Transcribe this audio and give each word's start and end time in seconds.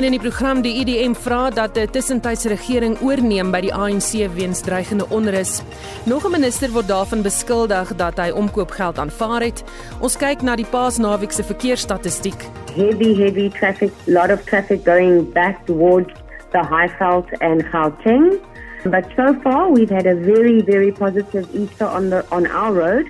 En 0.00 0.06
in 0.06 0.14
die 0.14 0.20
program 0.20 0.62
die 0.64 0.78
IDM 0.80 1.12
vra 1.12 1.50
dat 1.50 1.76
'n 1.76 1.90
tussentydse 1.92 2.48
regering 2.48 3.00
oorneem 3.00 3.50
by 3.50 3.60
die 3.60 3.74
ANC 3.74 4.32
weens 4.32 4.60
dreigende 4.60 5.06
onrus. 5.08 5.60
Nog 6.04 6.24
'n 6.24 6.30
minister 6.30 6.70
word 6.70 6.88
daarvan 6.88 7.22
beskuldig 7.22 7.96
dat 7.96 8.16
hy 8.16 8.30
omkoopgeld 8.30 8.98
aanvaar 8.98 9.42
het. 9.42 9.64
Ons 10.00 10.16
kyk 10.16 10.42
na 10.42 10.56
die 10.56 10.64
Paasnaweek 10.64 11.32
se 11.32 11.42
verkeersstatistiek. 11.42 12.44
Heavy, 12.76 13.14
heavy 13.14 13.50
traffic, 13.50 13.92
lot 14.06 14.30
of 14.30 14.44
traffic 14.44 14.84
going 14.84 15.32
back 15.32 15.66
towards 15.66 16.12
the 16.52 16.62
Highveld 16.70 17.40
and 17.40 17.62
Gauteng. 17.64 18.40
But 18.84 19.04
so 19.16 19.34
far, 19.42 19.72
we've 19.72 19.94
had 19.94 20.06
a 20.06 20.14
very, 20.14 20.62
very 20.64 20.92
positive 20.92 21.46
Easter 21.52 21.86
on 21.86 22.08
the 22.08 22.24
on 22.30 22.46
our 22.50 22.72
road. 22.72 23.06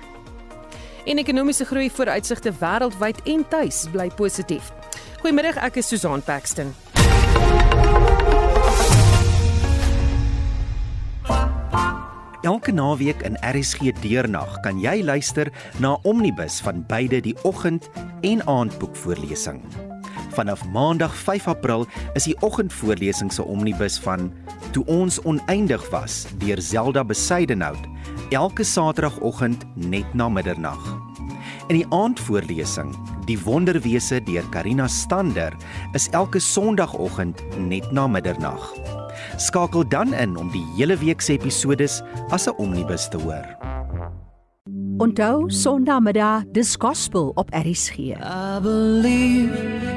En 1.05 1.17
ekonomiese 1.17 1.65
groei 1.65 1.91
vooruitsigte 1.91 2.51
wêreldwyd 2.59 3.21
en 3.23 3.45
tuis 3.47 3.87
bly 3.91 4.11
positief. 4.15 4.71
Goeiemiddag, 5.19 5.55
ek 5.55 5.75
is 5.75 5.87
Susan 5.87 6.21
Paxton. 6.21 6.80
Elke 12.41 12.71
naweek 12.71 13.21
in 13.21 13.35
RSG 13.45 13.91
Deernag 14.01 14.55
kan 14.65 14.79
jy 14.81 15.03
luister 15.05 15.51
na 15.77 15.91
Omnibus 16.09 16.57
van 16.65 16.81
beide 16.89 17.19
die 17.21 17.35
oggend- 17.45 17.89
en 18.25 18.41
aandboekvoorlesing. 18.47 19.61
Vanaf 20.33 20.65
Maandag 20.73 21.13
5 21.13 21.47
April 21.47 21.85
is 22.13 22.23
die 22.23 22.35
oggendvoorlesing 22.41 23.29
se 23.33 23.43
Omnibus 23.43 23.99
van 23.99 24.33
Toe 24.71 24.85
ons 24.85 25.21
oneindig 25.21 25.89
was 25.89 26.25
deur 26.37 26.61
Zelda 26.61 27.03
Besuidenhout 27.03 27.85
elke 28.29 28.63
Saterdagoggend 28.63 29.65
net 29.75 30.13
na 30.13 30.29
middernag. 30.29 30.81
In 31.67 31.75
die 31.75 31.85
aandvoorlesing 31.89 32.95
Die 33.25 33.37
Wonderwese 33.43 34.23
deur 34.23 34.43
Karina 34.49 34.87
Stander 34.87 35.53
is 35.93 36.09
elke 36.09 36.39
Sondagoggend 36.39 37.43
net 37.57 37.91
na 37.91 38.07
middernag. 38.07 39.00
Skakel 39.37 39.87
dan 39.87 40.13
in 40.13 40.37
om 40.37 40.51
die 40.51 40.65
hele 40.77 40.97
week 40.97 41.21
se 41.21 41.33
episodes 41.33 42.01
as 42.29 42.47
'n 42.47 42.55
omnibus 42.57 43.09
te 43.09 43.17
hoor. 43.17 43.45
Onthou 44.97 45.49
Sondagmiddag 45.49 46.43
dis 46.51 46.75
gospel 46.79 47.31
op 47.35 47.49
RSG. 47.49 47.97
I 47.97 48.59
believe 48.61 49.49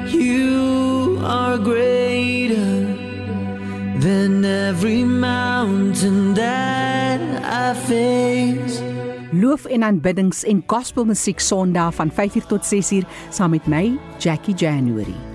you 0.09 1.19
are 1.21 1.57
greater 1.57 2.87
than 3.99 4.43
every 4.43 5.03
mountain 5.03 6.33
that 6.33 7.19
I 7.43 7.73
face. 7.75 8.81
Loof 9.31 9.65
en 9.65 9.83
aanbiddings 9.83 10.43
en 10.43 10.63
gospelmusiek 10.65 11.39
Sondag 11.39 11.95
van 11.95 12.11
5uur 12.11 12.45
tot 12.47 12.73
6uur 12.73 13.07
saam 13.29 13.49
met 13.49 13.67
my 13.67 13.97
Jackie 14.17 14.55
January. 14.55 15.34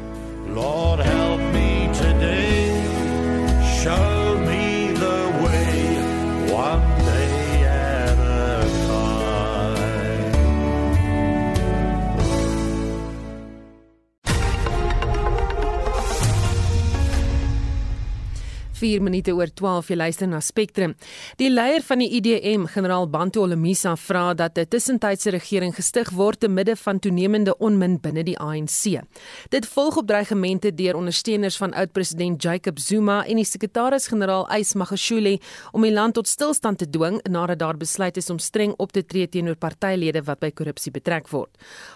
4 18.80 19.02
minute 19.04 19.34
oor 19.36 19.50
12 19.52 19.90
jy 19.92 19.96
luister 20.00 20.28
na 20.28 20.40
Spectrum. 20.40 20.94
Die 21.40 21.50
leier 21.52 21.82
van 21.84 22.00
die 22.00 22.08
IDM, 22.16 22.64
generaal 22.72 23.08
Bantu 23.12 23.42
Olomisa, 23.44 23.92
vra 23.96 24.32
dat 24.34 24.58
'n 24.58 24.68
tussentydse 24.68 25.30
regering 25.30 25.74
gestig 25.74 26.10
word 26.10 26.40
te 26.40 26.48
midde 26.48 26.76
van 26.76 26.98
toenemende 26.98 27.56
onmin 27.58 27.98
binne 28.00 28.24
die 28.24 28.38
ANC. 28.38 29.02
Dit 29.50 29.66
volg 29.66 29.96
op 29.96 30.06
dreigemente 30.06 30.74
deur 30.74 30.96
ondersteuners 30.96 31.56
van 31.56 31.72
oud-president 31.72 32.42
Jacob 32.42 32.78
Zuma 32.78 33.26
en 33.26 33.36
die 33.36 33.44
sekretaris-generaal 33.44 34.48
Ys 34.58 34.74
Magashule 34.74 35.38
om 35.72 35.82
die 35.82 35.92
land 35.92 36.14
tot 36.14 36.28
stilstand 36.28 36.78
te 36.78 36.90
dwing 36.90 37.20
nadat 37.28 37.58
daar 37.58 37.76
besluit 37.76 38.16
is 38.16 38.30
om 38.30 38.38
streng 38.38 38.74
op 38.76 38.92
te 38.92 39.04
tree 39.04 39.28
teenoor 39.28 39.56
partylede 39.56 40.22
wat 40.22 40.40
by 40.40 40.50
korrupsie 40.50 40.92
betrek 40.92 41.28
word. 41.28 41.50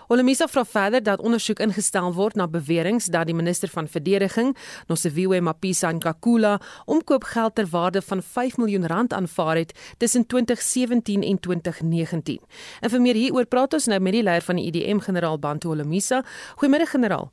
Olomisa 0.08 0.46
vra 0.46 0.64
verder 0.64 1.02
dat 1.02 1.20
ondersoek 1.20 1.60
ingestel 1.60 2.12
word 2.12 2.36
na 2.36 2.46
beweringe 2.46 3.10
dat 3.10 3.26
die 3.26 3.34
minister 3.34 3.68
van 3.68 3.88
verdediging, 3.88 4.56
Nosiviwe 4.88 5.40
Mapisa 5.40 5.92
Nkakula, 5.92 6.60
omkoopgeld 6.84 7.54
ter 7.54 7.66
waarde 7.70 8.02
van 8.02 8.22
5 8.22 8.56
miljoen 8.56 8.86
rand 8.86 9.12
aanvaar 9.12 9.56
het 9.56 9.94
tussen 9.98 10.26
2017 10.26 11.22
en 11.22 11.40
2019. 11.40 12.40
En 12.80 12.90
vir 12.90 13.00
meer 13.00 13.14
hieroor 13.14 13.46
praat 13.46 13.72
ons 13.72 13.86
nou 13.86 14.00
met 14.00 14.12
die 14.12 14.22
leier 14.22 14.42
van 14.42 14.56
die 14.56 14.66
IDM, 14.66 14.98
generaal 14.98 15.38
Bantu 15.38 15.68
Olomisa. 15.68 16.24
Goeiemiddag 16.54 16.90
generaal. 16.90 17.30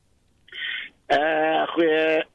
Uh 1.08 1.68
goeie 1.74 2.26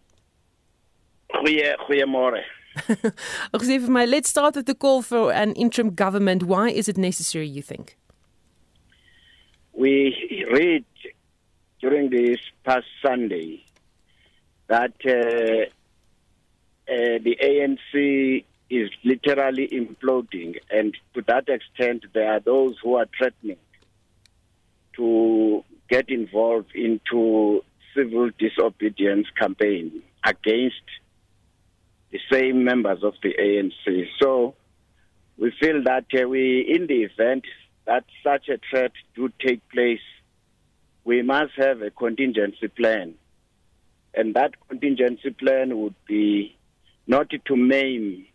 goeie 1.26 1.76
goeiemôre. 1.86 2.44
Ek 3.56 3.62
sê 3.64 3.78
vir 3.80 3.92
my, 3.92 4.04
let's 4.04 4.28
start 4.28 4.56
with 4.56 4.66
the 4.66 4.74
call 4.74 5.02
for 5.02 5.32
an 5.32 5.54
interim 5.54 5.94
government. 5.94 6.44
Why 6.44 6.68
is 6.68 6.88
it 6.88 6.98
necessary 6.98 7.48
you 7.48 7.62
think? 7.62 7.96
We 9.72 10.12
read 10.50 10.84
during 11.80 12.10
this 12.10 12.40
past 12.64 12.86
Sunday 13.02 13.64
that 14.68 14.94
uh, 15.04 15.70
uh, 16.88 17.18
the 17.22 17.36
ANC 17.42 18.44
is 18.68 18.90
literally 19.04 19.68
imploding, 19.68 20.56
and 20.70 20.96
to 21.14 21.22
that 21.26 21.48
extent, 21.48 22.04
there 22.12 22.32
are 22.32 22.40
those 22.40 22.76
who 22.82 22.96
are 22.96 23.06
threatening 23.16 23.58
to 24.94 25.64
get 25.88 26.08
involved 26.08 26.74
into 26.74 27.62
civil 27.94 28.30
disobedience 28.38 29.26
campaign 29.38 30.02
against 30.24 30.82
the 32.10 32.18
same 32.30 32.64
members 32.64 33.02
of 33.02 33.14
the 33.22 33.34
ANC. 33.38 34.08
So 34.20 34.54
we 35.38 35.52
feel 35.60 35.82
that 35.84 36.06
uh, 36.14 36.28
we, 36.28 36.60
in 36.60 36.86
the 36.86 37.02
event 37.02 37.44
that 37.86 38.04
such 38.24 38.48
a 38.48 38.58
threat 38.70 38.92
do 39.14 39.30
take 39.44 39.66
place, 39.68 40.00
we 41.04 41.22
must 41.22 41.52
have 41.56 41.82
a 41.82 41.90
contingency 41.90 42.68
plan. 42.68 43.14
And 44.14 44.34
that 44.34 44.54
contingency 44.68 45.30
plan 45.30 45.78
would 45.78 45.94
be 46.06 46.55
not 47.06 47.30
to 47.30 47.56
maim 47.56 48.26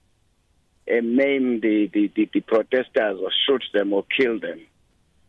uh, 0.89 1.01
maim 1.01 1.59
the, 1.61 1.89
the, 1.93 2.11
the, 2.15 2.29
the 2.33 2.41
protesters 2.41 3.19
or 3.21 3.29
shoot 3.45 3.63
them 3.73 3.93
or 3.93 4.03
kill 4.17 4.39
them, 4.39 4.59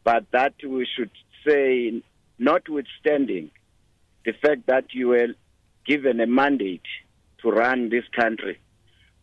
but 0.04 0.24
that 0.32 0.54
we 0.66 0.86
should 0.96 1.10
say, 1.46 2.02
notwithstanding 2.38 3.50
the 4.24 4.32
fact 4.32 4.66
that 4.66 4.86
you 4.92 5.08
were 5.08 5.28
given 5.86 6.20
a 6.20 6.26
mandate 6.26 6.82
to 7.42 7.50
run 7.50 7.90
this 7.90 8.04
country, 8.16 8.58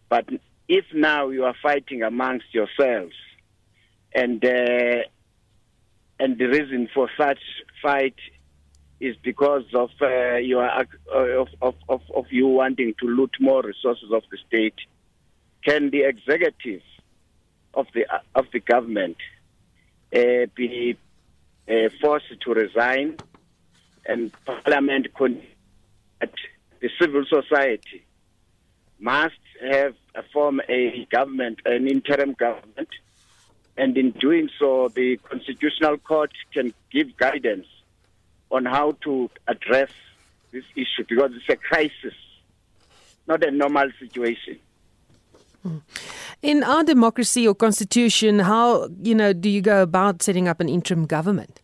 but 0.09 0.25
if 0.67 0.85
now 0.93 1.29
you 1.29 1.45
are 1.45 1.55
fighting 1.63 2.03
amongst 2.03 2.53
yourselves, 2.53 3.15
and 4.13 4.43
uh, 4.43 5.03
and 6.19 6.37
the 6.37 6.45
reason 6.45 6.89
for 6.93 7.09
such 7.17 7.39
fight 7.81 8.15
is 8.99 9.15
because 9.23 9.63
of 9.73 9.89
uh, 10.01 10.35
your 10.35 10.69
uh, 10.69 10.83
of, 11.13 11.47
of, 11.61 11.75
of, 11.87 12.01
of 12.13 12.25
you 12.31 12.47
wanting 12.47 12.93
to 12.99 13.07
loot 13.07 13.31
more 13.39 13.61
resources 13.61 14.11
of 14.11 14.23
the 14.31 14.37
state. 14.47 14.75
Can 15.63 15.89
the 15.89 16.03
executive 16.03 16.81
of 17.73 17.87
the 17.93 18.05
of 18.35 18.45
the 18.51 18.59
government 18.59 19.17
uh, 20.15 20.47
be 20.55 20.97
uh, 21.69 21.89
forced 22.01 22.39
to 22.41 22.53
resign, 22.53 23.17
and 24.05 24.31
Parliament 24.45 25.07
con- 25.13 25.41
at 26.21 26.33
the 26.81 26.89
civil 26.99 27.23
society 27.25 28.05
must 28.99 29.39
have 29.61 29.95
uh, 30.15 30.21
form 30.33 30.61
a 30.67 31.07
government, 31.09 31.59
an 31.65 31.87
interim 31.87 32.33
government, 32.33 32.89
and 33.77 33.97
in 33.97 34.11
doing 34.11 34.49
so, 34.59 34.89
the 34.89 35.17
Constitutional 35.17 35.97
Court 35.97 36.31
can 36.53 36.73
give 36.91 37.15
guidance 37.15 37.67
on 38.51 38.65
how 38.65 38.97
to 39.03 39.29
address 39.47 39.89
this 40.51 40.63
issue 40.75 41.05
because 41.07 41.31
it's 41.35 41.49
a 41.49 41.55
crisis, 41.55 42.13
not 43.27 43.43
a 43.43 43.51
normal 43.51 43.89
situation. 43.99 44.59
Hmm. 45.63 45.77
In 46.41 46.63
our 46.63 46.83
democracy 46.83 47.47
or 47.47 47.53
constitution, 47.53 48.39
how 48.39 48.89
you 49.01 49.13
know 49.13 49.33
do 49.33 49.49
you 49.49 49.61
go 49.61 49.81
about 49.83 50.23
setting 50.23 50.47
up 50.47 50.59
an 50.61 50.69
interim 50.69 51.05
government? 51.05 51.61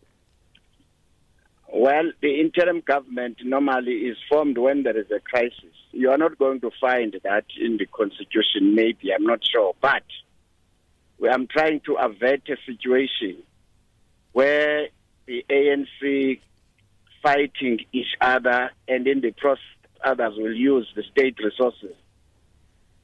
Well, 1.74 2.12
the 2.22 2.40
interim 2.40 2.82
government 2.82 3.38
normally 3.44 3.94
is 3.94 4.18
formed 4.30 4.58
when 4.58 4.84
there 4.84 4.98
is 4.98 5.12
a 5.12 5.20
crisis. 5.20 5.74
You 5.92 6.10
are 6.10 6.18
not 6.18 6.38
going 6.38 6.62
to 6.62 6.72
find 6.80 7.16
that 7.24 7.46
in 7.60 7.78
the 7.78 7.86
constitution, 7.86 8.76
maybe, 8.76 9.14
I'm 9.14 9.26
not 9.26 9.40
sure. 9.46 9.76
But 9.82 10.04
we 11.20 11.30
am 11.30 11.48
trying 11.48 11.82
to 11.82 11.96
avert 11.96 12.48
a 12.50 12.58
situation 12.66 13.44
where 14.32 14.88
the 15.26 15.46
ANC 15.50 16.40
fighting 17.25 17.80
each 17.92 18.16
other 18.22 18.69
and 18.88 19.07
in 19.07 19.19
the 19.19 19.31
process 19.31 19.63
others 20.04 20.33
will 20.38 20.54
use 20.54 20.88
the 20.95 21.01
state 21.12 21.36
resources 21.44 21.95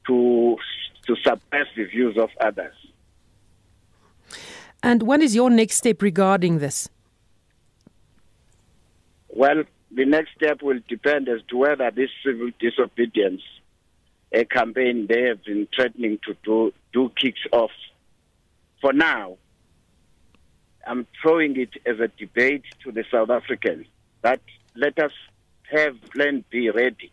to 0.06 0.56
to 1.04 1.16
suppress 1.16 1.66
the 1.76 1.84
views 1.84 2.16
of 2.16 2.30
others. 2.40 2.74
And 4.84 5.02
what 5.02 5.20
is 5.20 5.34
your 5.34 5.50
next 5.50 5.78
step 5.78 6.00
regarding 6.00 6.58
this? 6.58 6.88
Well, 9.28 9.64
the 9.90 10.04
next 10.04 10.30
step 10.36 10.62
will 10.62 10.78
depend 10.88 11.28
as 11.28 11.40
to 11.48 11.56
whether 11.56 11.90
this 11.90 12.10
civil 12.24 12.50
disobedience 12.60 13.42
a 14.32 14.44
campaign 14.44 15.06
they 15.08 15.22
have 15.22 15.44
been 15.44 15.66
threatening 15.74 16.20
to 16.26 16.36
do, 16.44 16.72
do 16.92 17.10
kicks 17.20 17.40
off. 17.50 17.72
For 18.80 18.92
now, 18.92 19.38
I'm 20.86 21.06
throwing 21.20 21.60
it 21.60 21.70
as 21.84 21.98
a 21.98 22.08
debate 22.08 22.64
to 22.84 22.92
the 22.92 23.04
South 23.10 23.30
Africans 23.30 23.86
that 24.22 24.40
let 24.74 24.98
us 24.98 25.12
have 25.70 25.96
Plan 26.12 26.44
B 26.50 26.70
ready. 26.70 27.12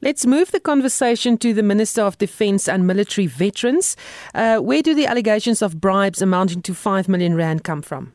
Let's 0.00 0.26
move 0.26 0.50
the 0.50 0.58
conversation 0.58 1.38
to 1.38 1.54
the 1.54 1.62
Minister 1.62 2.02
of 2.02 2.18
Defence 2.18 2.68
and 2.68 2.86
Military 2.86 3.28
Veterans. 3.28 3.96
Uh, 4.34 4.58
where 4.58 4.82
do 4.82 4.94
the 4.94 5.06
allegations 5.06 5.62
of 5.62 5.80
bribes 5.80 6.20
amounting 6.20 6.60
to 6.62 6.74
5 6.74 7.08
million 7.08 7.36
rand 7.36 7.62
come 7.62 7.82
from? 7.82 8.12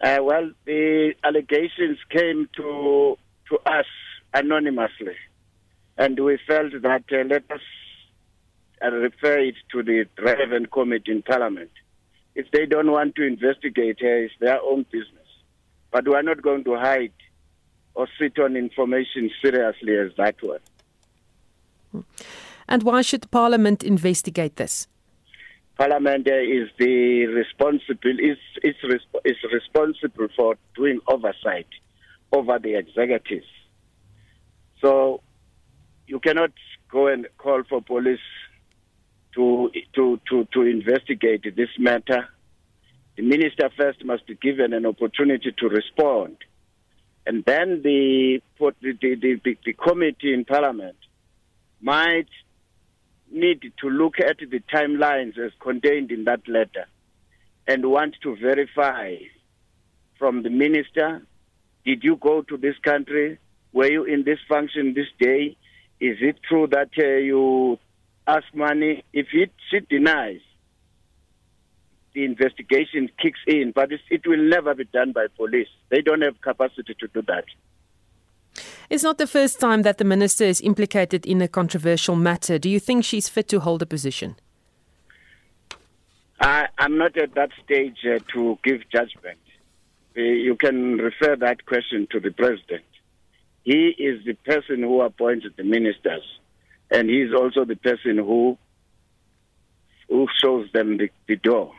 Uh, 0.00 0.18
well, 0.20 0.50
the 0.64 1.14
allegations 1.24 1.98
came 2.10 2.48
to 2.56 3.16
to 3.48 3.58
us 3.66 3.86
anonymously, 4.34 5.16
and 5.98 6.18
we 6.18 6.38
felt 6.46 6.72
that 6.82 7.04
uh, 7.12 7.24
let 7.28 7.44
us 7.50 7.60
uh, 8.84 8.90
refer 8.90 9.38
it 9.38 9.54
to 9.70 9.82
the 9.82 10.06
relevant 10.18 10.70
committee 10.72 11.12
in 11.12 11.22
Parliament. 11.22 11.70
If 12.34 12.50
they 12.50 12.66
don't 12.66 12.90
want 12.90 13.14
to 13.16 13.26
investigate, 13.26 13.98
it's 14.00 14.34
their 14.40 14.60
own 14.62 14.86
business. 14.90 15.28
But 15.90 16.08
we 16.08 16.14
are 16.14 16.22
not 16.22 16.42
going 16.42 16.64
to 16.64 16.76
hide 16.76 17.12
or 17.94 18.08
sit 18.18 18.38
on 18.38 18.56
information 18.56 19.30
seriously 19.42 19.96
as 19.96 20.10
that 20.16 20.36
one. 20.42 22.04
And 22.68 22.82
why 22.82 23.02
should 23.02 23.30
Parliament 23.30 23.82
investigate 23.84 24.56
this? 24.56 24.88
Parliament 25.76 26.26
is 26.26 26.68
the 26.78 27.26
responsible 27.26 28.18
is 28.18 28.38
is, 28.62 28.76
resp- 28.84 29.20
is 29.24 29.36
responsible 29.52 30.28
for 30.36 30.56
doing 30.74 31.00
oversight 31.08 31.66
over 32.32 32.58
the 32.58 32.74
executives. 32.76 33.46
So 34.80 35.20
you 36.06 36.20
cannot 36.20 36.52
go 36.90 37.08
and 37.08 37.26
call 37.38 37.62
for 37.68 37.82
police 37.82 38.20
to 39.34 39.70
to 39.94 40.20
to 40.28 40.46
to 40.52 40.62
investigate 40.62 41.44
this 41.56 41.70
matter. 41.78 42.28
The 43.16 43.22
minister 43.22 43.70
first 43.76 44.04
must 44.04 44.26
be 44.26 44.34
given 44.36 44.72
an 44.72 44.86
opportunity 44.86 45.52
to 45.58 45.68
respond, 45.68 46.36
and 47.26 47.44
then 47.44 47.82
the 47.82 48.40
the 48.58 48.74
the, 49.00 49.56
the, 49.64 49.72
committee 49.74 50.32
in 50.32 50.44
Parliament 50.44 50.96
might 51.80 52.28
need 53.30 53.72
to 53.80 53.88
look 53.88 54.14
at 54.20 54.38
the 54.38 54.60
timelines 54.72 55.38
as 55.38 55.52
contained 55.60 56.10
in 56.10 56.24
that 56.24 56.46
letter 56.46 56.86
and 57.66 57.84
want 57.86 58.14
to 58.22 58.36
verify 58.36 59.14
from 60.18 60.42
the 60.42 60.50
minister 60.50 61.22
did 61.84 62.04
you 62.04 62.16
go 62.16 62.42
to 62.42 62.56
this 62.56 62.76
country 62.84 63.38
were 63.72 63.90
you 63.90 64.04
in 64.04 64.22
this 64.24 64.38
function 64.48 64.94
this 64.94 65.06
day 65.18 65.56
is 65.98 66.18
it 66.20 66.36
true 66.48 66.66
that 66.66 66.90
uh, 66.98 67.02
you 67.02 67.78
ask 68.26 68.44
money 68.54 69.04
if 69.12 69.26
it 69.32 69.52
she 69.70 69.80
denies 69.80 70.40
the 72.14 72.24
investigation 72.24 73.08
kicks 73.20 73.40
in 73.46 73.72
but 73.74 73.90
it, 73.90 74.00
it 74.10 74.26
will 74.26 74.42
never 74.42 74.74
be 74.74 74.84
done 74.84 75.12
by 75.12 75.26
police 75.36 75.68
they 75.90 76.00
don't 76.00 76.22
have 76.22 76.40
capacity 76.40 76.94
to 76.98 77.08
do 77.08 77.22
that 77.22 77.44
It's 78.90 79.02
not 79.02 79.16
the 79.16 79.26
first 79.26 79.58
time 79.58 79.82
that 79.82 79.96
the 79.96 80.04
minister 80.04 80.44
is 80.44 80.60
implicated 80.60 81.24
in 81.24 81.40
a 81.40 81.48
controversial 81.48 82.14
matter. 82.14 82.58
Do 82.58 82.68
you 82.68 82.78
think 82.78 83.04
she's 83.04 83.26
fit 83.26 83.48
to 83.48 83.60
hold 83.60 83.80
a 83.80 83.86
position? 83.86 84.36
I, 86.40 86.68
I'm 86.76 86.98
not 86.98 87.16
at 87.16 87.34
that 87.34 87.50
stage 87.64 87.98
uh, 88.04 88.18
to 88.34 88.58
give 88.62 88.80
judgment. 88.90 89.38
Uh, 90.16 90.20
you 90.20 90.56
can 90.56 90.98
refer 90.98 91.36
that 91.36 91.64
question 91.64 92.06
to 92.10 92.20
the 92.20 92.32
president. 92.32 92.84
He 93.64 93.94
is 93.98 94.24
the 94.26 94.34
person 94.34 94.82
who 94.82 95.00
appoints 95.00 95.46
the 95.56 95.62
ministers, 95.62 96.24
and 96.92 97.08
he 97.08 97.22
is 97.22 97.32
also 97.34 97.64
the 97.64 97.76
person 97.76 98.18
who 98.18 98.58
who 100.08 100.26
shows 100.40 100.68
them 100.72 100.98
the, 100.98 101.08
the 101.26 101.36
door. 101.36 101.72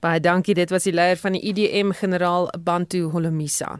Baie 0.00 0.20
dankie, 0.22 0.54
dit 0.54 0.70
was 0.70 0.86
die 0.86 0.94
leier 0.94 1.18
van 1.18 1.34
die 1.34 1.42
IDM 1.50 1.90
generaal 1.98 2.48
Bantu 2.64 3.08
Holomisa. 3.12 3.76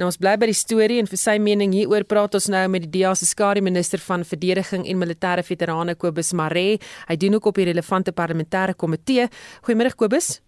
Nou 0.00 0.08
ons 0.08 0.18
bly 0.20 0.36
by 0.40 0.48
die 0.48 0.56
storie 0.56 1.00
en 1.02 1.08
vir 1.08 1.20
sy 1.20 1.34
mening 1.42 1.74
hieroor 1.76 2.06
praat 2.08 2.36
ons 2.38 2.48
nou 2.52 2.62
met 2.72 2.86
die 2.86 2.92
DEA 3.00 3.12
se 3.18 3.26
skare 3.28 3.60
minister 3.64 4.00
van 4.00 4.24
verdediging 4.28 4.86
en 4.88 5.00
militêre 5.00 5.44
veterane 5.44 5.96
Kobus 6.00 6.32
Maree. 6.36 6.78
Hy 7.08 7.16
doen 7.20 7.36
ook 7.36 7.50
op 7.50 7.60
die 7.60 7.68
relevante 7.68 8.14
parlementêre 8.16 8.76
komitee. 8.78 9.28
Goeiemôre 9.66 9.96
Kobus. 9.96 10.38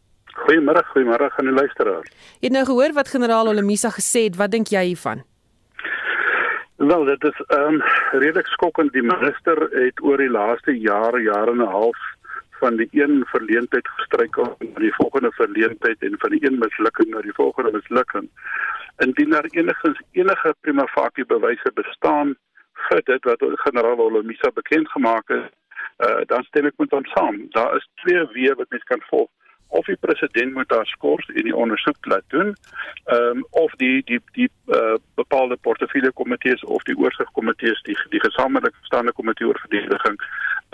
Goeiemôre, 0.45 0.83
goeiemôre 0.93 1.29
aan 1.39 1.51
die 1.51 1.55
luisteraar. 1.55 2.09
Jy 2.41 2.49
het 2.49 2.57
nou 2.57 2.65
gehoor 2.71 2.97
wat 2.97 3.13
generaal 3.13 3.53
Holomisa 3.53 3.93
gesê 3.95 4.29
het. 4.29 4.41
Wat 4.41 4.53
dink 4.53 4.73
jy 4.73 4.91
hiervan? 4.93 5.25
Wel, 6.77 7.05
dit 7.05 7.25
is 7.25 7.41
ehm 7.47 7.75
um, 7.75 7.83
redelik 8.11 8.47
skokkend. 8.47 8.93
Die 8.93 9.03
minister 9.03 9.59
het 9.71 10.03
oor 10.03 10.19
die 10.19 10.31
laaste 10.31 10.73
jaar, 10.81 11.21
jaar 11.21 11.49
en 11.49 11.63
'n 11.63 11.73
half 11.75 11.99
van 12.51 12.77
die 12.77 12.89
een 12.91 13.23
verleentheid 13.27 13.89
gestruikel 13.89 14.57
na 14.59 14.81
die 14.81 14.95
volgende 14.95 15.31
verleentheid 15.33 16.03
en 16.03 16.19
van 16.19 16.31
die 16.31 16.47
een 16.47 16.59
mislukking 16.59 17.09
na 17.11 17.21
die 17.21 17.33
volgende 17.33 17.71
mislukking. 17.73 18.29
Indien 18.97 19.31
daar 19.31 19.47
enigins 19.51 20.01
enige 20.13 20.55
prima 20.61 20.87
facie 20.87 21.27
bewyse 21.27 21.71
bestaan 21.75 22.35
vir 22.89 23.03
dit 23.05 23.25
wat 23.25 23.45
generaal 23.67 23.99
Olomisa 23.99 24.51
bekend 24.55 24.89
gemaak 24.89 25.29
het, 25.29 25.53
uh, 25.99 26.21
dan 26.27 26.43
stem 26.43 26.67
ek 26.67 26.77
met 26.77 26.91
hom 26.91 27.05
saam. 27.05 27.47
Daar 27.51 27.77
is 27.77 27.89
twee 28.03 28.27
weë 28.35 28.55
wat 28.55 28.71
mens 28.71 28.85
kan 28.85 29.03
volg 29.11 29.31
of 29.79 29.87
die 29.91 29.99
president 30.07 30.55
moet 30.55 30.69
daar 30.69 30.87
skors 30.87 31.27
en 31.35 31.49
die 31.49 31.57
ondersoek 31.65 32.07
laat 32.13 32.27
doen 32.37 32.55
ehm 33.05 33.39
um, 33.39 33.45
of 33.65 33.75
die 33.83 34.03
die 34.11 34.21
die 34.39 34.49
uh, 34.67 34.95
bepaalde 35.21 35.57
portefeulje 35.57 36.13
komitees 36.21 36.65
of 36.77 36.83
die 36.91 36.97
oorsigkomitees 36.97 37.83
die 37.89 37.99
die 38.15 38.23
gesamentlike 38.27 38.89
staande 38.91 39.13
komitee 39.13 39.49
oor 39.49 39.61
verdediging 39.67 40.19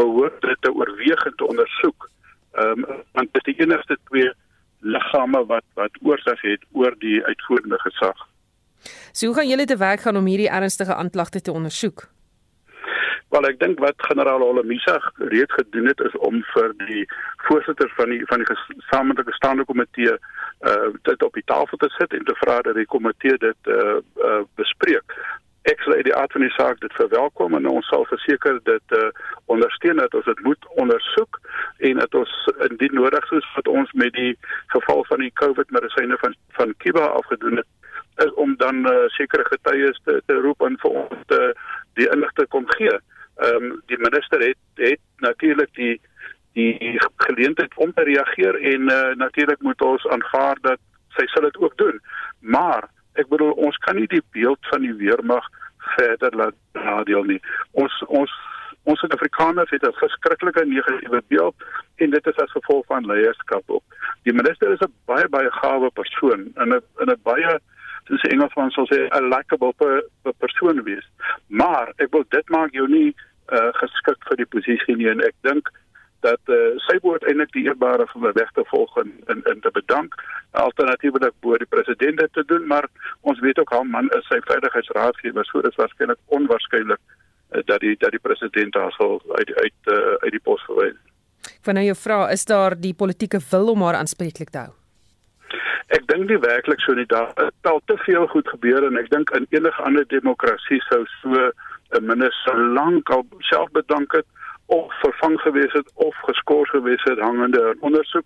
behoort 0.02 0.40
dit 0.46 0.62
te 0.66 0.72
oorweeg 0.72 1.26
en 1.30 1.36
te 1.36 1.48
ondersoek 1.54 2.10
ehm 2.52 2.84
um, 2.84 3.02
want 3.18 3.32
dit 3.32 3.42
is 3.46 3.48
die 3.52 3.66
enigste 3.66 3.98
twee 4.10 4.30
liggame 4.80 5.44
wat 5.46 5.66
wat 5.74 6.02
oorsig 6.02 6.46
het 6.52 6.64
oor 6.72 6.94
die 6.98 7.18
uitvoerende 7.24 7.78
gesag. 7.86 8.26
So 9.12 9.26
hoe 9.26 9.34
gaan 9.36 9.48
julle 9.48 9.64
te 9.64 9.76
werk 9.76 10.00
gaan 10.00 10.16
om 10.16 10.26
hierdie 10.26 10.48
ernstige 10.48 10.94
aanklagte 10.94 11.40
te 11.40 11.52
ondersoek? 11.52 12.08
Wel 13.30 13.46
ek 13.46 13.60
dink 13.60 13.78
wat 13.78 13.94
generaal 14.02 14.42
Holomisa 14.42 14.96
reeds 15.30 15.54
gedoen 15.54 15.86
het 15.86 16.00
is 16.02 16.14
om 16.18 16.40
vir 16.50 16.72
die 16.88 17.04
voorsitter 17.46 17.92
van 17.94 18.10
die 18.10 18.24
van 18.26 18.42
die 18.42 18.48
gesamentlike 18.48 19.34
staande 19.36 19.64
komitee 19.64 20.16
uh 20.70 20.88
dit 21.06 21.22
op 21.22 21.36
die 21.38 21.46
tafel 21.46 21.78
te 21.78 21.88
sit 21.94 22.16
en 22.18 22.24
te 22.26 22.34
vra 22.40 22.58
dat 22.66 22.74
die 22.74 22.88
komitee 22.90 23.36
dit 23.38 23.70
uh, 23.70 24.00
uh 24.30 24.40
bespreek. 24.58 25.14
Ek 25.70 25.78
sal 25.84 25.94
uit 25.94 26.08
die 26.08 26.14
aard 26.16 26.34
van 26.34 26.42
die 26.42 26.56
saak 26.56 26.80
dit 26.82 26.96
verwelkom 26.98 27.54
en 27.54 27.68
ons 27.70 27.86
sal 27.92 28.02
verseker 28.10 28.58
dit 28.66 28.96
uh 28.98 29.12
ondersteun 29.54 30.02
dat 30.02 30.14
ons 30.18 30.26
dit 30.26 30.42
moet 30.48 30.66
ondersoek 30.86 31.38
en 31.90 32.02
dat 32.02 32.18
ons 32.22 32.34
indien 32.66 32.98
nodig 32.98 33.30
soos 33.30 33.46
wat 33.54 33.70
ons 33.70 33.94
met 34.02 34.10
die 34.18 34.34
geval 34.74 35.04
van 35.12 35.22
die 35.22 35.30
COVID 35.42 35.70
medisyne 35.78 36.18
van 36.24 36.34
van 36.58 36.74
Kiba 36.82 37.06
afgedoen 37.22 37.62
het 37.62 38.26
is 38.26 38.34
om 38.34 38.58
dan 38.58 38.82
uh, 38.90 39.06
sekere 39.14 39.46
getuies 39.46 40.02
te, 40.04 40.18
te 40.26 40.34
roep 40.42 40.66
en 40.66 40.74
vir 40.82 40.98
ons 41.04 41.24
te, 41.30 41.40
die 41.94 42.10
inligting 42.10 42.50
kom 42.50 42.66
gee 42.74 42.98
ehm 43.40 43.64
um, 43.64 43.82
die 43.86 43.98
minister 43.98 44.40
het 44.40 44.58
het 44.74 45.00
natuurlik 45.16 45.74
die 45.74 46.00
die 46.52 47.00
geleentheid 47.16 47.74
om 47.76 47.92
te 47.94 48.02
reageer 48.02 48.54
en 48.72 48.90
uh, 48.90 49.14
natuurlik 49.14 49.60
moet 49.60 49.82
ons 49.82 50.06
aanvaar 50.06 50.58
dat 50.60 50.78
sy 51.08 51.26
sal 51.26 51.46
dit 51.46 51.56
ook 51.56 51.76
doen. 51.76 52.00
Maar 52.40 52.88
ek 53.12 53.28
bedoel 53.28 53.52
ons 53.52 53.76
kan 53.86 53.96
nie 53.96 54.08
die 54.10 54.22
beeld 54.34 54.70
van 54.72 54.82
die 54.86 54.94
weermag 54.94 55.46
verder 55.94 56.36
laat 56.36 56.56
nadeel 56.72 57.24
nie. 57.24 57.40
Ons 57.70 58.02
ons 58.06 58.32
ons 58.88 58.98
Suid-Afrikaners 58.98 59.70
het 59.70 59.84
'n 59.86 59.92
verskriklike 59.92 60.64
negatiewe 60.64 61.22
beeld 61.28 61.54
en 61.96 62.10
dit 62.10 62.26
is 62.26 62.36
as 62.36 62.50
gevolg 62.50 62.86
van 62.86 63.06
leierskap 63.06 63.62
ook. 63.66 63.84
Die 64.22 64.32
minister 64.32 64.72
is 64.72 64.80
'n 64.80 64.94
baie 65.04 65.28
baie 65.28 65.50
gawe 65.50 65.90
persoon 65.90 66.52
en 66.54 66.68
'n 66.68 66.82
in 67.00 67.10
'n 67.10 67.20
baie 67.22 67.58
soos 68.08 68.22
Engelsman 68.22 68.70
sal 68.70 68.86
sê 68.86 69.08
'n 69.08 69.74
per 69.78 70.32
persoon 70.38 70.82
wees. 70.82 71.06
Maar 71.46 71.92
ek 71.96 72.10
wil 72.10 72.24
dit 72.28 72.48
maak 72.48 72.72
jou 72.72 72.88
nie 72.88 73.14
uh, 73.50 73.70
geskik 73.82 74.28
vir 74.28 74.42
die 74.42 74.50
posisie 74.56 74.96
nie 74.96 75.10
en 75.12 75.22
ek 75.26 75.36
dink 75.46 75.70
dat 76.26 76.52
uh, 76.52 76.76
sy 76.86 76.98
behoort 77.00 77.24
eintlik 77.28 77.52
die 77.56 77.64
eerbare 77.68 78.06
van 78.12 78.26
die 78.26 78.34
weg 78.36 78.50
te 78.56 78.64
volg 78.72 78.96
en 79.02 79.12
in 79.32 79.42
in 79.52 79.62
te 79.64 79.72
bedank 79.76 80.16
alternatiefelik 80.62 81.36
bo 81.40 81.56
die 81.60 81.70
president 81.76 82.20
te 82.32 82.44
doen 82.52 82.66
maar 82.72 82.88
ons 83.20 83.40
weet 83.40 83.58
ook 83.58 83.72
haar 83.76 83.86
man 83.86 84.10
is 84.18 84.28
sy 84.32 84.40
veiligheidsraadgewer 84.50 85.48
so 85.48 85.62
dit 85.64 85.72
is 85.72 85.80
waarskynlik 85.82 86.20
onwaarskynlik 86.38 87.00
uh, 87.00 87.62
dat 87.64 87.80
die 87.80 87.96
dat 87.98 88.10
die 88.16 88.22
president 88.22 88.74
haar 88.74 88.92
sal 88.98 89.22
uit 89.38 89.54
uit 89.54 89.94
uh, 89.94 90.14
uit 90.24 90.36
die 90.36 90.44
pos 90.50 90.64
verwys. 90.68 90.98
Van 91.64 91.74
nou 91.74 91.84
jou 91.84 91.96
vra 91.96 92.20
is 92.34 92.44
daar 92.44 92.76
die 92.76 92.94
politieke 92.94 93.40
wil 93.50 93.72
om 93.74 93.82
haar 93.82 93.98
aanspreeklik 94.02 94.50
te 94.50 94.64
hou. 94.66 94.74
Ek 95.90 96.04
dink 96.06 96.28
nie 96.28 96.38
werklik 96.38 96.82
so 96.84 96.94
nie 96.94 97.08
daar 97.10 97.32
het 97.34 97.70
al 97.72 97.80
te 97.90 97.96
veel 98.04 98.26
goed 98.30 98.48
gebeur 98.48 98.86
en 98.86 99.00
ek 99.00 99.10
dink 99.10 99.32
in 99.38 99.48
enige 99.50 99.82
ander 99.82 100.06
demokrasie 100.12 100.78
sou 100.88 101.02
so 101.20 101.50
'n 101.98 102.06
minister 102.06 102.56
lank 102.78 103.10
al 103.10 103.26
self 103.38 103.70
bedank 103.70 104.12
het 104.12 104.26
of 104.66 105.00
vervang 105.00 105.40
gewees 105.40 105.72
het 105.72 105.90
of 105.94 106.16
geskort 106.16 106.68
gewees 106.68 107.02
het 107.02 107.18
hangende 107.18 107.76
ondersoek 107.80 108.24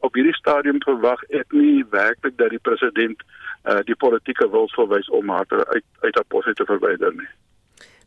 op 0.00 0.14
hierdie 0.14 0.34
stadium 0.34 0.82
verwag 0.84 1.22
ek 1.28 1.52
nie 1.52 1.84
werklik 1.90 2.36
dat 2.36 2.52
die 2.52 2.62
president 2.68 3.22
uh, 3.64 3.80
die 3.88 3.96
politieke 3.96 4.48
wilsverwys 4.50 5.08
om 5.08 5.32
haar 5.32 5.46
uit 5.48 5.84
uit 6.00 6.14
haar 6.14 6.28
pos 6.28 6.44
uit 6.44 6.56
te 6.56 6.68
verwyder 6.68 7.14
nie. 7.14 7.28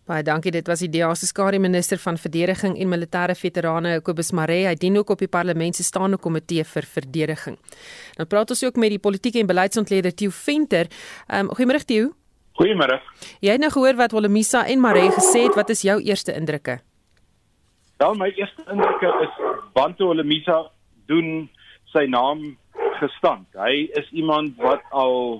Baie 0.10 0.24
dankie. 0.26 0.50
Dit 0.50 0.66
was 0.66 0.82
die 0.82 0.90
DA 0.90 1.12
se 1.14 1.28
skare 1.30 1.60
minister 1.62 2.00
van 2.02 2.18
verdediging 2.18 2.80
en 2.82 2.90
militêre 2.90 3.36
veterane 3.38 4.00
Kobus 4.02 4.32
Maree. 4.34 4.66
Hy 4.66 4.74
dien 4.74 4.98
ook 4.98 5.14
op 5.14 5.22
die 5.22 5.30
parlement 5.30 5.78
se 5.78 5.86
staande 5.86 6.18
komitee 6.18 6.66
vir 6.66 6.88
verdediging. 6.96 7.60
Dan 8.18 8.28
praat 8.28 8.50
ons 8.50 8.64
ook 8.66 8.80
met 8.82 8.90
die 8.96 9.02
politieke 9.02 9.38
en 9.40 9.52
beleidsontleder 9.52 10.16
Theo 10.16 10.34
Venter. 10.34 10.90
Um, 11.28 11.54
goeiemôre 11.54 11.86
Theo. 11.86 12.10
Goeiemôre. 12.60 12.98
Jy 13.40 13.54
het 13.56 13.62
nou 13.64 13.70
gehoor 13.72 13.96
wat 13.96 14.12
Holomisa 14.12 14.66
en 14.68 14.82
Maree 14.84 15.14
gesê 15.16 15.46
het. 15.46 15.56
Wat 15.56 15.70
is 15.72 15.86
jou 15.88 15.96
eerste 16.04 16.34
indrukke? 16.36 16.82
Wel 18.04 18.18
my 18.20 18.28
eerste 18.36 18.66
indrukke 18.68 19.12
is 19.24 19.38
Bantu 19.72 20.10
Olemisa 20.12 20.66
doen 21.08 21.46
sy 21.94 22.04
naam 22.12 22.42
gestand. 23.00 23.48
Hy 23.56 23.86
is 23.96 24.10
iemand 24.12 24.60
wat 24.60 24.84
al 24.92 25.40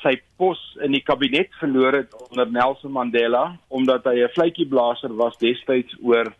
sy 0.00 0.14
pos 0.40 0.60
in 0.80 0.96
die 0.96 1.02
kabinet 1.04 1.52
verloor 1.60 1.98
het 1.98 2.16
onder 2.30 2.48
Nelson 2.48 2.94
Mandela 2.96 3.58
omdat 3.68 4.08
hy 4.08 4.24
'n 4.24 4.32
vletjieblaser 4.32 5.12
was 5.20 5.36
destyds 5.36 5.92
oor 6.00 6.32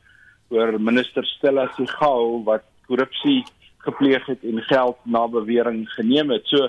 oor 0.49 0.79
minister 0.81 1.25
Stella 1.37 1.69
Sigao 1.77 2.41
wat 2.49 2.65
korrupsie 2.89 3.45
gepleeg 3.85 4.25
het 4.27 4.41
en 4.43 4.63
geld 4.73 4.97
na 5.05 5.29
bewering 5.29 5.85
geneem 6.01 6.31
het. 6.31 6.47
So 6.47 6.69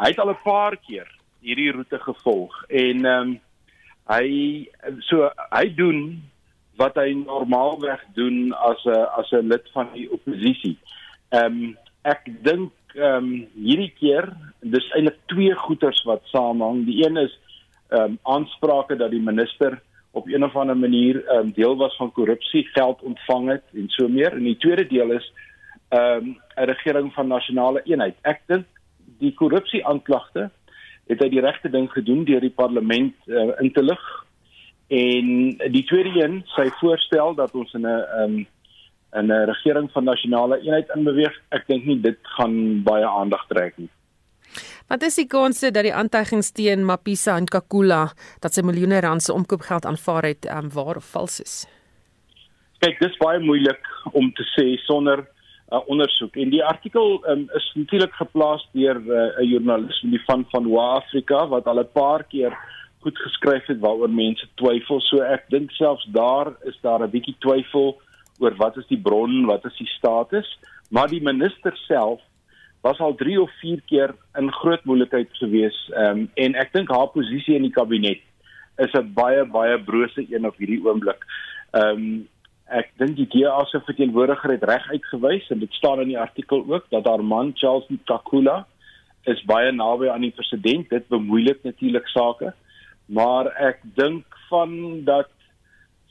hy 0.00 0.08
het 0.08 0.18
al 0.18 0.30
'n 0.30 0.40
paar 0.44 0.76
keer 0.76 1.08
hierdie 1.44 1.72
roete 1.76 1.98
gevolg 1.98 2.54
en 2.68 3.04
ehm 3.04 3.34
um, 3.34 3.34
hy 4.04 4.28
so 5.08 5.30
hy 5.48 5.64
doen 5.76 6.00
wat 6.76 6.98
hy 7.00 7.14
normaalweg 7.16 8.02
doen 8.18 8.52
as 8.52 8.84
'n 8.84 9.06
as 9.20 9.30
'n 9.32 9.48
lid 9.48 9.70
van 9.72 9.88
die 9.94 10.08
oppositie. 10.10 10.76
Ehm 11.30 11.46
um, 11.46 11.76
ek 12.02 12.28
dink 12.42 12.72
ehm 12.94 13.16
um, 13.16 13.30
hierdie 13.54 13.92
keer 14.00 14.28
dis 14.60 14.90
eintlik 14.96 15.18
twee 15.26 15.54
goeters 15.54 16.02
wat 16.04 16.22
saamhang. 16.32 16.84
Die 16.86 17.06
een 17.06 17.16
is 17.16 17.34
ehm 17.88 18.02
um, 18.02 18.18
aansprake 18.22 18.96
dat 18.96 19.10
die 19.10 19.22
minister 19.22 19.80
op 20.12 20.28
een 20.28 20.44
of 20.44 20.56
ander 20.56 20.76
manier 20.76 21.24
ehm 21.26 21.38
um, 21.38 21.52
deel 21.52 21.76
was 21.76 21.96
van 21.96 22.12
korrupsie, 22.12 22.68
geld 22.74 23.02
ontvang 23.02 23.48
het 23.48 23.64
en 23.74 23.88
so 23.88 24.08
meer. 24.08 24.32
En 24.32 24.44
die 24.44 24.56
tweede 24.56 24.86
deel 24.86 25.10
is 25.10 25.32
ehm 25.88 26.16
um, 26.16 26.36
'n 26.56 26.70
regering 26.72 27.12
van 27.12 27.28
nasionale 27.28 27.82
eenheid. 27.84 28.16
Ek 28.22 28.40
dink 28.46 28.66
die 29.18 29.34
korrupsie 29.34 29.86
aanklagte 29.86 30.50
het 31.10 31.20
hy 31.20 31.28
die 31.32 31.42
regte 31.44 31.70
ding 31.70 31.88
gedoen 31.92 32.24
deur 32.24 32.40
die 32.40 32.54
parlement 32.54 33.14
uh, 33.26 33.52
in 33.60 33.72
te 33.72 33.82
lig 33.82 34.04
en 34.94 35.28
die 35.72 35.84
tweede 35.88 36.12
een 36.20 36.42
sy 36.54 36.68
voorstel 36.80 37.34
dat 37.34 37.54
ons 37.54 37.72
in 37.74 37.86
'n 37.86 38.04
um, 38.22 38.36
in 39.14 39.30
'n 39.32 39.46
regering 39.50 39.90
van 39.92 40.04
nasionale 40.04 40.60
eenheid 40.60 40.88
inbeweeg 40.96 41.36
ek 41.50 41.66
dink 41.66 41.84
nie 41.84 42.00
dit 42.00 42.18
gaan 42.36 42.82
baie 42.82 43.06
aandag 43.06 43.46
trek 43.48 43.78
nie 43.78 43.90
Wat 44.88 45.02
is 45.02 45.16
die 45.16 45.26
kanse 45.26 45.70
dat 45.70 45.82
die 45.82 45.94
aantuigings 45.94 46.52
teen 46.52 46.84
Mapisa 46.84 47.36
en 47.36 47.46
Kakula 47.46 48.12
dat 48.40 48.52
sy 48.52 48.60
miljoene 48.62 49.00
rand 49.00 49.22
se 49.22 49.32
omkoopgeld 49.32 49.86
aanvaar 49.86 50.22
het, 50.22 50.44
um, 50.44 50.68
waar 50.70 50.96
of 50.96 51.04
vals 51.04 51.40
is? 51.40 51.66
kyk 52.84 53.00
dis 53.00 53.16
baie 53.20 53.40
moeilik 53.40 53.86
om 54.12 54.28
te 54.36 54.44
sê 54.52 54.74
sonder 54.84 55.24
uh, 55.74 55.80
ondersoek 55.90 56.36
en 56.36 56.50
die 56.50 56.62
artikel 56.64 57.18
um, 57.30 57.48
is 57.58 57.66
natuurlik 57.74 58.14
geplaas 58.20 58.62
deur 58.72 59.00
uh, 59.00 59.26
'n 59.42 59.48
joernalis 59.48 60.00
die 60.02 60.22
van 60.26 60.46
van 60.52 60.70
Wa-Afrika 60.70 61.46
wat 61.48 61.66
al 61.66 61.80
'n 61.80 61.92
paar 61.92 62.24
keer 62.24 62.54
goed 63.04 63.18
geskryf 63.18 63.66
het 63.66 63.80
waaroor 63.80 64.10
mense 64.10 64.46
twyfel. 64.54 65.00
So 65.00 65.20
ek 65.20 65.50
dink 65.52 65.70
selfs 65.70 66.06
daar 66.12 66.54
is 66.64 66.78
daar 66.82 67.02
'n 67.02 67.10
bietjie 67.10 67.36
twyfel 67.38 67.98
oor 68.38 68.54
wat 68.56 68.76
is 68.76 68.86
die 68.86 69.00
bron, 69.00 69.46
wat 69.46 69.64
is 69.64 69.76
die 69.78 69.90
status, 69.98 70.48
maar 70.90 71.08
die 71.08 71.22
minister 71.22 71.76
self 71.86 72.20
was 72.82 72.98
al 72.98 73.14
3 73.14 73.40
of 73.40 73.50
4 73.60 73.80
keer 73.86 74.14
in 74.38 74.52
groot 74.52 74.84
moeilikheid 74.84 75.28
gewees 75.40 75.76
um, 75.96 76.30
en 76.34 76.54
ek 76.54 76.72
dink 76.72 76.90
haar 76.90 77.08
posisie 77.14 77.56
in 77.56 77.62
die 77.62 77.72
kabinet 77.72 78.20
is 78.78 78.92
'n 78.92 79.12
baie 79.14 79.44
baie 79.44 79.78
brose 79.78 80.26
een 80.28 80.46
op 80.46 80.56
hierdie 80.56 80.82
oomblik. 80.84 81.24
Ehm 81.72 81.88
um, 81.88 82.28
ek 82.68 82.92
dink 82.98 83.16
die 83.16 83.28
DA 83.28 83.64
se 83.68 83.80
verteenwoordiger 83.84 84.50
het 84.50 84.64
reg 84.64 84.90
uitgewys 84.90 85.50
en 85.50 85.58
dit 85.58 85.72
staan 85.72 86.00
in 86.00 86.08
die 86.08 86.18
artikel 86.18 86.64
ook 86.68 86.86
dat 86.90 87.06
haar 87.06 87.24
man 87.24 87.52
Charles 87.54 87.86
Takula 88.04 88.66
is 89.24 89.44
baie 89.44 89.72
naby 89.72 90.08
aan 90.08 90.20
die 90.20 90.34
president. 90.36 90.88
Dit 90.90 91.08
bemoeilik 91.08 91.62
natuurlik 91.64 92.08
sake. 92.08 92.52
Maar 93.06 93.46
ek 93.60 93.80
dink 93.96 94.24
van 94.48 95.04
dat 95.04 95.30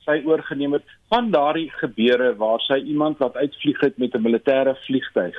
sy 0.05 0.19
oorgeneem 0.25 0.73
het 0.77 0.85
van 1.09 1.31
daardie 1.31 1.69
gebeure 1.79 2.33
waar 2.35 2.61
sy 2.67 2.81
iemand 2.83 3.17
wat 3.23 3.37
uitvlieg 3.37 3.79
het 3.81 3.97
met 3.97 4.15
'n 4.15 4.25
militêre 4.25 4.75
vliegtyg 4.85 5.37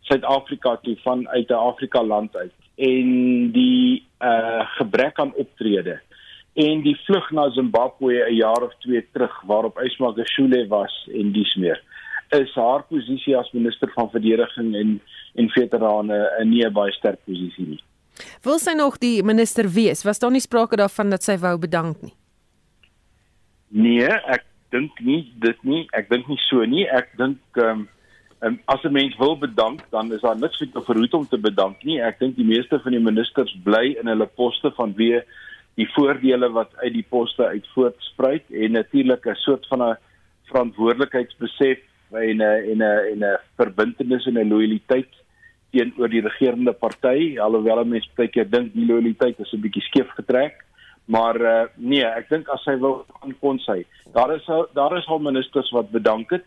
Suid-Afrika 0.00 0.76
toe 0.82 0.96
van 1.02 1.28
uit 1.28 1.50
'n 1.50 1.64
Afrika 1.70 2.02
land 2.02 2.36
uit 2.36 2.52
en 2.76 3.08
die 3.52 4.06
uh 4.20 4.64
gebrek 4.78 5.18
aan 5.18 5.34
optrede 5.34 6.00
en 6.54 6.82
die 6.82 6.96
vlug 7.06 7.30
na 7.30 7.50
Zimbabwe 7.50 8.24
'n 8.28 8.34
jaar 8.34 8.62
of 8.62 8.74
2 8.78 9.06
terug 9.12 9.42
waarop 9.46 9.78
Ysma 9.78 10.12
Gashule 10.12 10.66
was 10.68 11.08
en 11.12 11.32
dies 11.32 11.54
meer 11.56 11.80
is 12.40 12.52
haar 12.56 12.84
posisie 12.88 13.36
as 13.36 13.50
minister 13.52 13.90
van 13.94 14.10
verdediging 14.10 14.74
en 14.76 15.00
en 15.34 15.48
veterane 15.48 16.18
'n 16.40 16.48
nie 16.48 16.70
baie 16.70 16.92
sterk 16.92 17.20
posisie 17.24 17.66
nie. 17.66 17.82
Wil 18.42 18.58
sy 18.58 18.74
nog 18.76 18.98
die 18.98 19.22
minister 19.22 19.68
wees? 19.68 20.04
Was 20.04 20.18
daar 20.18 20.30
nie 20.30 20.40
sprake 20.40 20.76
daarvan 20.76 21.10
dat 21.10 21.22
sy 21.22 21.38
wou 21.38 21.58
bedank 21.58 22.02
nie? 22.02 22.14
Nee, 23.68 24.08
ek 24.08 24.44
dink 24.70 25.00
nie 25.00 25.32
dit 25.40 25.64
nie. 25.64 25.88
Ek 25.92 26.08
dink 26.08 26.28
nie 26.28 26.40
so 26.48 26.64
nie. 26.64 26.84
Ek 26.88 27.08
dink 27.16 27.38
ehm 27.56 27.88
um, 28.40 28.58
as 28.66 28.84
'n 28.84 28.92
mens 28.92 29.16
wil 29.16 29.36
bedank, 29.38 29.80
dan 29.90 30.12
is 30.12 30.20
daar 30.20 30.36
niks 30.36 30.58
vir 30.58 30.70
te 30.72 30.80
verhoed 30.80 31.14
om 31.14 31.26
te 31.26 31.38
bedank 31.38 31.84
nie. 31.84 32.00
Ek 32.00 32.18
dink 32.18 32.36
die 32.36 32.44
meeste 32.44 32.80
van 32.80 32.92
die 32.92 33.00
ministers 33.00 33.56
bly 33.64 33.96
in 34.00 34.06
hulle 34.06 34.26
poste 34.26 34.70
vanweë 34.70 35.22
die 35.80 35.88
voordele 35.94 36.50
wat 36.52 36.74
uit 36.82 36.92
die 36.92 37.06
poste 37.08 37.46
uit 37.46 37.66
voortspruit 37.74 38.50
en 38.50 38.72
natuurlik 38.72 39.26
'n 39.26 39.34
soort 39.34 39.66
van 39.66 39.82
'n 39.82 39.96
verantwoordelikheidsbesef 40.50 41.78
en 42.12 42.36
'n 42.36 42.42
en 42.42 42.78
'n 42.78 43.00
en 43.12 43.24
'n 43.24 43.38
verbintenis 43.56 44.26
en 44.26 44.38
'n 44.38 44.48
lojaliteit 44.48 45.12
teenoor 45.70 46.08
die 46.08 46.20
regerende 46.20 46.72
party. 46.72 47.38
Alhoewel 47.38 47.84
mense 47.84 48.08
baie 48.16 48.28
keer 48.28 48.50
dink 48.50 48.74
die 48.74 48.86
lojaliteit 48.86 49.40
is 49.40 49.52
'n 49.52 49.60
bietjie 49.60 49.82
skeef 49.82 50.08
getrek 50.08 50.64
maar 51.04 51.40
uh, 51.40 51.62
nee 51.76 52.04
ek 52.06 52.28
dink 52.30 52.48
as 52.52 52.62
sy 52.66 52.76
wil 52.80 53.02
kan 53.20 53.34
kon 53.40 53.58
sy. 53.66 53.82
Daar 54.14 54.34
is 54.36 54.46
al, 54.48 54.66
daar 54.76 54.96
is 54.98 55.08
al 55.10 55.22
ministers 55.22 55.70
wat 55.74 55.90
bedank 55.90 56.30
het 56.30 56.44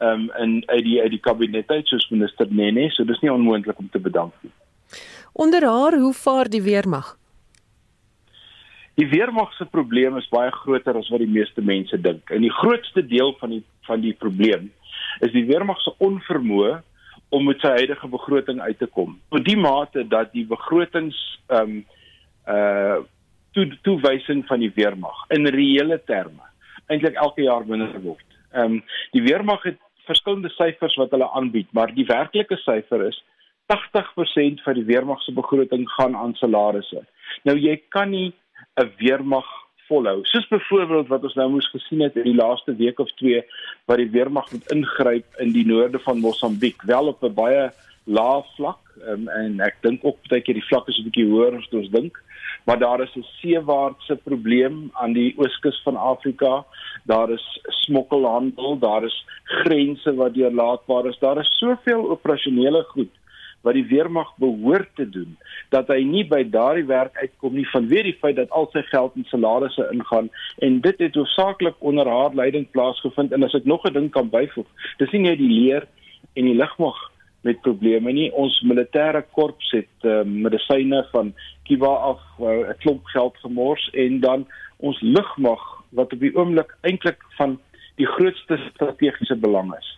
um, 0.00 0.30
in 0.40 0.62
uit 0.66 0.84
die 0.84 1.00
uit 1.02 1.14
die 1.16 1.22
kabinet 1.22 1.70
uit 1.70 1.86
soos 1.86 2.08
minister 2.10 2.48
Nene 2.50 2.88
so 2.90 3.04
dis 3.04 3.20
nie 3.20 3.32
onmoontlik 3.32 3.78
om 3.78 3.90
te 3.92 4.00
bedank 4.00 4.34
nie. 4.42 4.52
Onder 5.32 5.64
haar, 5.64 5.94
hoe 6.00 6.14
vaar 6.14 6.48
die 6.50 6.62
weermag? 6.62 7.19
Die 9.00 9.08
weermag 9.08 9.52
se 9.56 9.64
probleem 9.64 10.18
is 10.20 10.28
baie 10.28 10.50
groter 10.52 10.98
as 10.98 11.08
wat 11.08 11.22
die 11.22 11.32
meeste 11.32 11.62
mense 11.64 11.96
dink. 12.04 12.28
En 12.28 12.42
die 12.44 12.52
grootste 12.52 13.00
deel 13.06 13.32
van 13.40 13.54
die 13.54 13.62
van 13.88 14.02
die 14.04 14.12
probleem 14.12 14.66
is 15.24 15.32
die 15.32 15.46
weermag 15.48 15.80
se 15.80 15.94
onvermoë 16.04 16.74
om 17.32 17.46
met 17.48 17.62
sy 17.64 17.70
huidige 17.78 18.10
begroting 18.12 18.60
uit 18.60 18.76
te 18.78 18.88
kom. 18.92 19.14
Tot 19.32 19.46
die 19.46 19.56
mate 19.56 20.04
dat 20.08 20.34
die 20.36 20.44
begrotings 20.50 21.16
ehm 21.48 21.78
um, 21.78 21.80
uh 22.50 23.00
toe 23.56 23.64
toewysing 23.82 24.44
van 24.46 24.60
die 24.62 24.70
weermag 24.76 25.24
in 25.34 25.48
reële 25.50 25.96
terme 26.06 26.44
eintlik 26.92 27.16
elke 27.18 27.42
jaar 27.46 27.64
minder 27.66 27.96
word. 28.04 28.26
Ehm 28.52 28.76
um, 28.76 28.84
die 29.16 29.24
weermag 29.24 29.64
het 29.70 29.80
verskillende 30.10 30.52
syfers 30.58 30.98
wat 31.00 31.16
hulle 31.16 31.30
aanbied, 31.40 31.72
maar 31.72 31.94
die 31.94 32.06
werklike 32.06 32.60
syfer 32.66 33.06
is 33.08 33.24
80% 33.72 34.60
van 34.66 34.76
die 34.76 34.86
weermag 34.92 35.24
se 35.24 35.32
begroting 35.32 35.88
gaan 35.96 36.16
aan 36.16 36.36
salarisse. 36.36 37.06
Nou 37.48 37.56
jy 37.56 37.80
kan 37.88 38.12
nie 38.12 38.32
'n 38.80 38.92
weermag 38.98 39.48
volhou. 39.90 40.18
Soos 40.22 40.48
byvoorbeeld 40.48 41.08
wat 41.08 41.24
ons 41.26 41.34
nou 41.34 41.48
moes 41.50 41.68
gesien 41.74 42.02
het 42.06 42.16
in 42.16 42.28
die 42.30 42.38
laaste 42.38 42.74
week 42.78 42.98
of 43.02 43.10
twee 43.18 43.42
waar 43.90 43.96
die 43.96 44.10
weermag 44.10 44.50
moet 44.52 44.72
ingryp 44.74 45.40
in 45.44 45.52
die 45.56 45.66
noorde 45.66 45.98
van 46.06 46.22
Mosambiek, 46.22 46.82
wel 46.82 47.12
op 47.12 47.24
'n 47.24 47.34
baie 47.34 47.70
lae 48.04 48.42
vlak 48.56 48.80
um, 49.06 49.28
en 49.28 49.60
ek 49.60 49.76
dink 49.86 50.04
ook 50.04 50.18
baie 50.28 50.42
keer 50.42 50.58
die 50.58 50.68
vlak 50.68 50.88
is 50.88 50.98
'n 50.98 51.08
bietjie 51.08 51.28
hoër 51.30 51.58
as 51.58 51.68
ons 51.72 51.90
dink, 51.90 52.22
maar 52.66 52.78
daar 52.78 53.00
is 53.02 53.14
'n 53.16 53.26
seewaartse 53.40 54.16
probleem 54.24 54.90
aan 54.92 55.12
die 55.12 55.34
ooskus 55.36 55.80
van 55.84 55.96
Afrika. 55.96 56.64
Daar 57.04 57.30
is 57.30 57.46
smokkelhandel, 57.84 58.78
daar 58.78 59.04
is 59.04 59.24
grense 59.44 60.14
wat 60.14 60.34
deurlaatbaar 60.34 61.06
is. 61.06 61.18
Daar 61.18 61.38
is 61.38 61.58
soveel 61.58 62.10
operasionele 62.10 62.82
goed 62.82 63.10
wat 63.62 63.74
die 63.74 63.86
weermag 63.86 64.32
behoort 64.36 64.88
te 64.96 65.08
doen 65.10 65.36
dat 65.68 65.88
hy 65.88 66.00
nie 66.04 66.24
by 66.24 66.42
daardie 66.50 66.86
werk 66.86 67.16
uitkom 67.20 67.54
nie 67.54 67.66
vanweë 67.72 68.02
die 68.02 68.18
feit 68.20 68.36
dat 68.36 68.50
al 68.50 68.68
sy 68.72 68.82
geld 68.88 69.16
in 69.16 69.28
salarisse 69.28 69.88
ingaan 69.92 70.30
en 70.58 70.80
dit 70.80 70.98
het 70.98 71.14
hoofsaaklik 71.14 71.76
onder 71.78 72.08
haar 72.08 72.34
leiding 72.34 72.70
plaasgevind 72.70 73.32
en 73.32 73.44
as 73.44 73.54
ek 73.54 73.64
nog 73.64 73.84
'n 73.84 73.92
ding 73.92 74.10
kan 74.10 74.30
byvoeg 74.30 74.68
dis 74.98 75.12
nie 75.12 75.24
net 75.28 75.38
die 75.38 75.54
leer 75.60 75.88
en 76.34 76.44
die 76.44 76.56
lugmag 76.56 77.10
met 77.40 77.60
probleme 77.64 78.12
nie. 78.12 78.28
Ons 78.36 78.58
militêre 78.68 79.22
korps 79.36 79.70
het 79.74 80.08
uh, 80.08 80.20
medisyne 80.24 81.02
van 81.12 81.32
Kiba 81.68 81.92
af 82.12 82.20
uh, 82.40 82.68
'n 82.68 82.78
klomp 82.84 83.04
geld 83.14 83.36
gemors 83.44 83.88
en 83.92 84.20
dan 84.20 84.46
ons 84.76 85.00
lugmag 85.00 85.62
wat 85.90 86.12
op 86.12 86.20
die 86.20 86.34
oomblik 86.36 86.76
eintlik 86.82 87.24
van 87.38 87.58
die 88.00 88.08
grootste 88.08 88.56
strategiese 88.70 89.36
belang 89.36 89.72
is 89.76 89.88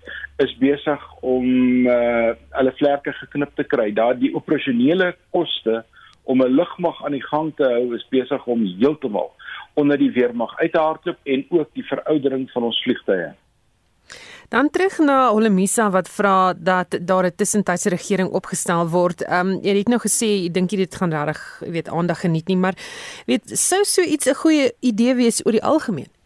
is 0.42 0.52
besig 0.58 1.02
om 1.20 1.46
uh, 1.86 2.32
hulle 2.56 2.72
vlerke 2.78 3.12
geknip 3.14 3.52
te 3.54 3.64
kry. 3.68 3.90
Daar 3.94 4.16
die 4.18 4.32
operasionele 4.34 5.12
koste 5.36 5.84
om 6.24 6.42
'n 6.42 6.54
lugmag 6.58 7.04
aan 7.04 7.16
die 7.18 7.26
gang 7.28 7.52
te 7.56 7.64
hou 7.64 7.94
is 7.94 8.06
besig 8.10 8.46
om 8.46 8.64
heeltemal 8.80 9.30
onder 9.74 9.98
die 9.98 10.10
weermag 10.10 10.56
uit 10.58 10.72
te 10.72 10.78
hardloop 10.78 11.18
en 11.24 11.46
ook 11.50 11.68
die 11.72 11.86
veroudering 11.86 12.50
van 12.50 12.62
ons 12.62 12.82
vliegtye. 12.82 13.32
Dan 14.48 14.70
terug 14.70 14.98
na 14.98 15.30
Olemisa 15.30 15.90
wat 15.90 16.08
vra 16.08 16.52
dat 16.52 16.98
daar 17.00 17.24
'n 17.26 17.36
tussentydse 17.36 17.88
regering 17.88 18.28
opgestel 18.30 18.88
word. 18.88 19.22
Ehm 19.22 19.48
um, 19.48 19.58
jy 19.62 19.76
het 19.76 19.88
nou 19.88 20.00
gesê 20.00 20.26
jy 20.26 20.50
dink 20.50 20.68
dit 20.70 20.94
gaan 20.94 21.12
regtig, 21.12 21.62
jy 21.64 21.70
weet, 21.70 21.88
aandag 21.88 22.20
geniet 22.20 22.48
nie, 22.48 22.56
maar 22.56 22.74
weet 23.26 23.58
sou 23.58 23.84
so 23.84 24.02
iets 24.02 24.26
'n 24.26 24.34
goeie 24.34 24.72
idee 24.80 25.14
wees 25.14 25.46
oor 25.46 25.52
die 25.52 25.64
algemeen? 25.64 26.21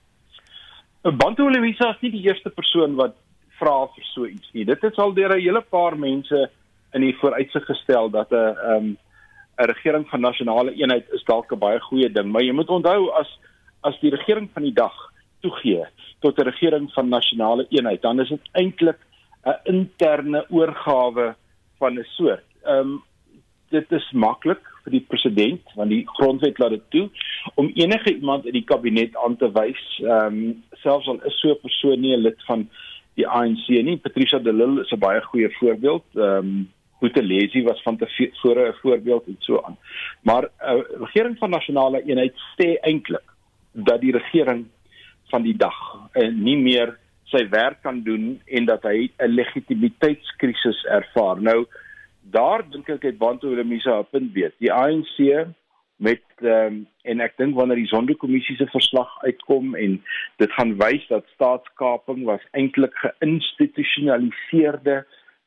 Bantu 1.13 1.45
Olemisa 1.47 1.93
is 1.95 2.01
nie 2.03 2.11
die 2.11 2.25
eerste 2.27 2.51
persoon 2.51 2.97
wat 2.99 3.15
vra 3.61 3.87
vir 3.95 4.07
so 4.11 4.27
iets 4.27 4.49
nie. 4.55 4.65
Dit 4.67 4.83
is 4.85 4.97
al 4.99 5.13
deur 5.15 5.37
'n 5.37 5.41
hele 5.41 5.61
paar 5.61 5.97
mense 5.97 6.51
in 6.95 7.01
die 7.01 7.17
vooruitsig 7.21 7.65
gestel 7.65 8.11
dat 8.11 8.33
'n 8.33 8.35
ehm 8.35 8.77
um, 8.77 8.97
'n 9.59 9.69
regering 9.71 10.09
van 10.09 10.21
nasionale 10.21 10.75
eenheid 10.75 11.07
is 11.13 11.25
dalk 11.25 11.53
'n 11.53 11.59
baie 11.59 11.81
goeie 11.81 12.13
ding, 12.13 12.33
maar 12.33 12.43
jy 12.43 12.53
moet 12.53 12.69
onthou 12.69 13.11
as 13.11 13.39
as 13.83 14.01
die 14.01 14.11
regering 14.11 14.51
van 14.53 14.63
die 14.63 14.73
dag 14.73 14.95
toegee 15.41 15.85
tot 16.21 16.39
'n 16.39 16.49
regering 16.51 16.93
van 16.93 17.09
nasionale 17.09 17.67
eenheid, 17.71 18.03
dan 18.03 18.21
is 18.21 18.29
dit 18.29 18.49
eintlik 18.53 18.99
'n 19.45 19.61
interne 19.65 20.45
oorgawe 20.51 21.35
van 21.79 21.99
'n 21.99 22.05
soort. 22.05 22.45
Ehm 22.65 22.79
um, 22.79 23.03
dit 23.71 23.93
is 23.93 24.11
maklik 24.13 24.75
vir 24.87 24.95
die 24.95 25.07
president 25.11 25.75
want 25.75 25.90
die 25.90 26.05
grondwet 26.16 26.59
laat 26.62 26.76
dit 26.76 26.87
toe 26.95 27.07
om 27.55 27.71
enige 27.75 28.14
iemand 28.14 28.47
in 28.47 28.57
die 28.57 28.64
kabinet 28.64 29.16
aan 29.25 29.37
te 29.37 29.50
wys, 29.59 29.83
ehm 30.05 30.38
um, 30.38 30.62
selfs 30.83 31.09
al 31.11 31.21
is 31.26 31.40
so 31.40 31.50
'n 31.50 31.62
persoon 31.62 32.00
nie 32.00 32.14
'n 32.16 32.23
lid 32.23 32.40
van 32.47 32.69
die 33.16 33.26
ANC 33.26 33.69
nie. 33.69 33.97
Patricia 33.97 34.38
de 34.38 34.52
Lille 34.52 34.83
is 34.83 34.93
'n 34.93 34.99
baie 34.99 35.21
goeie 35.21 35.50
voorbeeld. 35.59 36.05
Ehm 36.14 36.38
um, 36.38 36.69
Boetelesi 37.00 37.62
was 37.62 37.83
van 37.83 37.97
tevore 37.97 38.69
'n 38.69 38.78
voorbeeld 38.83 39.26
en 39.26 39.37
so 39.38 39.62
aan. 39.62 39.76
Maar 40.23 40.45
'n 40.45 40.76
uh, 40.76 40.83
regering 41.05 41.38
van 41.38 41.50
nasionale 41.50 42.02
eenheid 42.05 42.35
sê 42.57 42.78
eintlik 42.81 43.28
dat 43.73 44.00
die 44.00 44.12
regering 44.12 44.66
van 45.28 45.43
die 45.43 45.57
dag 45.57 45.76
uh, 46.14 46.28
nie 46.33 46.57
meer 46.57 46.99
sy 47.25 47.49
werk 47.49 47.83
kan 47.83 48.02
doen 48.02 48.40
en 48.47 48.64
dat 48.64 48.83
hy 48.83 49.11
'n 49.19 49.35
legitimiteitskrisis 49.35 50.85
ervaar. 50.85 51.43
Nou 51.43 51.66
daar 52.30 52.71
dink 52.71 52.88
ek 52.88 53.02
het 53.02 53.18
Bantu 53.18 53.54
Lemisa 53.54 54.00
'n 54.00 54.06
punt 54.11 54.33
weet. 54.33 54.54
Die 54.59 54.73
ANC 54.73 55.47
met 55.97 56.23
um, 56.42 56.87
en 57.02 57.21
ek 57.25 57.37
dink 57.40 57.54
wanneer 57.56 57.78
die 57.80 57.88
Sonderkommissie 57.88 58.56
se 58.56 58.66
verslag 58.68 59.09
uitkom 59.25 59.75
en 59.80 60.04
dit 60.42 60.52
gaan 60.59 60.75
wys 60.80 61.04
dat 61.09 61.25
staatskaping 61.35 62.25
was 62.28 62.45
eintlik 62.52 62.95
geïnstitusionaliseerde 63.00 65.04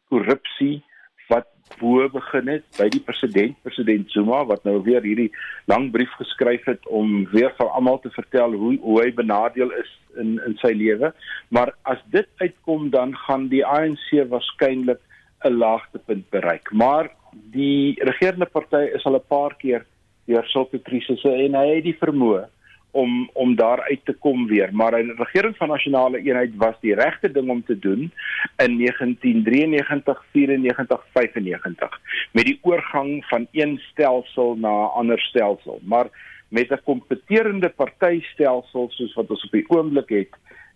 korrupsie 0.10 0.82
wat 1.30 1.46
bo 1.78 2.10
begin 2.10 2.48
het 2.50 2.66
by 2.80 2.90
die 2.90 3.04
president 3.06 3.54
president 3.62 4.10
Zuma 4.16 4.42
wat 4.50 4.66
nou 4.66 4.82
weer 4.88 5.06
hierdie 5.06 5.30
lang 5.70 5.92
brief 5.94 6.10
geskryf 6.18 6.66
het 6.66 6.82
om 6.88 7.30
weer 7.36 7.54
vir 7.60 7.70
almal 7.70 8.02
te 8.02 8.10
vertel 8.16 8.52
hoe 8.58 8.74
hoe 8.82 8.98
hy 9.04 9.14
benadeel 9.14 9.70
is 9.78 9.92
in 10.18 10.42
in 10.48 10.58
sy 10.64 10.74
lewe 10.74 11.14
maar 11.54 11.70
as 11.94 12.02
dit 12.16 12.30
uitkom 12.42 12.90
dan 12.90 13.14
gaan 13.28 13.46
die 13.54 13.66
ANC 13.66 14.10
waarskynlik 14.34 15.02
'n 15.44 15.54
laagtepunt 15.54 16.30
bereik. 16.30 16.72
Maar 16.72 17.12
die 17.32 18.04
regerende 18.04 18.46
party 18.46 18.90
is 18.94 19.04
al 19.04 19.16
'n 19.16 19.28
paar 19.28 19.56
keer 19.56 19.86
deur 20.26 20.46
sulke 20.46 20.80
krisisse 20.80 21.32
en 21.32 21.56
hy 21.56 21.68
het 21.76 21.84
die 21.84 21.98
vermoë 21.98 22.48
om 22.92 23.30
om 23.34 23.56
daar 23.56 23.82
uit 23.82 24.06
te 24.06 24.14
kom 24.14 24.48
weer. 24.48 24.70
Maar 24.72 24.94
'n 25.00 25.16
regering 25.18 25.58
van 25.58 25.68
nasionale 25.68 26.18
eenheid 26.18 26.56
was 26.56 26.76
die 26.82 26.96
regte 26.96 27.32
ding 27.32 27.50
om 27.50 27.64
te 27.64 27.80
doen 27.80 28.12
in 28.58 28.78
1993 28.78 30.26
94 30.32 31.06
95 31.14 32.00
met 32.32 32.46
die 32.46 32.60
oorgang 32.62 33.26
van 33.26 33.48
een 33.52 33.80
stelsel 33.92 34.56
na 34.56 34.70
'n 34.70 34.94
ander 35.00 35.20
stelsel. 35.20 35.80
Maar 35.84 36.08
met 36.48 36.72
'n 36.72 36.84
kompeterende 36.84 37.70
partytelsel 37.70 38.90
soos 38.90 39.14
wat 39.14 39.30
ons 39.30 39.44
op 39.44 39.52
die 39.52 39.70
oomblik 39.70 40.10
het 40.10 40.34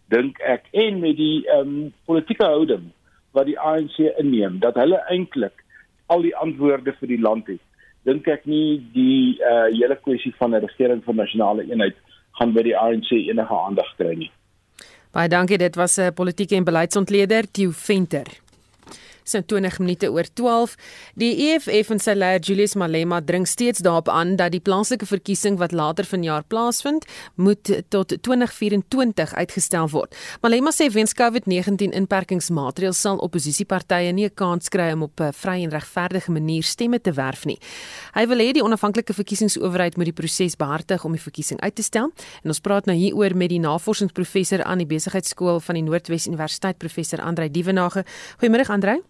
dink 0.08 0.40
ek 0.40 0.64
en 0.72 1.00
met 1.00 1.18
die 1.18 1.48
ehm 1.48 1.60
um, 1.60 1.94
politieke 2.06 2.44
houding 2.44 2.92
wat 3.34 3.50
die 3.50 3.60
ANC 3.60 4.00
inneem 4.18 4.60
dat 4.60 4.76
hulle 4.80 5.02
eintlik 5.10 5.64
al 6.14 6.22
die 6.22 6.36
antwoorde 6.36 6.94
vir 7.00 7.08
die 7.08 7.22
land 7.22 7.48
het 7.48 7.62
dink 8.08 8.28
ek 8.28 8.46
nie 8.46 8.80
die 8.94 9.40
uh 9.40 9.68
hele 9.72 9.98
kwessie 10.06 10.34
van 10.40 10.56
'n 10.56 10.66
regering 10.68 11.04
van 11.04 11.16
nasionale 11.16 11.64
eenheid 11.70 11.96
gaan 12.40 12.54
by 12.54 12.64
die 12.64 12.78
ANC 12.78 13.12
enige 13.12 13.56
aandag 13.66 13.90
kry 13.98 14.16
nie. 14.16 14.32
Baie 15.14 15.30
dankie, 15.30 15.58
dit 15.58 15.76
was 15.76 15.98
'n 15.98 16.14
politieke 16.14 16.56
en 16.56 16.64
beleidsontleder, 16.64 17.52
Theo 17.52 17.72
Venter 17.72 18.43
so 19.24 19.42
20 19.42 19.80
minute 19.80 20.12
oor 20.12 20.28
12. 20.34 20.76
Die 21.16 21.32
EFF 21.50 21.90
en 21.90 22.00
sy 22.00 22.16
leier 22.18 22.40
Julius 22.40 22.76
Malema 22.76 23.22
dring 23.22 23.48
steeds 23.48 23.80
daarop 23.80 24.10
aan 24.10 24.36
dat 24.36 24.52
die 24.52 24.62
plaaslike 24.64 25.06
verkiesing 25.06 25.58
wat 25.58 25.72
later 25.72 26.06
vanjaar 26.06 26.44
plaasvind, 26.44 27.06
moet 27.36 27.72
tot 27.90 28.14
2024 28.22 29.34
uitgestel 29.34 29.90
word. 29.90 30.16
Malema 30.42 30.72
sê 30.72 30.90
weens 30.94 31.14
COVID-19 31.18 31.94
inperkingsmaatreëls 31.94 33.02
sal 33.02 33.18
oppositiepartye 33.18 34.12
nie 34.12 34.26
'n 34.26 34.36
kans 34.36 34.70
kry 34.70 34.92
om 34.94 35.04
op 35.04 35.20
'n 35.20 35.34
vry 35.34 35.64
en 35.64 35.70
regverdige 35.70 36.32
manier 36.32 36.64
stemme 36.64 37.00
te 37.02 37.12
werf 37.12 37.46
nie. 37.46 37.60
Hy 38.14 38.28
wil 38.28 38.38
hê 38.38 38.52
die 38.54 38.64
onafhanklike 38.64 39.14
verkiesingsowerheid 39.14 39.98
moet 39.98 40.06
die 40.06 40.14
proses 40.14 40.56
behartig 40.56 41.06
om 41.06 41.12
die 41.12 41.22
verkiesing 41.22 41.60
uit 41.62 41.76
te 41.76 41.84
stel. 41.84 42.12
En 42.44 42.52
ons 42.54 42.60
praat 42.60 42.86
nou 42.86 42.98
hieroor 42.98 43.36
met 43.36 43.50
die 43.50 43.60
navorsingsprofessor 43.60 44.64
aan 44.64 44.78
die 44.78 44.90
Besigheidsskool 44.90 45.60
van 45.60 45.76
die 45.76 45.84
Noordwes 45.84 46.28
Universiteit 46.28 46.78
professor 46.78 47.22
Andrei 47.22 47.50
Dievenage. 47.52 48.06
Goeiemôre 48.40 48.68
Andrei. 48.68 49.02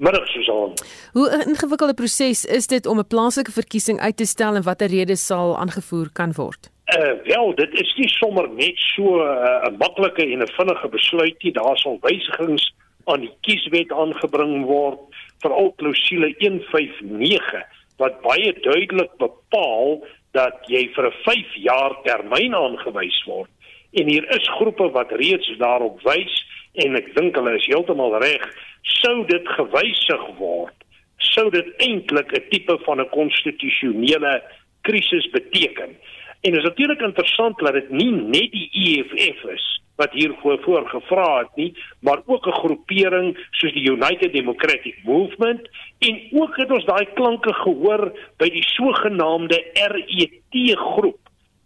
Middag 0.00 0.26
Susan. 0.28 0.72
Hoe 1.12 1.28
'n 1.28 1.48
ingewikkelde 1.48 1.94
proses 1.94 2.44
is 2.44 2.66
dit 2.66 2.86
om 2.86 2.98
'n 2.98 3.06
plaaslike 3.06 3.52
verkiesing 3.52 4.00
uit 4.00 4.16
te 4.16 4.24
stel 4.24 4.54
en 4.54 4.62
watter 4.62 4.88
redes 4.88 5.26
sal 5.26 5.58
aangevoer 5.58 6.08
kan 6.12 6.32
word? 6.32 6.70
Uh 6.98 7.12
wel, 7.24 7.54
dit 7.54 7.72
is 7.72 7.94
nie 7.96 8.08
sommer 8.08 8.48
net 8.48 8.76
so 8.76 9.04
eh, 9.20 9.68
'n 9.68 9.72
uh, 9.72 9.78
maklike 9.78 10.22
en 10.22 10.42
'n 10.42 10.52
vinnige 10.56 10.88
besluit 10.88 11.42
nie. 11.42 11.52
Daar 11.52 11.76
sal 11.76 11.98
wysigings 12.00 12.74
aan 13.04 13.20
die 13.20 13.34
kieswet 13.40 13.92
aangebring 13.92 14.64
word, 14.64 14.98
veral 15.38 15.72
klousule 15.76 16.34
159 16.38 17.64
wat 17.96 18.20
baie 18.20 18.52
duidelik 18.60 19.12
bepaal 19.16 20.06
dat 20.32 20.56
jy 20.66 20.88
vir 20.94 21.06
'n 21.06 21.16
5 21.24 21.54
jaar 21.54 21.92
termyn 22.02 22.54
aangewys 22.54 23.24
word. 23.26 23.50
En 23.92 24.08
hier 24.08 24.24
is 24.36 24.48
groepe 24.48 24.90
wat 24.90 25.12
reeds 25.12 25.56
daarop 25.58 26.00
wys 26.02 26.46
en 26.72 26.96
ek 26.96 27.14
dink 27.14 27.36
hulle 27.36 27.54
is 27.54 27.66
heeltemal 27.66 28.18
reg 28.18 28.48
sou 28.82 29.26
dit 29.26 29.48
gewysig 29.48 30.24
word, 30.38 30.74
sou 31.16 31.50
dit 31.50 31.68
eintlik 31.76 32.32
'n 32.32 32.48
tipe 32.50 32.78
van 32.84 33.00
'n 33.00 33.08
konstitusionele 33.08 34.42
krisis 34.82 35.30
beteken. 35.30 35.96
En 36.40 36.54
is 36.56 36.64
natuurlik 36.64 37.00
interessant 37.00 37.58
dat 37.58 37.72
dit 37.72 37.90
nie 37.90 38.10
net 38.10 38.52
die 38.52 38.70
EFF 38.72 39.44
is 39.44 39.80
wat 40.00 40.12
hiervoor 40.12 40.58
voorgevra 40.64 41.38
het 41.38 41.56
nie, 41.60 41.72
maar 42.00 42.22
ook 42.26 42.46
'n 42.46 42.60
groepering 42.62 43.46
soos 43.50 43.72
die 43.72 43.90
United 43.90 44.32
Democratic 44.32 44.96
Movement 45.04 45.68
en 45.98 46.14
ook 46.32 46.56
het 46.56 46.70
ons 46.70 46.84
daai 46.84 47.06
klanke 47.14 47.52
gehoor 47.54 48.12
by 48.36 48.48
die 48.48 48.64
sogenaamde 48.64 49.58
RET 49.74 50.76
groep 50.76 51.20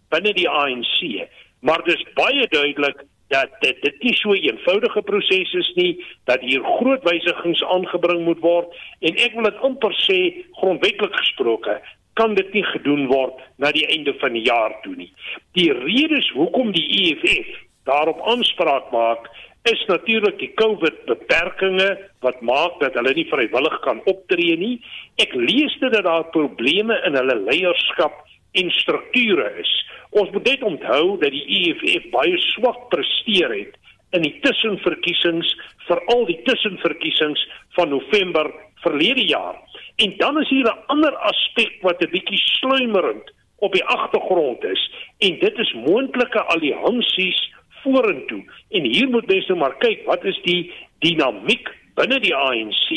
binne 0.09 0.33
die 0.35 0.49
ANC. 0.49 1.29
Maar 1.61 1.85
dis 1.85 2.05
baie 2.15 2.47
duidelik 2.49 3.05
dat 3.35 3.59
dit 3.65 3.83
dit 3.83 4.03
nie 4.03 4.15
so 4.21 4.31
'n 4.33 4.45
eenvoudige 4.51 5.03
proses 5.03 5.53
is 5.63 5.73
nie 5.75 5.93
dat 6.25 6.41
hier 6.41 6.63
groot 6.79 7.03
wysigings 7.11 7.63
aangebring 7.77 8.25
moet 8.25 8.41
word 8.41 8.69
en 9.01 9.17
ek 9.27 9.35
wil 9.35 9.51
dit 9.51 9.61
amper 9.69 9.95
sê 10.07 10.19
grondwetlik 10.61 11.15
gesproke 11.23 11.81
kan 12.15 12.35
dit 12.35 12.53
nie 12.55 12.65
gedoen 12.65 13.07
word 13.11 13.41
na 13.59 13.73
die 13.75 13.87
einde 13.87 14.15
van 14.21 14.33
die 14.33 14.45
jaar 14.47 14.75
toe 14.83 14.95
nie. 14.95 15.11
Die 15.59 15.73
redes 15.73 16.31
hoekom 16.31 16.71
die 16.73 16.87
EFF 17.01 17.49
daarop 17.91 18.23
aanspraak 18.31 18.93
maak 18.93 19.27
is 19.65 19.81
natuurlik 19.89 20.39
die 20.39 20.53
COVID 20.61 21.05
beperkings 21.09 21.85
wat 22.21 22.41
maak 22.45 22.77
dat 22.81 22.95
hulle 22.99 23.15
nie 23.17 23.29
vrywillig 23.31 23.79
kan 23.87 24.03
optree 24.11 24.57
nie. 24.61 24.75
Ek 25.17 25.33
lees 25.35 25.73
dit 25.81 25.93
dat 25.93 26.05
daar 26.05 26.29
probleme 26.37 27.01
in 27.09 27.17
hulle 27.17 27.39
leierskap 27.49 28.24
en 28.55 28.71
strukture 28.71 29.47
is. 29.61 29.73
Ons 30.11 30.31
moet 30.31 30.47
net 30.47 30.63
onthou 30.63 31.19
dat 31.19 31.35
die 31.35 31.45
EFF 31.59 32.11
baie 32.15 32.39
swak 32.55 32.89
presteer 32.93 33.51
het 33.51 33.79
in 34.15 34.23
die 34.23 34.37
tussenverkiesings, 34.45 35.49
veral 35.89 36.27
die 36.29 36.39
tussenverkiesings 36.47 37.41
van 37.75 37.91
November 37.91 38.51
verlede 38.85 39.25
jaar. 39.27 39.59
En 39.97 40.15
dan 40.19 40.41
is 40.41 40.49
hier 40.49 40.69
'n 40.71 40.85
ander 40.87 41.17
aspek 41.17 41.73
wat 41.83 42.03
'n 42.03 42.11
bietjie 42.11 42.39
sluimerend 42.39 43.33
op 43.59 43.73
die 43.73 43.85
agtergrond 43.85 44.65
is, 44.65 44.91
en 45.19 45.39
dit 45.39 45.59
is 45.59 45.73
moontlike 45.73 46.41
alliansies 46.43 47.53
vorentoe. 47.83 48.45
En 48.71 48.83
hier 48.85 49.09
moet 49.09 49.27
mense 49.27 49.49
nou 49.49 49.59
maar 49.59 49.77
kyk, 49.79 50.07
wat 50.07 50.25
is 50.25 50.41
die 50.43 50.73
dinamiek 50.99 51.69
binne 51.95 52.21
die 52.21 52.35
ANC 52.35 52.89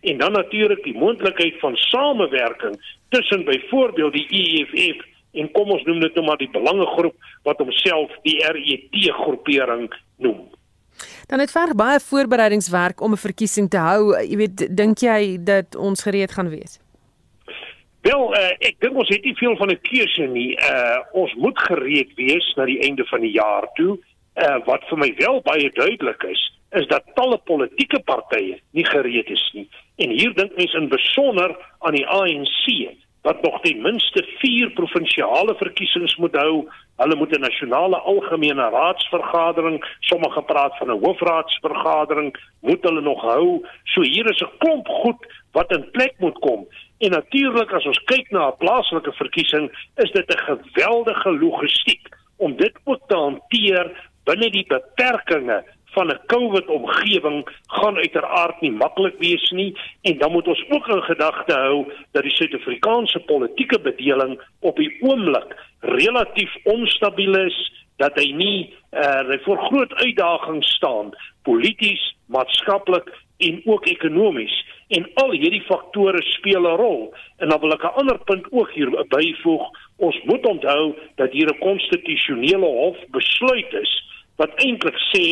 en 0.00 0.18
dan 0.18 0.32
natuurlik 0.32 0.82
die 0.84 0.96
moontlikheid 0.98 1.58
van 1.60 1.76
samewerking 1.76 2.76
tussen 3.08 3.44
byvoorbeeld 3.44 4.12
die 4.12 4.28
EFF 4.42 5.04
en 5.36 5.50
kom 5.52 5.70
ons 5.70 5.84
noem 5.84 6.00
dit 6.00 6.14
nou 6.14 6.24
maar 6.26 6.40
die 6.40 6.50
belangegroep 6.52 7.16
wat 7.44 7.58
homself 7.60 8.12
die 8.22 8.38
RET 8.44 8.96
groepering 9.20 9.90
noem. 10.16 10.46
Dan 11.28 11.42
het 11.42 11.52
verg 11.52 11.74
baie 11.76 12.00
voorbereidingswerk 12.00 13.00
om 13.00 13.12
'n 13.12 13.24
verkiesing 13.28 13.70
te 13.70 13.76
hou. 13.76 14.16
Jy 14.22 14.36
weet, 14.36 14.76
dink 14.76 14.98
jy 14.98 15.38
dat 15.44 15.76
ons 15.76 16.02
gereed 16.02 16.32
gaan 16.32 16.48
wees? 16.48 16.80
Wel, 18.00 18.34
uh, 18.38 18.52
ek 18.62 18.76
dink 18.78 18.94
ons 18.94 19.08
het 19.08 19.24
nie 19.24 19.34
veel 19.34 19.56
van 19.56 19.70
'n 19.70 19.80
keuse 19.82 20.26
nie. 20.30 20.52
Uh 20.54 20.98
ons 21.12 21.34
moet 21.34 21.58
gereed 21.58 22.14
wees 22.14 22.54
na 22.56 22.64
die 22.64 22.78
einde 22.78 23.04
van 23.04 23.20
die 23.20 23.32
jaar 23.32 23.66
toe. 23.74 23.98
Uh 24.34 24.58
wat 24.64 24.84
vir 24.88 24.98
my 24.98 25.14
wel 25.18 25.40
baie 25.42 25.70
duidelik 25.70 26.22
is, 26.22 26.42
is 26.76 26.86
dat 26.86 27.08
talle 27.14 27.38
politieke 27.48 28.00
partye 28.04 28.60
nie 28.76 28.84
gereed 28.84 29.30
is 29.32 29.44
nie. 29.54 29.68
En 29.96 30.12
hier 30.12 30.34
dink 30.36 30.56
mense 30.56 30.76
in 30.76 30.88
besonder 30.92 31.56
aan 31.80 31.96
die 31.96 32.06
ANC 32.06 32.66
wat 33.26 33.42
nog 33.42 33.56
ten 33.60 33.80
minste 33.82 34.22
4 34.38 34.70
provinsiale 34.70 35.54
verkiesings 35.58 36.14
moet 36.22 36.36
hou. 36.38 36.68
Hulle 36.96 37.16
moet 37.16 37.32
'n 37.34 37.40
nasionale 37.40 37.98
algemene 37.98 38.68
raadsvergadering, 38.70 39.78
sommige 40.00 40.42
praat 40.42 40.76
van 40.78 40.90
'n 40.90 41.00
hoofraadsvergadering, 41.04 42.36
moet 42.60 42.82
hulle 42.82 43.00
nog 43.00 43.22
hou. 43.22 43.66
So 43.84 44.02
hier 44.02 44.30
is 44.30 44.42
'n 44.42 44.56
klomp 44.58 44.88
goed 44.88 45.26
wat 45.52 45.72
in 45.72 45.90
plek 45.90 46.14
moet 46.18 46.38
kom. 46.38 46.68
En 46.98 47.10
natuurlik 47.10 47.72
as 47.72 47.86
ons 47.86 48.04
kyk 48.04 48.30
na 48.30 48.48
'n 48.48 48.56
plaaslike 48.58 49.12
verkiesing, 49.12 49.70
is 49.96 50.10
dit 50.10 50.28
'n 50.34 50.38
geweldige 50.38 51.38
logistiek 51.38 52.08
om 52.36 52.56
dit 52.56 52.74
ook 52.84 53.00
te 53.06 53.16
hanteer 53.16 54.10
binne 54.24 54.50
die 54.50 54.66
beperkings 54.68 55.64
van 55.96 56.08
'n 56.12 56.20
COVID 56.26 56.66
omgewing 56.78 57.38
gaan 57.66 57.96
uiteraard 57.96 58.60
nie 58.60 58.70
maklik 58.70 59.16
wees 59.18 59.50
nie 59.50 59.72
en 60.02 60.18
dan 60.18 60.32
moet 60.32 60.48
ons 60.48 60.64
ook 60.68 60.88
in 60.88 61.02
gedagte 61.02 61.54
hou 61.54 61.92
dat 62.12 62.22
die 62.22 62.36
Suid-Afrikaanse 62.36 63.18
politieke 63.18 63.80
bedeling 63.80 64.40
op 64.60 64.76
die 64.76 64.96
oomblik 65.00 65.56
relatief 65.80 66.52
onstabiel 66.64 67.36
is 67.46 67.72
dat 67.96 68.18
hy 68.20 68.32
nie 68.32 68.74
uh, 68.92 69.22
hy 69.28 69.38
voor 69.44 69.58
groot 69.68 69.92
uitdagings 69.94 70.68
staan 70.76 71.14
polities, 71.42 72.02
maatskaplik 72.26 73.12
en 73.38 73.60
ook 73.64 73.86
ekonomies. 73.86 74.54
En 74.88 75.06
al 75.14 75.30
hierdie 75.30 75.62
faktore 75.66 76.22
speel 76.22 76.62
'n 76.62 76.76
rol. 76.76 77.14
En 77.36 77.48
dan 77.48 77.60
wil 77.60 77.72
ek 77.72 77.82
'n 77.82 77.98
ander 78.00 78.18
punt 78.18 78.46
ook 78.50 78.70
hier 78.72 78.90
byvoeg. 79.08 79.64
Ons 79.96 80.18
moet 80.24 80.46
onthou 80.46 80.94
dat 81.14 81.32
hier 81.32 81.48
'n 81.48 81.58
konstitusionele 81.58 82.66
hof 82.66 82.98
besluit 83.10 83.72
is 83.72 83.92
wat 84.36 84.50
eintlik 84.54 84.98
sê 85.12 85.24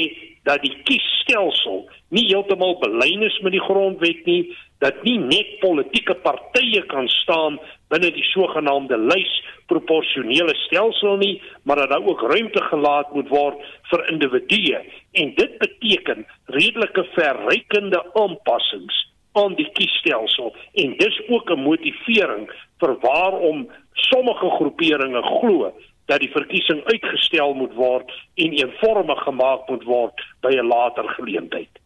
dat 0.45 0.63
die 0.63 0.75
kiesstelsel 0.85 1.85
nie 2.15 2.27
heeltemal 2.29 2.77
belyn 2.83 3.25
is 3.27 3.39
met 3.43 3.55
die 3.57 3.65
grondwet 3.65 4.25
nie, 4.29 4.43
dat 4.85 5.01
nie 5.07 5.17
net 5.19 5.59
politieke 5.63 6.15
partye 6.25 6.83
kan 6.91 7.09
staan 7.09 7.59
binne 7.93 8.11
die 8.13 8.27
sogenaamde 8.33 8.99
lys 9.01 9.33
proporsionele 9.71 10.53
stelsel 10.67 11.17
nie, 11.17 11.39
maar 11.65 11.81
dat 11.81 11.95
daar 11.95 12.05
ook 12.05 12.21
ruimte 12.21 12.63
gelaat 12.69 13.15
moet 13.17 13.31
word 13.33 13.63
vir 13.91 14.05
individue. 14.13 14.83
En 15.13 15.33
dit 15.39 15.59
beteken 15.59 16.27
redelike 16.53 17.07
verrykende 17.15 18.03
aanpassings 18.21 19.01
aan 19.41 19.57
die 19.59 19.69
kiesstelsel. 19.73 20.53
En 20.75 20.97
dis 20.99 21.21
ook 21.29 21.51
'n 21.51 21.65
motivering 21.65 22.51
vir 22.79 22.97
waarom 23.01 23.71
sommige 23.93 24.51
groeperinge 24.51 25.23
glo 25.23 25.73
dat 26.07 26.21
die 26.21 26.31
verkiesing 26.31 26.85
uitgestel 26.85 27.55
moet 27.55 27.75
word 27.75 28.11
en 28.35 28.53
eenvormig 28.53 29.23
gemaak 29.23 29.69
moet 29.69 29.85
word 29.85 30.27
by 30.41 30.53
'n 30.53 30.67
later 30.67 31.09
geleentheid. 31.09 31.81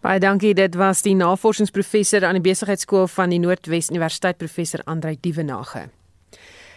Baie 0.00 0.20
dankie, 0.20 0.54
dit 0.54 0.74
was 0.74 1.02
die 1.02 1.14
navorsingsprofessor 1.14 2.24
aan 2.24 2.38
die 2.38 2.50
Besigheidsskool 2.50 3.06
van 3.06 3.30
die 3.30 3.38
Noordwes 3.38 3.90
Universiteit 3.90 4.36
professor 4.36 4.80
Andrei 4.84 5.16
Dievenage. 5.20 5.88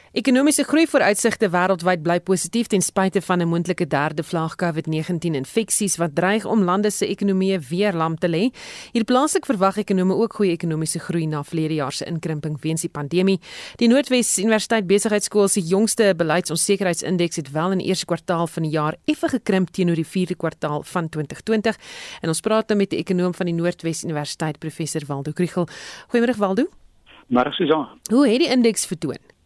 Ekonomiese 0.10 0.64
groei 0.66 0.88
vooruitsigte 0.90 1.52
wêreldwyd 1.54 2.02
bly 2.02 2.16
positief 2.26 2.66
ten 2.72 2.82
spyte 2.82 3.22
van 3.22 3.42
'n 3.42 3.48
moontlike 3.48 3.86
derde 3.88 4.24
vlaag 4.24 4.56
COVID-19 4.56 5.36
infeksies 5.38 5.98
wat 5.98 6.16
dreig 6.16 6.46
om 6.46 6.64
lande 6.64 6.90
se 6.90 7.06
ekonomieë 7.06 7.60
weer 7.70 7.94
lam 7.94 8.18
te 8.18 8.28
lê. 8.28 8.50
Hier 8.92 9.04
plaaslik 9.04 9.46
verwag 9.46 9.78
ekonome 9.78 10.16
ook 10.16 10.34
goeie 10.34 10.52
ekonomiese 10.52 11.00
groei 11.00 11.28
na 11.28 11.44
verlede 11.44 11.74
jaar 11.74 11.92
se 11.92 12.06
inkrimping 12.06 12.62
weens 12.62 12.82
die 12.82 12.90
pandemie. 12.90 13.40
Die 13.76 13.88
Noordwes 13.88 14.38
Universiteit 14.38 14.88
Besigheidsskool 14.88 15.48
se 15.48 15.62
jongste 15.62 16.14
beleidsonsekerheidsindeks 16.16 17.36
het 17.36 17.52
wel 17.52 17.72
in 17.72 17.78
die 17.78 17.88
eerste 17.88 18.06
kwartaal 18.06 18.48
van 18.48 18.64
die 18.64 18.72
jaar 18.72 18.96
effe 19.06 19.28
gekrimp 19.28 19.70
teenoor 19.70 19.96
die 19.96 20.08
vierde 20.08 20.36
kwartaal 20.36 20.84
van 20.84 21.10
2020. 21.10 21.78
En 22.22 22.28
ons 22.28 22.40
praat 22.40 22.68
nou 22.68 22.80
met 22.80 22.90
die 22.90 23.00
ekonom 23.00 23.34
van 23.34 23.46
die 23.46 23.56
Noordwes 23.56 24.04
Universiteit, 24.04 24.58
professor 24.58 25.02
Waldo 25.06 25.32
Kriel. 25.32 25.68
Goeiemôre 26.08 26.38
Waldo. 26.38 26.66
Maar 27.28 27.54
Susan. 27.54 27.88
Hoe 28.10 28.28
het 28.28 28.40
die 28.40 28.50
indeks 28.50 28.86
vertoon? 28.86 29.38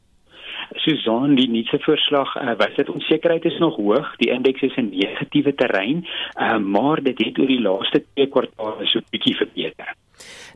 Susan, 0.75 1.35
die 1.35 1.49
nuutste 1.49 1.79
voorslag 1.83 2.35
uh, 2.35 2.53
wys 2.59 2.75
dat 2.75 2.89
onsekerheid 2.89 3.45
is 3.45 3.57
nog 3.59 3.75
hoog. 3.75 4.15
Die 4.21 4.31
indeks 4.31 4.61
is 4.61 4.75
in 4.75 4.89
negatiewe 4.89 5.55
terrein, 5.55 6.05
uh, 6.35 6.57
maar 6.57 7.03
dit 7.03 7.19
het 7.25 7.39
oor 7.39 7.51
die 7.51 7.61
laaste 7.61 8.03
twee 8.13 8.27
kwartale 8.27 8.87
so 8.91 9.01
bietjie 9.09 9.35
verbeter. 9.35 9.93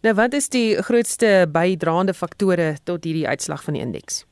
Nou 0.01 0.15
wat 0.15 0.33
is 0.33 0.49
die 0.53 0.77
grootste 0.85 1.45
bydraende 1.51 2.13
faktore 2.13 2.75
tot 2.83 3.03
hierdie 3.03 3.27
uitslag 3.27 3.63
van 3.63 3.77
die 3.77 3.83
indeks? 3.83 4.25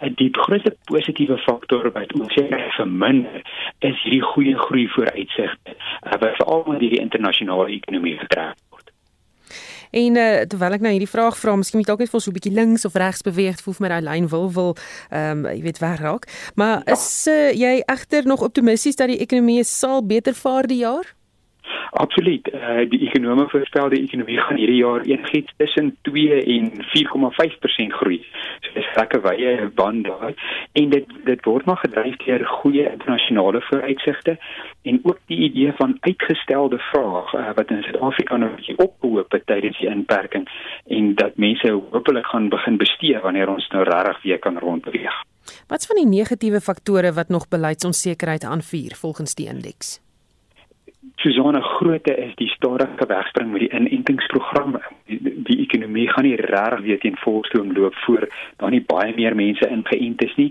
Eh, 0.00 0.08
die 0.16 0.30
grootste 0.32 0.76
positiewe 0.88 1.38
faktor 1.38 1.90
wat 1.92 2.14
onsekerheid 2.16 2.72
verminder 2.78 3.42
is 3.78 4.02
hierdie 4.02 4.24
goeie 4.32 4.56
groei 4.58 4.88
vooruitsigte, 4.88 5.76
wat 6.08 6.36
veral 6.40 6.64
met 6.66 6.80
die 6.80 6.98
internasionale 7.00 7.68
ekonomie 7.76 8.16
getrek 8.18 8.56
En 9.90 10.16
uh, 10.16 10.40
terwyl 10.46 10.76
ek 10.78 10.84
nou 10.84 10.92
hierdie 10.94 11.10
vraag 11.10 11.38
vra, 11.38 11.56
miskien 11.58 11.80
moet 11.80 11.88
ek 11.88 11.92
dalk 11.92 12.04
net 12.04 12.12
vir 12.12 12.22
so 12.22 12.30
'n 12.30 12.36
bietjie 12.38 12.54
links 12.54 12.84
of 12.84 12.94
regs 12.94 13.22
beweeg, 13.26 13.60
voel 13.60 13.74
vir 13.74 13.84
my 13.86 13.90
daai 13.94 14.06
lyn 14.08 14.28
wil 14.28 14.50
wil 14.52 14.76
ehm 15.10 15.44
um, 15.44 15.50
jy 15.50 15.62
weet 15.62 15.78
waar 15.78 16.00
raak. 16.00 16.28
Maar 16.54 16.82
is 16.86 17.26
uh, 17.26 17.52
jy 17.52 17.82
egter 17.86 18.26
nog 18.26 18.42
optimisties 18.42 18.96
dat 18.96 19.08
die 19.08 19.18
ekonomie 19.18 19.64
sal 19.64 20.02
beter 20.02 20.34
vaar 20.34 20.66
die 20.66 20.82
jaar? 20.86 21.19
Absoluut. 21.90 22.48
Uh, 22.54 22.84
die 22.90 23.00
ekonome 23.08 23.48
voorspel 23.48 23.88
die 23.88 24.02
ekonomie 24.04 24.38
gaan 24.38 24.56
hierdie 24.60 24.78
jaar 24.78 25.02
enigiets 25.06 25.52
tussen 25.56 25.96
2 26.08 26.42
en 26.56 26.70
4,5% 26.92 27.96
groei. 28.00 28.20
So 28.60 28.74
dis 28.74 28.90
lekker 28.96 29.22
wye 29.24 29.70
band 29.74 30.04
daar 30.06 30.34
en 30.72 30.90
dit 30.90 31.14
dit 31.24 31.44
word 31.44 31.66
maar 31.66 31.80
gedryf 31.82 32.16
deur 32.24 32.44
goeie 32.46 32.84
internasionale 32.90 33.60
vooruitsigte 33.68 34.36
en 34.82 35.00
ook 35.02 35.18
die 35.26 35.38
idee 35.48 35.72
van 35.76 35.96
uitgestelde 36.00 36.78
vraag 36.78 37.34
uh, 37.34 37.48
wat 37.54 37.70
in 37.70 37.82
Suid-Afrika 37.82 38.36
nou 38.36 38.50
'n 38.50 38.56
bietjie 38.56 38.78
opgehoop 38.78 39.32
het 39.32 39.46
tydens 39.46 39.78
die 39.78 39.88
inperking 39.88 40.48
en 40.86 41.14
dat 41.14 41.36
mense 41.36 41.70
hopelik 41.70 42.26
gaan 42.26 42.48
begin 42.48 42.76
bestee 42.76 43.18
wanneer 43.18 43.48
ons 43.48 43.68
nou 43.68 43.84
regtig 43.84 44.22
weer 44.22 44.38
kan 44.38 44.58
rondbeweeg. 44.58 45.24
Wat's 45.66 45.86
van 45.86 45.96
die 45.96 46.06
negatiewe 46.06 46.60
faktore 46.60 47.12
wat 47.12 47.28
nog 47.28 47.48
beleidsonsekerheid 47.48 48.44
aanvuur 48.44 48.94
volgens 48.96 49.34
die 49.34 49.48
indeks? 49.48 50.09
Susanna 51.16 51.60
grootte 51.60 52.14
is 52.16 52.34
die 52.36 52.48
stadige 52.48 53.06
wegspring 53.06 53.52
met 53.52 53.60
die 53.60 53.70
inentingsprogramme. 53.72 54.80
Die, 55.08 55.20
die 55.48 55.56
ekonomie 55.64 56.08
gaan 56.12 56.26
nie 56.28 56.36
regtig 56.36 56.82
weer 56.84 56.98
teen 57.00 57.16
volstroom 57.22 57.72
loop 57.76 57.94
voor 58.04 58.26
daar 58.60 58.70
nie 58.70 58.82
baie 58.84 59.14
meer 59.16 59.36
mense 59.36 59.68
ingeënt 59.68 60.24
is 60.24 60.34
nie. 60.36 60.50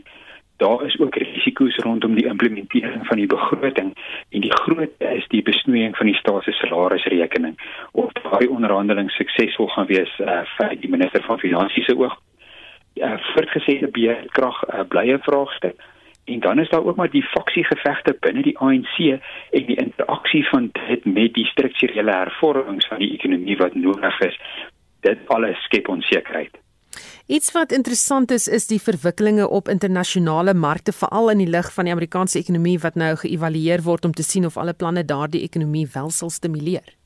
Daar 0.57 0.81
is 0.85 0.97
ook 0.99 1.15
risiko's 1.15 1.77
rondom 1.85 2.15
die 2.17 2.25
implementering 2.25 3.05
van 3.07 3.21
die 3.21 3.27
begroting 3.29 3.93
en 4.29 4.41
die 4.47 4.55
grootte 4.63 5.13
is 5.19 5.27
die 5.33 5.43
besnoeiing 5.45 5.95
van 5.97 6.09
die 6.09 6.17
staat 6.17 6.43
se 6.43 6.51
salarisrekening. 6.57 7.55
Of 7.91 8.11
daai 8.17 8.47
onderhandeling 8.47 9.11
suksesvol 9.11 9.69
gaan 9.75 9.87
wees 9.93 10.17
uh, 10.19 10.41
vir 10.57 10.75
die 10.81 10.89
minister 10.89 11.23
van 11.29 11.39
finansies 11.39 11.85
se 11.85 11.97
oog. 11.97 12.17
Uh, 12.97 13.15
voortgesette 13.31 13.93
beheerkrag 13.93 14.65
uh, 14.65 14.81
blye 14.89 15.21
vraagstuk 15.29 15.77
en 16.23 16.39
dan 16.39 16.59
is 16.59 16.69
daar 16.69 16.85
ook 16.85 16.95
maar 16.95 17.09
die 17.09 17.23
faksiegevegte 17.23 18.17
binne 18.19 18.41
die 18.41 18.57
ANC 18.57 18.97
en 19.51 19.65
die 19.65 19.75
interaksie 19.75 20.45
van 20.49 20.69
dit 20.71 21.05
met 21.05 21.33
die 21.33 21.45
strukturele 21.45 22.11
hervormings 22.11 22.87
van 22.87 22.99
die 22.99 23.13
ekonomie 23.13 23.57
wat 23.57 23.75
nodig 23.75 24.19
is. 24.19 24.39
Dit 24.99 25.17
alles 25.27 25.63
skep 25.63 25.87
onsekerheid. 25.89 26.59
Iets 27.25 27.51
wat 27.51 27.71
interessant 27.71 28.31
is 28.31 28.47
is 28.47 28.67
die 28.67 28.81
verwikkelinge 28.81 29.47
op 29.47 29.67
internasionale 29.69 30.53
markte 30.53 30.91
veral 30.91 31.29
in 31.29 31.43
die 31.43 31.49
lig 31.49 31.73
van 31.73 31.85
die 31.85 31.93
Amerikaanse 31.93 32.39
ekonomie 32.39 32.79
wat 32.85 32.95
nou 32.95 33.15
geëvalueer 33.15 33.85
word 33.85 34.05
om 34.05 34.13
te 34.13 34.25
sien 34.25 34.45
of 34.45 34.57
alle 34.57 34.73
planne 34.73 35.05
daardie 35.05 35.43
ekonomie 35.45 35.87
wel 35.93 36.09
sal 36.09 36.33
stimuleer. 36.33 36.98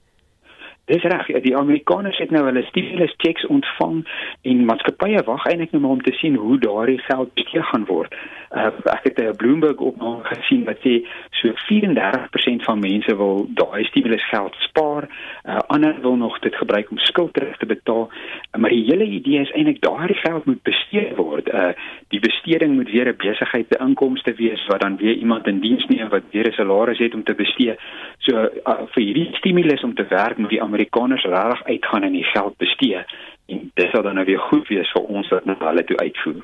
Dis 0.85 1.03
reg, 1.03 1.27
die 1.41 1.55
Amerikaners 1.57 2.17
het 2.17 2.31
nou 2.31 2.43
hulle 2.43 2.63
stimulus 2.67 3.13
checks 3.17 3.45
ontvang 3.47 4.01
en 4.41 4.65
maatskappye 4.67 5.21
wag 5.23 5.45
eintlik 5.47 5.71
nou 5.71 5.79
maar 5.81 5.95
om 5.95 6.01
te 6.03 6.11
sien 6.19 6.35
hoe 6.35 6.57
daardie 6.59 6.99
geld 7.05 7.33
besteed 7.33 7.63
gaan 7.69 7.85
word. 7.87 8.15
Uh, 8.51 8.69
ek 8.91 9.03
het 9.03 9.17
'n 9.17 9.31
uh, 9.31 9.35
Bloomberg 9.37 9.79
opname 9.79 10.23
gesien 10.23 10.63
wat 10.63 10.77
sê 10.85 11.07
so 11.31 11.49
34% 11.67 12.63
van 12.67 12.79
mense 12.79 13.15
wil 13.15 13.47
daai 13.49 13.83
stimulus 13.83 14.29
geld 14.29 14.55
spaar. 14.59 15.07
Uh, 15.43 15.57
ander 15.67 15.95
wil 16.01 16.15
nog 16.15 16.39
dit 16.39 16.55
gebruik 16.55 16.91
om 16.91 16.97
skuld 16.97 17.33
terug 17.33 17.57
te 17.57 17.65
betaal. 17.65 18.09
Uh, 18.11 18.61
maar 18.61 18.69
die 18.69 18.83
hele 18.83 19.05
idee 19.05 19.39
is 19.41 19.51
eintlik 19.51 19.81
daardie 19.81 20.19
geld 20.19 20.45
moet 20.45 20.61
bestee 20.61 21.15
word. 21.15 21.53
Uh, 21.53 21.73
die 22.07 22.19
besteding 22.19 22.75
moet 22.75 22.91
weer 22.91 23.07
'n 23.07 23.15
besigheid 23.17 23.65
se 23.69 23.79
inkomste 23.79 24.33
wees 24.33 24.65
wat 24.65 24.81
dan 24.81 24.97
weer 24.97 25.15
iemand 25.15 25.47
in 25.47 25.59
diens 25.59 25.85
neem 25.85 26.09
wat 26.09 26.23
weer 26.31 26.47
'n 26.47 26.51
salaris 26.51 26.99
het 26.99 27.13
om 27.13 27.23
te 27.23 27.35
bestee. 27.35 27.75
So 28.17 28.35
uh, 28.35 28.85
vir 28.93 29.03
hierdie 29.03 29.29
stimulus 29.33 29.83
om 29.83 29.93
te 29.93 30.05
werk 30.09 30.37
moet 30.37 30.49
die 30.49 30.61
Amerikaners 30.73 31.25
regtig 31.29 31.63
uitgaan 31.69 32.03
en 32.03 32.17
die 32.17 32.25
geld 32.33 32.57
bestee. 32.57 33.05
En 33.45 33.69
dit 33.73 33.89
sal 33.91 34.01
dan 34.01 34.17
nou 34.17 34.25
weer 34.25 34.41
goed 34.49 34.67
wees 34.67 34.91
vir 34.95 35.05
ons 35.05 35.29
wat 35.29 35.45
na 35.45 35.57
hulle 35.61 35.85
toe 35.85 35.97
uitvoer. 36.01 36.41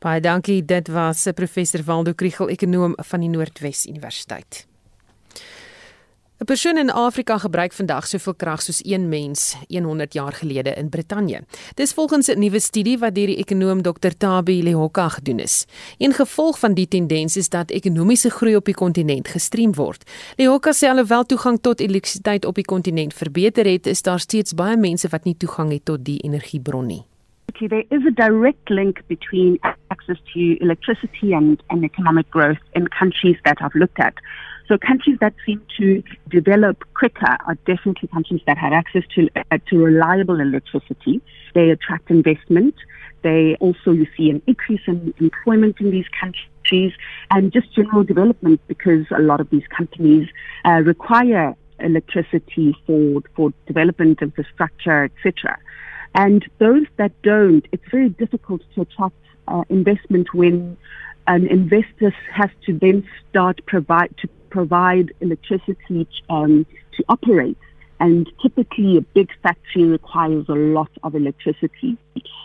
Baie 0.00 0.20
dankie. 0.20 0.62
Dit 0.64 0.88
was 0.88 1.28
professor 1.36 1.84
Waldo 1.86 2.12
Kriel, 2.16 2.48
ekonom 2.48 2.96
van 2.96 3.20
die 3.20 3.30
Noordwes 3.30 3.86
Universiteit. 3.86 4.64
'n 6.40 6.44
Persoon 6.44 6.78
in 6.78 6.90
Afrika 6.90 7.38
gebruik 7.38 7.72
vandag 7.72 8.06
soveel 8.06 8.34
krag 8.34 8.62
soos 8.62 8.80
een 8.84 9.08
mens 9.08 9.56
100 9.68 10.12
jaar 10.12 10.32
gelede 10.32 10.72
in 10.74 10.88
Brittanje. 10.88 11.40
Dis 11.74 11.92
volgens 11.92 12.28
'n 12.28 12.38
nuwe 12.38 12.60
studie 12.60 12.98
wat 12.98 13.14
deur 13.14 13.26
die 13.26 13.36
ekonom 13.36 13.82
Dr 13.82 14.08
Tabi 14.18 14.62
Lehoka 14.62 15.08
gedoen 15.08 15.38
is. 15.38 15.66
Een 15.98 16.12
gevolg 16.12 16.58
van 16.58 16.74
die 16.74 16.88
tendens 16.88 17.36
is 17.36 17.48
dat 17.48 17.70
ekonomiese 17.70 18.30
groei 18.30 18.56
op 18.56 18.64
die 18.64 18.74
kontinent 18.74 19.28
gestrem 19.28 19.74
word. 19.74 20.10
Lehoka 20.36 20.72
sê 20.72 20.88
alhoewel 20.88 21.26
toegang 21.26 21.60
tot 21.60 21.80
elektrisiteit 21.80 22.44
op 22.44 22.54
die 22.54 22.64
kontinent 22.64 23.14
verbeter 23.14 23.64
het, 23.64 23.86
is 23.86 24.02
daar 24.02 24.20
steeds 24.20 24.54
baie 24.54 24.76
mense 24.76 25.08
wat 25.08 25.24
nie 25.24 25.36
toegang 25.36 25.72
het 25.72 25.84
tot 25.84 26.04
die 26.04 26.18
energiebron 26.18 26.86
nie. 26.86 27.02
There 27.58 27.84
is 27.88 28.06
a 28.06 28.28
direct 28.28 28.68
link 28.68 29.00
between 29.06 29.58
access 29.88 30.20
to 30.32 30.40
electricity 30.40 31.34
and, 31.34 31.62
and 31.66 31.82
economic 31.82 32.26
growth 32.30 32.62
in 32.72 32.88
countries 32.88 33.38
that 33.42 33.60
I've 33.60 33.78
looked 33.78 33.98
at. 33.98 34.14
So 34.70 34.78
countries 34.78 35.18
that 35.20 35.34
seem 35.44 35.66
to 35.78 36.00
develop 36.28 36.84
quicker 36.94 37.36
are 37.44 37.56
definitely 37.66 38.06
countries 38.06 38.40
that 38.46 38.56
have 38.56 38.72
access 38.72 39.02
to, 39.16 39.28
uh, 39.34 39.58
to 39.68 39.78
reliable 39.78 40.38
electricity. 40.38 41.20
They 41.54 41.70
attract 41.70 42.08
investment. 42.08 42.76
They 43.22 43.56
also, 43.58 43.90
you 43.90 44.06
see 44.16 44.30
an 44.30 44.40
increase 44.46 44.82
in 44.86 45.12
employment 45.18 45.78
in 45.80 45.90
these 45.90 46.04
countries 46.20 46.92
and 47.32 47.52
just 47.52 47.74
general 47.74 48.04
development 48.04 48.60
because 48.68 49.06
a 49.10 49.20
lot 49.20 49.40
of 49.40 49.50
these 49.50 49.66
companies 49.76 50.28
uh, 50.64 50.82
require 50.84 51.56
electricity 51.80 52.76
for, 52.86 53.22
for 53.34 53.52
development 53.66 54.22
infrastructure, 54.22 55.02
etc. 55.02 55.58
And 56.14 56.48
those 56.58 56.86
that 56.96 57.10
don't, 57.22 57.66
it's 57.72 57.90
very 57.90 58.10
difficult 58.10 58.62
to 58.76 58.82
attract 58.82 59.16
uh, 59.48 59.64
investment 59.68 60.32
when 60.32 60.76
an 61.26 61.48
investor 61.48 62.14
has 62.32 62.50
to 62.66 62.78
then 62.78 63.04
start 63.28 63.60
provide 63.66 64.16
to 64.18 64.28
provide 64.50 65.12
electricity 65.20 66.06
um, 66.28 66.66
to 66.96 67.04
operate. 67.08 67.58
And 68.00 68.30
typically, 68.42 68.96
a 68.96 69.02
big 69.02 69.28
factory 69.42 69.84
requires 69.84 70.46
a 70.48 70.54
lot 70.54 70.90
of 71.02 71.14
electricity. 71.14 71.98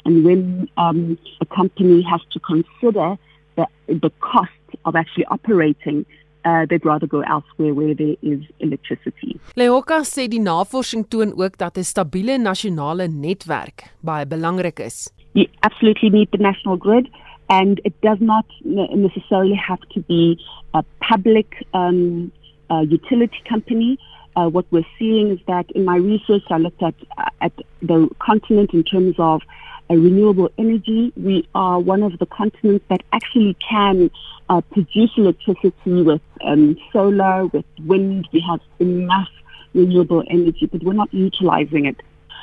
And 0.04 0.26
when 0.26 0.70
um, 0.78 1.18
a 1.40 1.46
company 1.46 2.02
has 2.04 2.22
to 2.34 2.40
consider 2.40 3.18
the, 3.56 3.66
the 3.88 4.12
cost 4.20 4.52
of 4.84 4.96
actually 4.96 5.26
operating, 5.26 6.06
uh, 6.44 6.66
they'd 6.70 6.86
rather 6.86 7.08
go 7.08 7.22
elsewhere 7.22 7.74
where 7.74 7.96
there 7.96 8.16
is 8.22 8.40
electricity. 8.60 9.40
Leoka 9.56 10.04
sê 10.04 10.28
die 10.28 10.40
navorsing 10.40 11.08
toon 11.08 11.34
ook 11.42 11.58
dat 11.58 11.78
'n 11.78 11.84
stabiele 11.84 12.38
nasionale 12.38 13.08
netwerk 13.08 13.78
baie 14.00 14.28
belangrik 14.28 14.80
is. 14.80 15.10
You 15.34 15.48
absolutely 15.60 16.10
need 16.10 16.30
the 16.32 16.38
national 16.38 16.78
grid. 16.78 17.10
And 17.50 17.80
it 17.84 18.00
does 18.02 18.18
not 18.20 18.46
necessarily 18.64 19.56
have 19.56 19.82
to 19.90 20.02
be 20.02 20.40
a 20.74 20.84
public 21.00 21.66
um, 21.74 22.32
uh, 22.70 22.80
utility 22.80 23.42
company. 23.48 24.00
Uh, 24.36 24.50
what 24.50 24.66
we're 24.72 24.86
seeing 25.00 25.30
is 25.32 25.40
that 25.48 25.70
in 25.72 25.86
my 25.86 25.96
research, 25.96 26.44
I 26.50 26.58
looked 26.58 26.84
at 26.84 26.96
at 27.42 27.54
the 27.82 28.10
continent 28.20 28.74
in 28.74 28.84
terms 28.84 29.16
of 29.18 29.42
uh, 29.90 29.96
renewable 29.96 30.50
energy. 30.58 31.14
We 31.16 31.48
are 31.54 31.80
one 31.80 32.04
of 32.04 32.18
the 32.20 32.26
continents 32.26 32.86
that 32.90 33.02
actually 33.14 33.56
can 33.70 34.12
uh, 34.50 34.62
produce 34.62 35.12
electricity 35.16 36.02
with 36.02 36.22
um, 36.44 36.78
solar, 36.92 37.46
with 37.48 37.66
wind. 37.86 38.28
We 38.34 38.42
have 38.42 38.60
enough 38.80 39.30
renewable 39.74 40.24
energy, 40.30 40.66
but 40.66 40.84
we're 40.84 40.94
not 40.94 41.14
utilizing 41.14 41.86
it. 41.86 41.98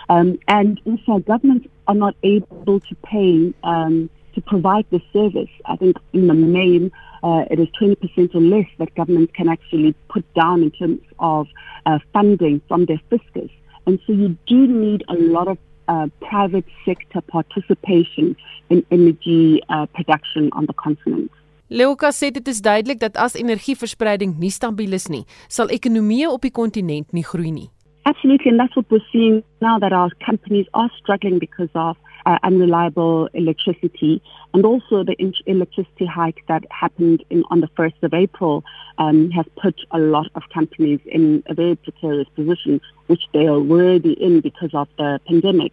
Um, 0.09 0.39
and 0.49 0.81
also, 0.85 1.19
governments 1.19 1.69
are 1.87 1.95
not 1.95 2.15
able 2.23 2.81
to 2.81 2.95
pay 3.03 3.53
um, 3.65 4.11
to 4.35 4.41
provide 4.41 4.87
the 4.91 5.01
service. 5.13 5.51
I 5.67 5.77
think 5.77 5.97
in 6.13 6.27
the 6.27 6.35
main, 6.35 6.91
uh, 7.23 7.45
it 7.51 7.59
is 7.59 7.69
20% 7.81 8.35
or 8.35 8.41
less 8.41 8.67
that 8.79 8.95
governments 8.95 9.33
can 9.37 9.49
actually 9.49 9.95
put 10.09 10.25
down 10.35 10.63
in 10.63 10.71
terms 10.71 11.01
of 11.19 11.47
uh, 11.87 11.99
funding 12.13 12.61
from 12.69 12.87
their 12.87 13.01
fiscus. 13.11 13.51
And 13.87 13.99
so 14.07 14.13
you 14.13 14.37
do 14.47 14.67
need 14.67 15.05
a 15.09 15.15
lot 15.15 15.49
of 15.49 15.59
uh, 15.89 16.07
private 16.21 16.65
sector 16.85 17.21
participation 17.21 18.37
in 18.71 18.85
energy 18.91 19.61
uh, 19.69 19.87
production 19.87 20.51
on 20.53 20.67
the 20.67 20.73
continent. 20.73 21.31
Leuka 21.73 22.11
sê 22.13 22.29
dit 22.31 22.49
is 22.49 22.61
duidelik 22.61 22.99
dat 23.01 23.17
as 23.17 23.35
energieverspreiding 23.35 24.35
nie 24.39 24.51
stabiel 24.53 24.93
is 24.93 25.07
nie, 25.09 25.25
sal 25.49 25.73
ekonomieë 25.73 26.29
op 26.29 26.43
die 26.45 26.53
kontinent 26.53 27.15
nie 27.17 27.25
groei 27.25 27.51
nie. 27.51 27.71
Absolutely, 28.05 28.51
and 28.51 28.61
that's 28.61 28.77
what 28.77 28.91
we're 28.91 29.09
seeing 29.13 29.43
now 29.61 29.79
that 29.79 29.93
our 29.93 30.11
companies 30.27 30.67
are 30.75 30.91
struggling 30.99 31.39
because 31.39 31.71
of 31.75 31.97
uh, 32.27 32.39
unreliable 32.43 33.29
electricity 33.35 34.23
and 34.55 34.65
also 34.65 35.03
the 35.03 35.17
electricity 35.47 36.07
hike 36.07 36.43
that 36.49 36.65
happened 36.71 37.25
in, 37.31 37.45
on 37.51 37.61
the 37.61 37.69
1st 37.69 38.03
of 38.03 38.15
April 38.15 38.65
um, 38.99 39.31
has 39.31 39.47
put 39.61 39.81
a 39.91 39.99
lot 39.99 40.27
of 40.35 40.43
companies 40.53 41.01
in 41.07 41.43
a 41.47 41.55
very 41.55 41.77
precarious 41.77 42.29
position, 42.35 42.81
which 43.07 43.23
they 43.33 43.47
are 43.47 43.57
already 43.57 44.13
in 44.13 44.41
because 44.41 44.75
of 44.75 44.89
the 44.99 45.21
pandemic. 45.27 45.73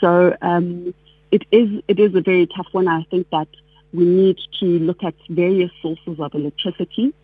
So 0.00 0.36
um, 0.42 0.94
it 1.30 1.42
is 1.50 1.82
it 1.88 1.98
is 1.98 2.14
a 2.14 2.20
very 2.20 2.46
tough 2.46 2.66
one. 2.72 2.88
I 2.88 3.04
think 3.10 3.28
that 3.30 3.48
we 3.92 4.04
need 4.04 4.38
to 4.60 4.66
look 4.66 5.02
at 5.02 5.14
various 5.28 5.70
sources 5.82 6.18
of 6.18 6.34
electricity 6.34 7.14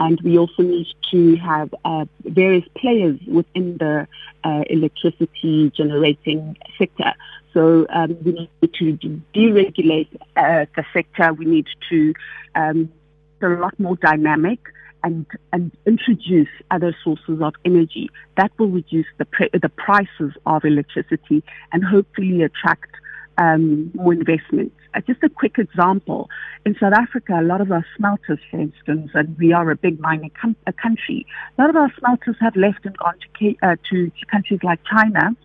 and 0.00 0.20
we 0.22 0.38
also 0.38 0.62
need 0.62 0.86
to 1.10 1.36
have 1.36 1.74
uh, 1.84 2.04
various 2.24 2.64
players 2.76 3.18
within 3.26 3.78
the 3.78 4.06
uh, 4.44 4.62
electricity 4.70 5.72
generating 5.76 6.56
sector. 6.78 7.12
So 7.54 7.86
um, 7.90 8.16
we 8.24 8.32
need 8.32 8.50
to 8.62 9.20
deregulate 9.34 10.08
uh, 10.36 10.66
the 10.76 10.84
sector. 10.92 11.32
We 11.32 11.46
need 11.46 11.66
to 11.90 12.14
um, 12.54 12.92
be 13.40 13.46
a 13.46 13.50
lot 13.50 13.78
more 13.78 13.96
dynamic 13.96 14.60
and 15.04 15.26
and 15.52 15.70
introduce 15.86 16.48
other 16.70 16.94
sources 17.04 17.40
of 17.40 17.54
energy 17.64 18.10
that 18.36 18.50
will 18.58 18.68
reduce 18.68 19.06
the 19.18 19.24
pre- 19.24 19.50
the 19.52 19.68
prices 19.68 20.32
of 20.46 20.64
electricity 20.64 21.42
and 21.72 21.84
hopefully 21.84 22.42
attract 22.42 22.90
um, 23.38 23.90
more 23.94 24.12
investment. 24.12 24.72
Uh, 24.94 25.00
just 25.00 25.22
a 25.22 25.28
quick 25.28 25.58
example. 25.58 26.28
In 26.64 26.74
South 26.80 26.94
Africa, 26.94 27.38
a 27.38 27.42
lot 27.42 27.60
of 27.60 27.70
our 27.70 27.86
smelters, 27.96 28.40
for 28.50 28.58
instance, 28.60 29.10
and 29.14 29.38
we 29.38 29.52
are 29.52 29.70
a 29.70 29.76
big 29.76 30.00
mining 30.00 30.32
com- 30.40 30.56
a 30.66 30.72
country, 30.72 31.24
a 31.56 31.60
lot 31.60 31.70
of 31.70 31.76
our 31.76 31.92
smelters 31.98 32.36
have 32.40 32.56
left 32.56 32.84
and 32.84 32.96
gone 32.96 33.14
to, 33.38 33.54
uh, 33.62 33.76
to, 33.90 34.06
to 34.10 34.26
countries 34.26 34.60
like 34.62 34.80
China 34.84 35.36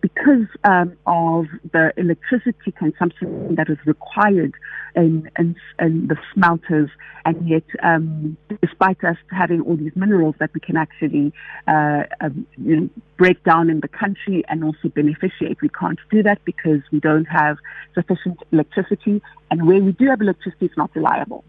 because 0.00 0.46
um, 0.64 0.96
of 1.06 1.46
the 1.72 1.92
electricity 1.96 2.72
consumption 2.72 3.54
that 3.54 3.68
is 3.68 3.78
required 3.84 4.54
in, 4.96 5.30
in, 5.38 5.56
in 5.78 6.08
the 6.08 6.16
smelters, 6.32 6.90
and 7.24 7.48
yet, 7.48 7.64
um, 7.82 8.36
despite 8.62 9.04
us 9.04 9.16
having 9.30 9.60
all 9.60 9.76
these 9.76 9.94
minerals 9.94 10.34
that 10.38 10.50
we 10.54 10.60
can 10.60 10.76
actually 10.76 11.32
uh, 11.68 12.04
um, 12.20 12.46
you 12.56 12.80
know, 12.80 12.88
break 13.16 13.42
down 13.44 13.68
in 13.68 13.80
the 13.80 13.88
country 13.88 14.42
and 14.48 14.64
also 14.64 14.88
beneficiate, 14.88 15.60
we 15.60 15.68
can't 15.68 15.98
do 16.10 16.22
that 16.22 16.42
because 16.44 16.80
we 16.90 17.00
don't 17.00 17.26
have 17.26 17.58
sufficient 17.94 18.38
electricity, 18.52 19.20
and 19.50 19.66
where 19.66 19.80
we 19.80 19.92
do 19.92 20.06
have 20.06 20.20
electricity, 20.20 20.66
it's 20.66 20.76
not 20.76 20.90
reliable. 20.94 21.44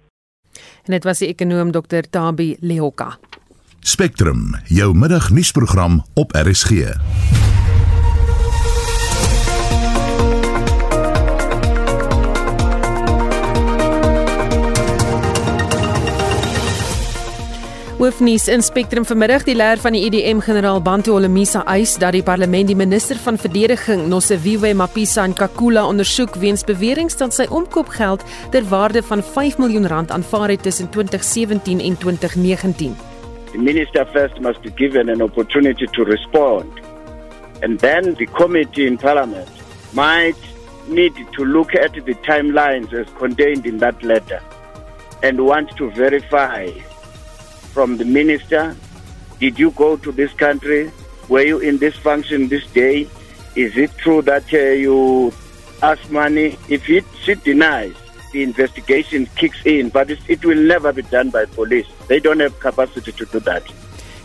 En 0.83 0.91
dit 0.91 1.03
was 1.03 1.21
die 1.21 1.29
ekonom 1.31 1.71
Dr. 1.71 2.09
Tabi 2.09 2.55
Lehoka. 2.59 3.17
Spectrum, 3.79 4.51
jou 4.69 4.93
middagnuusprogram 4.93 6.03
op 6.13 6.31
RSG. 6.31 6.91
Hoofnuus 17.97 18.47
in 18.47 18.61
Spectrum 18.63 19.03
vanmiddag 19.05 19.43
die 19.45 19.53
leier 19.55 19.79
van 19.81 19.93
die 19.93 20.01
EDM 20.07 20.39
generaal 20.41 20.79
Bantu 20.81 21.11
Olemisa 21.13 21.61
eis 21.69 21.97
dat 21.99 22.15
die 22.15 22.23
parlement 22.25 22.69
die 22.69 22.75
minister 22.75 23.19
van 23.19 23.37
verdediging 23.37 24.07
Nosiviwe 24.09 24.71
Mapisa 24.73 25.25
Nkakula 25.27 25.83
ondersoek 25.85 26.37
weens 26.41 26.63
beweringe 26.65 27.13
dat 27.19 27.35
sy 27.35 27.45
omkoopgeld 27.51 28.23
ter 28.53 28.65
waarde 28.71 29.03
van 29.03 29.21
5 29.21 29.57
miljoen 29.61 29.87
rand 29.91 30.11
aanvaar 30.11 30.55
het 30.55 30.63
tussen 30.63 30.89
2017 30.89 31.79
en 31.79 31.97
2019. 31.97 32.95
The 33.51 33.59
minister 33.59 34.07
first 34.13 34.39
must 34.39 34.61
be 34.61 34.71
given 34.75 35.09
an 35.09 35.21
opportunity 35.21 35.85
to 35.85 36.03
respond. 36.03 36.71
And 37.61 37.79
then 37.79 38.15
the 38.15 38.27
committee 38.31 38.87
in 38.87 38.97
parliament 38.97 39.49
might 39.93 40.39
need 40.87 41.13
to 41.31 41.45
look 41.45 41.75
at 41.75 41.93
the 41.93 42.15
timelines 42.23 42.93
as 42.93 43.05
contained 43.19 43.65
in 43.65 43.77
that 43.77 44.01
letter 44.01 44.41
and 45.21 45.39
want 45.39 45.75
to 45.77 45.91
verify 45.91 46.71
from 47.73 47.97
the 47.97 48.05
minister 48.05 48.75
did 49.39 49.57
you 49.57 49.71
go 49.71 49.97
to 49.97 50.11
this 50.11 50.31
country 50.33 50.91
were 51.31 51.43
you 51.43 51.59
in 51.59 51.77
this 51.77 51.95
function 51.95 52.49
this 52.49 52.65
day? 52.73 53.07
Is 53.55 53.77
it 53.77 53.95
true 53.97 54.21
that 54.23 54.53
uh, 54.53 54.57
you 54.57 55.31
ask 55.81 56.11
money? 56.11 56.57
If 56.67 56.89
it, 56.89 57.05
she 57.23 57.35
denies, 57.35 57.95
the 58.33 58.43
investigation 58.43 59.27
kicks 59.37 59.65
in, 59.65 59.87
but 59.89 60.09
it 60.09 60.43
will 60.43 60.61
never 60.61 60.91
be 60.91 61.03
done 61.03 61.29
by 61.29 61.45
police. 61.45 61.87
They 62.09 62.19
don't 62.19 62.41
have 62.41 62.59
capacity 62.59 63.13
to 63.13 63.25
do 63.25 63.39
that. 63.41 63.63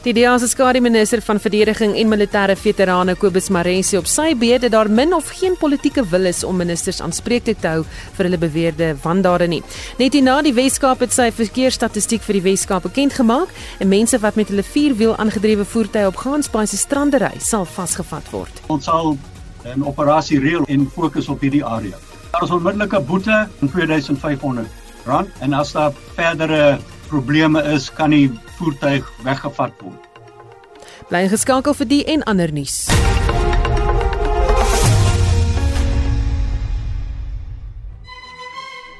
Die 0.04 0.12
DA 0.14 0.36
se 0.38 0.46
skare 0.48 0.80
minister 0.80 1.20
van 1.24 1.40
verdediging 1.42 1.96
en 1.98 2.08
militêre 2.08 2.54
veterane 2.56 3.16
Kobus 3.18 3.48
Maresi 3.50 3.96
op 3.98 4.06
sy 4.06 4.34
beet 4.38 4.62
dat 4.62 4.74
daar 4.74 4.90
min 4.90 5.14
of 5.14 5.30
geen 5.40 5.56
politieke 5.58 6.04
wil 6.10 6.28
is 6.30 6.44
om 6.44 6.56
ministers 6.56 7.00
aanspreeklik 7.02 7.58
te 7.62 7.72
hou 7.72 7.82
vir 8.16 8.28
hulle 8.28 8.38
beweerde 8.38 8.92
wandade 9.02 9.48
nie. 9.50 9.62
Net 9.98 10.14
hierna 10.14 10.38
die 10.46 10.54
Weskaap 10.54 11.02
het 11.02 11.14
sy 11.16 11.30
verkeersstatistiek 11.34 12.22
vir 12.22 12.38
die 12.38 12.44
Weskaap 12.44 12.86
bekend 12.86 13.16
gemaak 13.18 13.50
en 13.80 13.90
mense 13.90 14.20
wat 14.22 14.38
met 14.38 14.52
hulle 14.52 14.66
vierwiel 14.66 15.16
aangedrewe 15.16 15.66
voertuie 15.66 16.06
op 16.06 16.20
Gansbaai 16.22 16.66
se 16.66 16.78
strandery 16.78 17.32
sal 17.42 17.66
vasgevat 17.66 18.30
word. 18.30 18.62
Ons 18.68 18.84
sal 18.84 19.16
'n 19.66 19.82
operasie 19.82 20.38
reël 20.38 20.64
en 20.68 20.90
fokus 20.94 21.28
op 21.28 21.40
hierdie 21.40 21.64
area. 21.64 21.96
Daar 22.32 22.42
is 22.42 22.50
onmiddellike 22.50 23.00
boete 23.00 23.48
van 23.58 23.70
2500 23.70 24.66
rand 25.04 25.28
en 25.40 25.52
as 25.52 25.72
daar 25.72 25.92
verdere 26.14 26.78
probleme 27.08 27.62
is, 27.62 27.92
kan 27.92 28.10
die 28.10 28.30
voertuig 28.58 29.12
weggevat 29.26 29.82
word. 29.84 30.02
Bly 31.10 31.26
geskakel 31.30 31.76
vir 31.82 31.92
die 31.92 32.04
en 32.16 32.24
ander 32.26 32.52
nuus. 32.52 32.86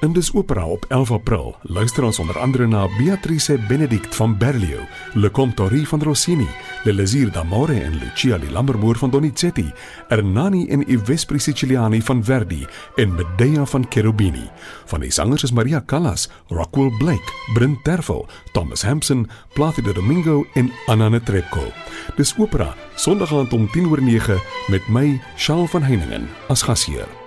In 0.07 0.13
dis 0.13 0.29
opera 0.33 0.67
op 0.67 0.85
11 0.89 1.11
April 1.11 1.57
luister 1.63 2.05
ons 2.05 2.19
onder 2.19 2.39
andere 2.39 2.67
na 2.67 2.87
Beatrice 2.99 3.59
Benedict 3.69 4.15
van 4.15 4.39
Berlioz, 4.39 4.85
Le 5.13 5.31
Contori 5.31 5.87
van 5.87 6.03
Rossini, 6.03 6.47
Le 6.85 6.93
Lésir 6.93 7.31
d'amore 7.31 7.81
en 7.83 7.99
Lucia 7.99 8.39
di 8.39 8.51
Lammermoor 8.51 8.97
van 8.97 9.11
Donizetti, 9.11 9.73
Ernani 10.09 10.69
en 10.69 10.91
I 10.91 10.99
Vespri 10.99 11.39
Siciliani 11.39 12.03
van 12.03 12.25
Verdi 12.25 12.67
en 12.95 13.15
Medea 13.15 13.65
van 13.65 13.87
Cherubini. 13.89 14.51
Van 14.85 15.01
die 15.01 15.11
sangers 15.11 15.43
is 15.43 15.53
Maria 15.53 15.83
Callas, 15.87 16.31
Rockwell 16.49 16.95
Blake, 16.99 17.33
Brent 17.55 17.85
Tervel, 17.85 18.27
Thomas 18.53 18.83
Hampson, 18.83 19.29
Placido 19.55 19.93
Domingo 19.93 20.47
en 20.55 20.71
Anna 20.87 21.09
Netrebko. 21.09 21.73
Dis 22.17 22.35
opera 22.39 22.75
Sondag 22.95 23.35
aand 23.35 23.53
om 23.53 23.69
10:09 23.75 24.39
met 24.69 24.89
my, 24.89 25.21
Charles 25.37 25.71
van 25.71 25.83
Heiningen, 25.83 26.29
as 26.49 26.63
gasheer. 26.63 27.26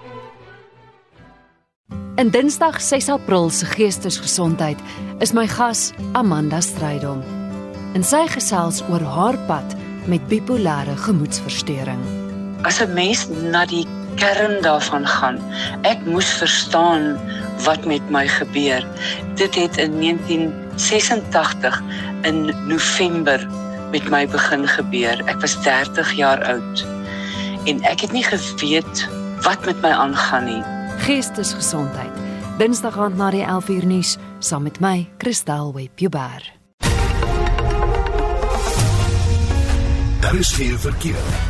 In 2.19 2.29
Dinsdag 2.29 2.81
6 2.81 3.09
April 3.09 3.49
se 3.49 3.65
Geestesgesondheid 3.65 4.79
is 5.23 5.31
my 5.31 5.47
gas 5.47 5.93
Amanda 6.11 6.59
Strydom. 6.59 7.21
En 7.95 8.03
sy 8.03 8.25
gesels 8.27 8.81
oor 8.91 9.05
haar 9.07 9.37
pad 9.47 9.71
met 10.11 10.25
bipolêre 10.27 10.97
gemoedversteuring. 10.99 12.01
As 12.67 12.81
'n 12.83 12.91
mens 12.93 13.23
na 13.53 13.63
die 13.65 13.87
kern 14.19 14.59
daarvan 14.61 15.07
gaan, 15.07 15.39
ek 15.87 16.03
moes 16.05 16.27
verstaan 16.41 17.15
wat 17.63 17.85
met 17.85 18.03
my 18.09 18.27
gebeur. 18.27 18.83
Dit 19.35 19.55
het 19.55 19.77
in 19.77 19.99
1986 19.99 21.81
in 22.21 22.51
November 22.67 23.47
met 23.91 24.09
my 24.09 24.27
begin 24.27 24.67
gebeur. 24.67 25.23
Ek 25.25 25.39
was 25.39 25.55
30 25.63 26.11
jaar 26.13 26.43
oud 26.43 26.85
en 27.63 27.79
ek 27.83 28.01
het 28.01 28.11
nie 28.11 28.27
geweet 28.27 29.07
wat 29.41 29.65
met 29.65 29.81
my 29.81 29.95
aangaan 29.95 30.45
nie. 30.45 30.78
Geestesgesondheid. 30.99 32.11
Dinsdag 32.59 32.97
aand 32.99 33.17
na 33.17 33.29
die 33.31 33.43
11uur 33.45 33.85
nuus 33.87 34.17
saam 34.39 34.63
met 34.67 34.79
my, 34.83 35.07
Christel 35.17 35.73
Webber. 35.73 36.51
Daar 40.19 40.35
is 40.35 40.51
geen 40.51 40.79
verkeer. 40.79 41.48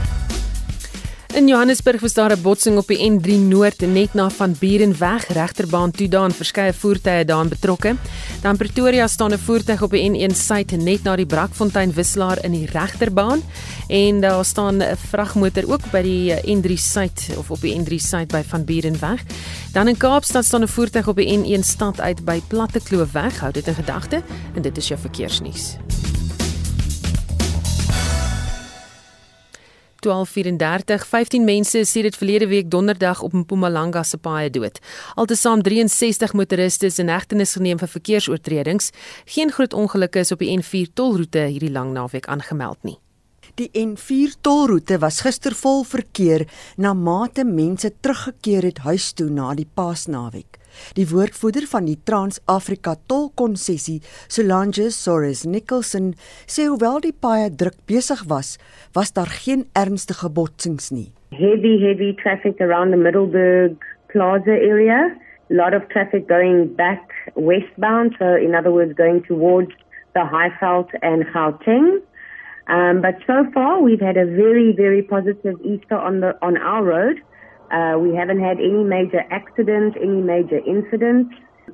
In 1.35 1.47
Johannesburg 1.47 2.01
was 2.01 2.13
daar 2.13 2.31
'n 2.31 2.41
botsing 2.41 2.77
op 2.77 2.87
die 2.87 3.11
N3 3.11 3.37
Noord 3.37 3.81
net 3.81 4.13
na 4.13 4.29
van 4.29 4.55
Burenweg 4.59 5.27
regterbaan 5.27 5.91
toe 5.91 6.07
daan 6.07 6.31
verskeie 6.31 6.73
voertuie 6.73 7.25
daarin 7.25 7.49
betrokke. 7.49 7.95
Dan 8.41 8.57
Pretoria 8.57 9.07
staan 9.07 9.31
'n 9.33 9.37
voertuig 9.37 9.81
op 9.81 9.91
die 9.91 10.09
N1 10.09 10.35
Suid 10.35 10.71
net 10.71 11.03
na 11.03 11.15
die 11.15 11.25
Brakfontein 11.25 11.93
wisselaar 11.93 12.43
in 12.43 12.51
die 12.51 12.65
regterbaan 12.65 13.41
en 13.87 14.21
daar 14.21 14.45
staan 14.45 14.77
'n 14.77 14.95
vragmotor 14.95 15.71
ook 15.71 15.91
by 15.91 16.01
die 16.01 16.33
N3 16.55 16.77
Suid 16.77 17.29
of 17.37 17.51
op 17.51 17.61
die 17.61 17.79
N3 17.79 17.99
Suid 17.99 18.27
by 18.27 18.43
van 18.47 18.65
Burenweg. 18.65 19.23
Dan 19.71 19.87
in 19.87 19.97
Kaapstad 19.97 20.45
staan 20.45 20.61
'n 20.61 20.67
voertuig 20.67 21.07
op 21.07 21.15
die 21.15 21.37
N1 21.37 21.63
stad 21.63 21.99
uit 21.99 22.25
by 22.25 22.41
Platte 22.47 22.79
Kloof 22.79 23.11
weg. 23.11 23.39
Hou 23.39 23.51
dit 23.51 23.67
in 23.67 23.75
gedagte 23.75 24.23
en 24.55 24.61
dit 24.61 24.77
is 24.77 24.87
jou 24.87 24.99
verkeersnuus. 24.99 25.77
12:34 30.05 31.05
15 31.05 31.43
mense 31.43 31.79
is 31.79 31.91
sedert 31.91 32.17
verlede 32.17 32.47
week 32.47 32.69
donderdag 32.71 33.21
op 33.21 33.33
Mpumalanga 33.33 34.03
se 34.03 34.17
paaie 34.17 34.49
dood. 34.49 34.79
Altesaam 35.15 35.61
63 35.61 36.33
motoristes 36.33 36.99
in 36.99 37.09
hegtenis 37.09 37.53
geneem 37.53 37.79
vir 37.79 37.87
verkeersoortredings. 37.87 38.91
Geen 39.25 39.51
groot 39.51 39.73
ongelukke 39.73 40.19
is 40.19 40.31
op 40.31 40.39
die 40.39 40.51
N4 40.59 40.93
tolroete 40.93 41.39
hierdie 41.39 41.71
lang 41.71 41.91
naweek 41.93 42.27
aangemeld 42.27 42.83
nie. 42.83 42.97
Die 43.55 43.69
N4 43.73 44.37
tolroete 44.41 44.99
was 44.99 45.21
gister 45.25 45.55
vol 45.55 45.83
verkeer 45.83 46.45
na 46.77 46.93
mate 46.93 47.43
mense 47.43 47.91
teruggekeer 47.99 48.69
het 48.69 48.85
huis 48.85 49.11
toe 49.13 49.29
na 49.29 49.53
die 49.53 49.67
Paasnaweek. 49.73 50.58
Die 50.97 51.07
woordvoerder 51.09 51.67
van 51.71 51.85
die 51.85 51.97
Trans-Afrika 52.05 52.95
Tolkonsessie, 53.07 53.99
Solange 54.27 54.89
Soros 54.91 55.45
Nicholson, 55.45 56.13
sê 56.47 56.67
hoewel 56.67 57.01
die 57.03 57.13
paaie 57.13 57.49
druk 57.49 57.77
besig 57.89 58.25
was, 58.29 58.57
was 58.93 59.13
daar 59.13 59.31
geen 59.43 59.67
ernstige 59.73 60.29
botsings 60.29 60.91
nie. 60.91 61.09
Heavy, 61.31 61.77
heavy 61.79 62.13
traffic 62.23 62.61
around 62.61 62.91
the 62.91 62.97
Middleburg 62.97 63.77
Plaza 64.11 64.55
area. 64.55 65.09
A 65.51 65.53
lot 65.53 65.73
of 65.73 65.87
traffic 65.89 66.27
going 66.27 66.75
back 66.75 67.13
westbound, 67.35 68.15
so 68.19 68.35
in 68.35 68.55
other 68.55 68.71
words, 68.71 68.93
going 68.93 69.23
towards 69.23 69.71
the 70.13 70.21
Highveld 70.21 70.89
and 71.01 71.25
Gauteng. 71.33 72.01
Um, 72.67 73.01
but 73.01 73.15
so 73.25 73.49
far, 73.51 73.81
we've 73.81 73.99
had 73.99 74.17
a 74.17 74.25
very, 74.25 74.73
very 74.75 75.01
positive 75.01 75.55
Easter 75.63 75.97
on 75.97 76.19
the 76.19 76.37
on 76.41 76.57
our 76.57 76.83
road. 76.83 77.21
Uh, 77.71 77.97
we 77.99 78.15
haven't 78.15 78.41
had 78.41 78.57
any 78.57 78.83
major 78.83 79.23
accidents, 79.29 79.97
any 80.01 80.21
major 80.21 80.59
incidents. 80.65 81.33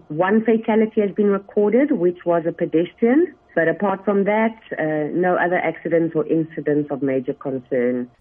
One 0.09 0.43
fatality 0.43 1.01
has 1.01 1.11
been 1.11 1.31
recorded, 1.31 1.91
which 1.91 2.25
was 2.25 2.43
a 2.45 2.51
pedestrian. 2.51 3.33
But 3.55 3.69
apart 3.69 4.03
from 4.03 4.25
that, 4.25 4.57
uh, 4.77 5.07
no 5.15 5.37
other 5.37 5.57
accidents 5.57 6.13
or 6.15 6.27
incidents 6.27 6.91
of 6.91 7.01
major 7.01 7.33
concern. 7.33 8.11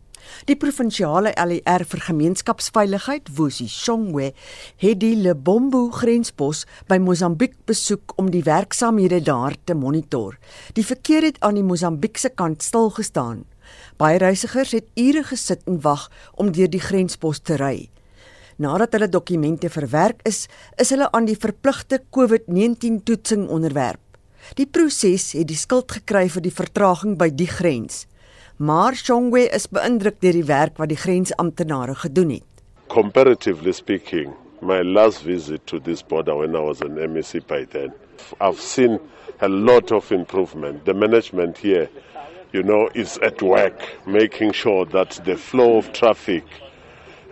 Die 0.49 0.57
provinsiale 0.57 1.33
LER 1.37 1.85
vir 1.91 2.03
gemeenskapsveiligheid, 2.07 3.33
Wosi 3.37 3.67
Shongwe, 3.69 4.31
het 4.81 5.01
die 5.03 5.17
Lebombo 5.19 5.89
grenspos 5.93 6.65
by 6.89 7.01
Mosambiek 7.03 7.57
besoek 7.69 8.15
om 8.21 8.31
die 8.33 8.45
werksamehede 8.47 9.21
daar 9.27 9.57
te 9.65 9.75
monitor. 9.75 10.39
Die 10.79 10.87
verkeer 10.87 11.29
het 11.29 11.41
aan 11.41 11.59
die 11.59 11.67
Mosambiekse 11.67 12.31
kant 12.31 12.63
stil 12.63 12.91
gestaan. 12.95 13.45
Baie 13.97 14.19
reisigers 14.19 14.73
het 14.75 14.87
ure 14.99 15.23
gesit 15.23 15.61
en 15.71 15.81
wag 15.85 16.09
om 16.35 16.51
deur 16.53 16.71
die 16.71 16.83
grenspos 16.83 17.39
te 17.39 17.59
ry. 17.61 17.89
Nadat 18.59 18.95
hulle 18.95 19.09
dokumente 19.11 19.71
verwerk 19.71 20.23
is, 20.27 20.47
is 20.79 20.91
hulle 20.95 21.07
aan 21.15 21.27
die 21.27 21.39
verpligte 21.39 22.01
COVID-19 22.15 23.03
toetsing 23.07 23.49
onderwerp. 23.51 24.03
Die 24.59 24.67
proses 24.67 25.33
het 25.39 25.49
die 25.49 25.59
skuld 25.59 25.95
gekry 25.95 26.27
vir 26.31 26.43
die 26.45 26.55
vertraging 26.55 27.15
by 27.19 27.31
die 27.31 27.49
grens. 27.51 28.05
Maar 28.59 28.95
Shongwe 28.99 29.49
is 29.57 29.67
beïndruk 29.71 30.21
deur 30.23 30.37
die 30.37 30.47
werk 30.47 30.79
wat 30.79 30.91
die 30.91 30.99
grensamptenare 30.99 31.95
gedoen 32.05 32.37
het. 32.37 32.51
Comparatively 32.91 33.73
speaking, 33.73 34.35
my 34.61 34.83
last 34.83 35.23
visit 35.23 35.67
to 35.67 35.81
this 35.81 36.03
border 36.03 36.37
when 36.37 36.55
I 36.55 36.63
was 36.63 36.83
an 36.83 36.99
MEC 36.99 37.47
by 37.47 37.65
then, 37.65 37.95
I've 38.41 38.61
seen 38.61 39.01
a 39.41 39.49
lot 39.49 39.91
of 39.93 40.13
improvement. 40.13 40.85
The 40.85 40.95
management 40.95 41.59
here, 41.59 41.89
you 42.55 42.63
know, 42.63 42.89
is 42.95 43.19
at 43.19 43.43
work 43.43 43.83
making 44.07 44.53
sure 44.53 44.87
that 44.87 45.21
the 45.25 45.37
flow 45.37 45.77
of 45.77 45.93
traffic 45.93 46.45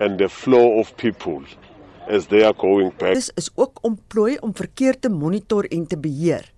and 0.01 0.19
the 0.19 0.29
flow 0.29 0.81
of 0.81 0.97
people 0.97 1.43
as 2.09 2.27
they 2.27 2.43
are 2.43 2.53
going 2.53 2.91
back. 2.99 3.15
Dis 3.15 3.31
is 3.39 3.51
ook 3.55 3.79
omplooi 3.87 4.37
om 4.43 4.55
verkeer 4.55 4.99
te 4.99 5.09
monitor 5.09 5.69
en 5.71 5.87
te 5.87 5.97
beheer. 5.97 6.51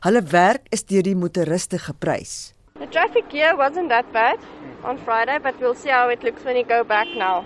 Hulle 0.00 0.22
werk 0.32 0.70
is 0.72 0.84
deur 0.88 1.04
die 1.04 1.16
motoriste 1.16 1.78
geprys. 1.78 2.54
The 2.80 2.88
traffic 2.88 3.28
here 3.32 3.52
wasn't 3.56 3.92
that 3.92 4.08
bad 4.12 4.40
on 4.84 4.98
Friday, 5.04 5.38
but 5.38 5.60
we'll 5.60 5.76
see 5.76 5.92
how 5.92 6.08
it 6.08 6.22
looks 6.22 6.44
when 6.44 6.56
you 6.56 6.64
go 6.64 6.84
back 6.84 7.08
now. 7.16 7.44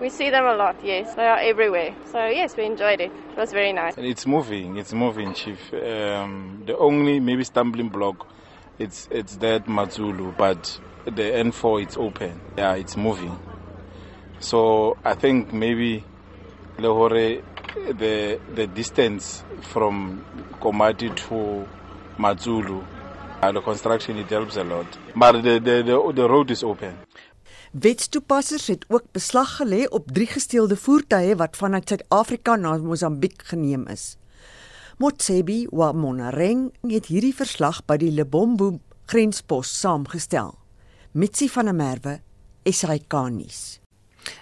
We 0.00 0.10
see 0.10 0.30
them 0.30 0.44
a 0.44 0.54
lot, 0.54 0.76
yes. 0.84 1.14
They 1.14 1.24
are 1.24 1.40
everywhere. 1.40 1.94
So, 2.12 2.26
yes, 2.26 2.54
we 2.56 2.64
enjoyed 2.64 3.00
it. 3.00 3.10
It 3.32 3.38
was 3.38 3.52
very 3.52 3.72
nice. 3.72 3.96
And 3.96 4.06
it's 4.06 4.26
moving, 4.26 4.76
it's 4.76 4.92
moving, 4.92 5.32
Chief. 5.32 5.58
Um, 5.72 6.62
the 6.66 6.76
only 6.76 7.18
maybe 7.18 7.44
stumbling 7.44 7.88
block, 7.88 8.26
it's 8.78 9.08
it's 9.10 9.36
that 9.36 9.66
Matsulu, 9.66 10.36
but 10.36 10.80
the 11.04 11.10
N4 11.22 11.82
it's 11.82 11.96
open. 11.96 12.40
Yeah, 12.56 12.74
it's 12.74 12.96
moving. 12.96 13.38
So 14.40 14.96
I 15.04 15.14
think 15.14 15.52
maybe 15.52 16.04
Lehore, 16.78 17.42
the 17.98 18.40
the 18.54 18.66
distance 18.66 19.44
from 19.60 20.24
Komati 20.60 21.14
to 21.28 21.66
Matsulu, 22.18 22.84
Uh, 23.42 23.52
the 23.52 23.60
construction 23.60 24.16
it 24.16 24.30
helps 24.30 24.56
a 24.56 24.64
lot, 24.64 24.86
but 25.14 25.32
the 25.42 25.60
the 25.60 25.82
the, 25.84 26.12
the 26.14 26.26
road 26.26 26.50
is 26.50 26.62
open. 26.64 26.96
Wetstoepassers 27.70 28.66
het 28.66 28.84
ook 28.88 29.02
beslag 29.12 29.56
gelê 29.56 29.84
op 29.88 30.08
drie 30.12 30.26
gesteelde 30.26 30.76
voertuie 30.76 31.36
wat 31.36 31.56
vanuit 31.56 31.88
Suid-Afrika 31.88 32.56
na 32.56 32.76
Mosambiek 32.76 33.42
geneem 33.44 33.86
is. 33.92 34.16
Motsebi 34.96 35.66
wa 35.76 35.90
Monareng 35.92 36.70
het 36.88 37.10
hierdie 37.12 37.34
verslag 37.36 37.82
by 37.84 37.98
die 38.00 38.14
Lebombo 38.16 38.78
grenspos 39.12 39.68
saamgestel. 39.82 40.54
Mitsi 41.12 41.50
van 41.52 41.68
der 41.68 41.76
Merwe, 41.76 42.14
SAK-nuus. 42.64 43.58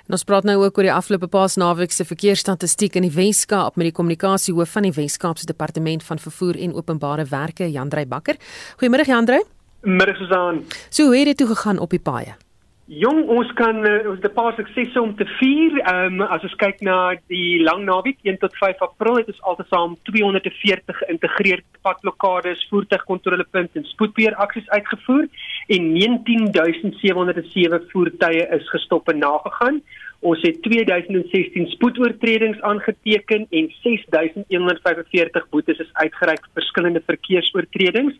En 0.06 0.14
ons 0.14 0.22
praat 0.22 0.46
nou 0.46 0.54
ook 0.62 0.78
oor 0.78 0.86
die 0.86 0.94
afgelope 0.94 1.26
paasnaweek 1.32 1.90
se 1.90 2.06
verkeersstatistiek 2.06 2.94
in 3.00 3.08
die 3.08 3.12
Wes-Kaap 3.16 3.74
met 3.74 3.90
die 3.90 3.96
kommunikasiehoof 3.98 4.78
van 4.78 4.86
die 4.86 4.94
Wes-Kaapse 4.94 5.50
Departement 5.50 6.06
van 6.06 6.22
Vervoer 6.22 6.62
en 6.62 6.78
Openbare 6.78 7.26
Werke, 7.34 7.66
Jandrey 7.74 8.06
Bakker. 8.06 8.38
Goeiemôre 8.78 9.10
Jandrey. 9.10 9.42
Middag 9.82 10.22
Susan. 10.22 10.62
So 10.88 11.10
hoe 11.10 11.18
het 11.18 11.34
dit 11.34 11.42
toe 11.42 11.50
gegaan 11.50 11.82
op 11.82 11.90
die 11.90 11.98
paaie? 11.98 12.38
Jong, 12.84 13.22
ons 13.32 13.48
kan 13.56 13.78
uh, 13.80 14.10
ons 14.10 14.18
het 14.20 14.26
'n 14.28 14.34
paar 14.36 14.52
suksesse 14.52 15.00
om 15.00 15.16
te 15.16 15.24
vier. 15.24 15.72
Ehm 15.80 16.20
um, 16.20 16.22
as 16.28 16.42
ons 16.42 16.54
kyk 16.54 16.82
na 16.84 17.16
die 17.32 17.62
lang 17.64 17.84
naweek 17.84 18.18
1 18.22 18.36
tot 18.38 18.52
5 18.60 18.76
April 18.84 19.16
het 19.16 19.26
ons 19.26 19.40
altesaam 19.40 19.96
240 20.02 20.98
geïntegreerde 20.98 21.64
padblokkades, 21.80 22.66
voertuigkontrolepunte 22.68 23.78
en 23.78 23.84
spoedbeheeraksies 23.84 24.68
uitgevoer 24.68 25.24
en 25.66 25.92
19707 25.92 27.88
voertuie 27.88 28.44
is 28.52 28.68
gestop 28.68 29.08
en 29.08 29.18
nagegaan. 29.18 29.80
Ons 30.20 30.42
het 30.42 30.62
2016 30.62 31.66
spoedoortredings 31.66 32.60
aangeteken 32.60 33.46
en 33.50 33.72
6145 33.80 35.48
boetes 35.48 35.78
is 35.78 35.92
uitgereik 35.92 36.44
vir 36.44 36.60
verskillende 36.60 37.02
verkeersoortredings 37.06 38.14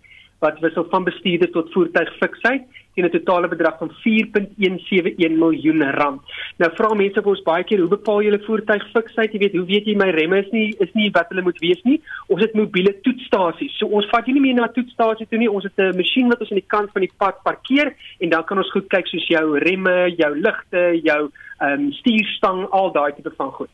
wat 0.44 0.60
wissel 0.64 0.86
van 0.92 1.04
bestuurder 1.08 1.50
tot 1.56 1.72
voertuigfiksheid 1.72 2.64
teen 2.94 3.06
'n 3.06 3.10
totale 3.10 3.48
bedrag 3.48 3.78
van 3.78 3.90
4.171 4.02 5.36
miljoen 5.42 5.82
rand. 5.90 6.20
Nou 6.58 6.70
vra 6.74 6.94
mense 6.94 7.22
vir 7.22 7.32
ons 7.34 7.42
baie 7.42 7.64
keer 7.64 7.80
hoe 7.80 7.88
bepaal 7.88 8.22
jy 8.22 8.30
'n 8.34 8.46
voertuigfiksheid? 8.46 9.32
Jy 9.32 9.38
weet, 9.38 9.56
hoe 9.58 9.66
weet 9.66 9.86
jy 9.86 9.94
my 9.96 10.10
remme 10.10 10.38
is 10.38 10.50
nie 10.52 10.68
is 10.78 10.92
nie 10.94 11.10
wat 11.10 11.28
hulle 11.28 11.42
moet 11.42 11.58
wees 11.58 11.82
nie? 11.82 12.00
Ons 12.28 12.42
het 12.42 12.54
mobiele 12.54 12.94
toetsstasies. 13.02 13.78
So 13.78 13.86
ons 13.86 14.06
vat 14.12 14.26
jy 14.26 14.32
nie 14.32 14.46
meer 14.46 14.54
na 14.54 14.68
toetsstasie 14.68 15.26
toe 15.26 15.38
nie. 15.38 15.50
Ons 15.50 15.64
het 15.64 15.78
'n 15.78 15.96
masjien 15.96 16.28
wat 16.28 16.40
ons 16.40 16.50
aan 16.50 16.62
die 16.62 16.74
kant 16.74 16.90
van 16.92 17.02
die 17.02 17.16
pad 17.18 17.42
parkeer 17.42 17.94
en 18.20 18.28
dan 18.28 18.44
kan 18.44 18.58
ons 18.58 18.70
goed 18.70 18.88
kyk 18.88 19.06
soos 19.06 19.26
jou 19.26 19.58
remme, 19.58 20.14
jou 20.16 20.32
ligte, 20.36 21.00
jou 21.02 21.30
ehm 21.60 21.80
um, 21.80 21.92
stuurstang, 21.92 22.66
al 22.70 22.92
daai 22.92 23.12
tipe 23.14 23.30
van 23.36 23.50
goed. 23.50 23.70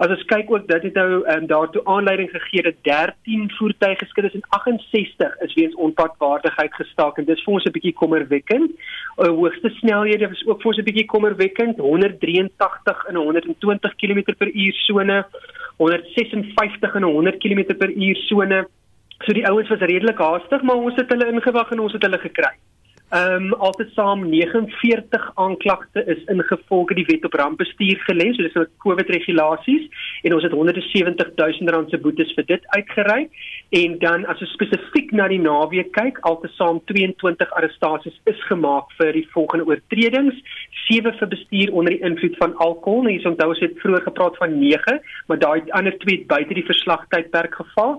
As 0.00 0.08
ons 0.08 0.22
kyk 0.24 0.48
ook 0.48 0.62
dat 0.64 0.80
dit 0.80 0.94
nou 0.96 1.28
um, 1.28 1.46
daartoe 1.46 1.82
aanleiding 1.84 2.30
gegee 2.32 2.62
het 2.64 2.76
13 2.88 3.50
voertuie 3.58 3.98
geskit 4.00 4.24
is 4.30 4.36
en 4.38 4.46
68 4.56 5.34
is 5.44 5.54
weens 5.58 5.74
onpadwaardigheid 5.86 6.72
gestaak 6.74 7.18
en 7.20 7.26
dis 7.28 7.42
vir 7.44 7.54
ons 7.54 7.66
'n 7.68 7.74
bietjie 7.74 7.92
kommerwekkend. 7.92 8.70
'n 9.18 9.36
Hoogste 9.36 9.68
snelhede 9.80 10.28
was 10.28 10.46
ook 10.46 10.62
vir 10.62 10.70
ons 10.72 10.78
'n 10.78 10.88
bietjie 10.88 11.04
kommerwekkend, 11.04 11.76
183 11.78 13.04
in 13.08 13.14
'n 13.14 13.24
120 13.26 13.94
km/h 14.00 14.72
sone, 14.86 15.24
156 15.76 16.94
in 16.94 17.04
'n 17.04 17.12
100 17.12 17.38
km/h 17.38 18.16
sone. 18.28 18.66
So 19.26 19.32
die 19.32 19.46
ouens 19.46 19.68
was 19.68 19.78
redelik 19.78 20.18
haastig, 20.18 20.62
maar 20.62 20.76
ons 20.76 20.96
het 20.96 21.10
hulle 21.10 21.32
ingewag 21.32 21.70
en 21.70 21.80
ons 21.80 21.92
het 21.92 22.02
hulle 22.02 22.18
gekry. 22.18 22.56
Ehm 23.10 23.44
um, 23.44 23.54
altesaam 23.54 24.20
49 24.28 25.30
aanklagte 25.34 26.04
is 26.06 26.20
ingevolge 26.30 26.94
die 26.94 27.04
wet 27.08 27.24
op 27.26 27.34
rampbestuur 27.34 27.98
gelê, 28.06 28.28
so 28.30 28.44
dis 28.46 28.54
nou 28.54 28.62
COVID 28.84 29.08
regulasies 29.10 29.88
en 30.22 30.36
ons 30.36 30.46
het 30.46 30.54
170 30.54 31.32
000 31.40 31.72
rand 31.74 31.90
se 31.90 31.98
boetes 31.98 32.30
vir 32.36 32.46
dit 32.46 32.68
uitgereik. 32.76 33.34
En 33.80 33.98
dan 33.98 34.26
as 34.30 34.44
ons 34.46 34.52
spesifiek 34.54 35.10
na 35.10 35.26
die 35.30 35.40
naweek 35.42 35.90
kyk, 35.96 36.20
altesaam 36.30 36.78
22 36.92 37.50
arrestasies 37.58 38.20
is 38.30 38.46
gemaak 38.46 38.94
vir 39.00 39.10
die 39.18 39.26
volgende 39.34 39.66
oortredings, 39.66 40.38
7 40.86 41.14
vir 41.18 41.32
bestuur 41.34 41.74
onder 41.74 41.96
die 41.96 42.04
invloed 42.06 42.38
van 42.38 42.54
alkohol, 42.62 43.08
en 43.08 43.18
ons 43.18 43.30
onthou 43.32 43.50
ons 43.56 43.64
het 43.66 43.78
vroeër 43.82 44.06
gepraat 44.06 44.38
van 44.38 44.54
9, 44.58 45.00
maar 45.26 45.42
daai 45.42 45.70
ander 45.78 45.98
twee 46.06 46.22
buite 46.30 46.54
die 46.54 46.66
verslagtydperk 46.70 47.58
geval. 47.58 47.98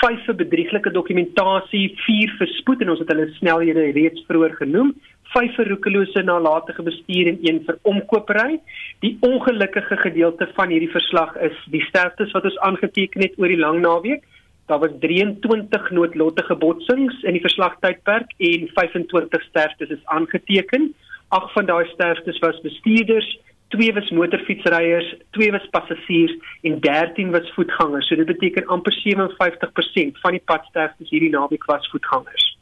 5 0.00 0.26
vir 0.28 0.36
bedrieglike 0.42 0.92
dokumentasie, 0.92 1.86
4 2.04 2.34
vir 2.38 2.50
spoed 2.58 2.82
en 2.84 2.92
ons 2.92 3.00
het 3.00 3.12
hulle 3.12 3.30
snelhede 3.38 3.88
reeds 3.96 4.24
vroeër 4.46 4.56
genoem, 4.56 4.94
5 5.34 5.56
vir 5.58 5.68
roekelose 5.68 6.22
nalatige 6.22 6.82
bestuur 6.82 7.28
en 7.28 7.38
1 7.42 7.64
vir 7.66 7.78
omkopery. 7.82 8.60
Die 9.00 9.16
ongelukkige 9.20 9.96
gedeelte 9.96 10.48
van 10.54 10.70
hierdie 10.70 10.90
verslag 10.90 11.36
is 11.36 11.56
die 11.70 11.82
sterftes 11.88 12.32
wat 12.32 12.44
ons 12.44 12.58
aangeteken 12.58 13.22
het 13.22 13.34
oor 13.38 13.48
die 13.48 13.58
lang 13.58 13.80
naweek. 13.82 14.22
Daar 14.66 14.80
was 14.82 14.94
23 15.00 15.90
noodlottige 15.90 16.54
botsings 16.54 17.22
in 17.22 17.36
die 17.36 17.42
verslagtydperk 17.42 18.32
en 18.38 18.68
25 18.74 19.42
sterftes 19.50 19.90
is 19.90 20.06
aangeteken. 20.06 20.94
Ag 21.28 21.52
van 21.52 21.66
daai 21.66 21.86
sterftes 21.92 22.38
was 22.38 22.60
bestuurders, 22.62 23.28
twee 23.74 23.92
was 23.94 24.10
motorfietsryers, 24.10 25.14
twee 25.34 25.50
was 25.50 25.66
passasiers 25.70 26.34
en 26.62 26.80
13 26.80 27.30
was 27.34 27.50
voetgangers. 27.54 28.08
So 28.08 28.16
dit 28.16 28.30
beteken 28.30 28.66
amper 28.66 28.94
57% 28.94 30.22
van 30.22 30.38
die 30.38 30.44
padsterftes 30.44 31.10
hierdie 31.10 31.34
naweek 31.34 31.66
was 31.70 31.90
voetgangers. 31.90 32.55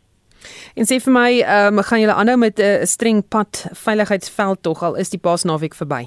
En 0.74 0.84
sê 0.88 1.00
vir 1.00 1.12
my, 1.12 1.30
ehm 1.40 1.78
um, 1.78 1.82
gaan 1.82 2.00
julle 2.00 2.18
aanhou 2.18 2.36
met 2.36 2.58
'n 2.58 2.62
uh, 2.62 2.84
streng 2.84 3.22
pad 3.28 3.66
veiligheidsveld 3.72 4.62
tog 4.62 4.82
al 4.82 4.94
is 4.94 5.10
die 5.10 5.20
Paasnaweek 5.20 5.74
verby? 5.74 6.04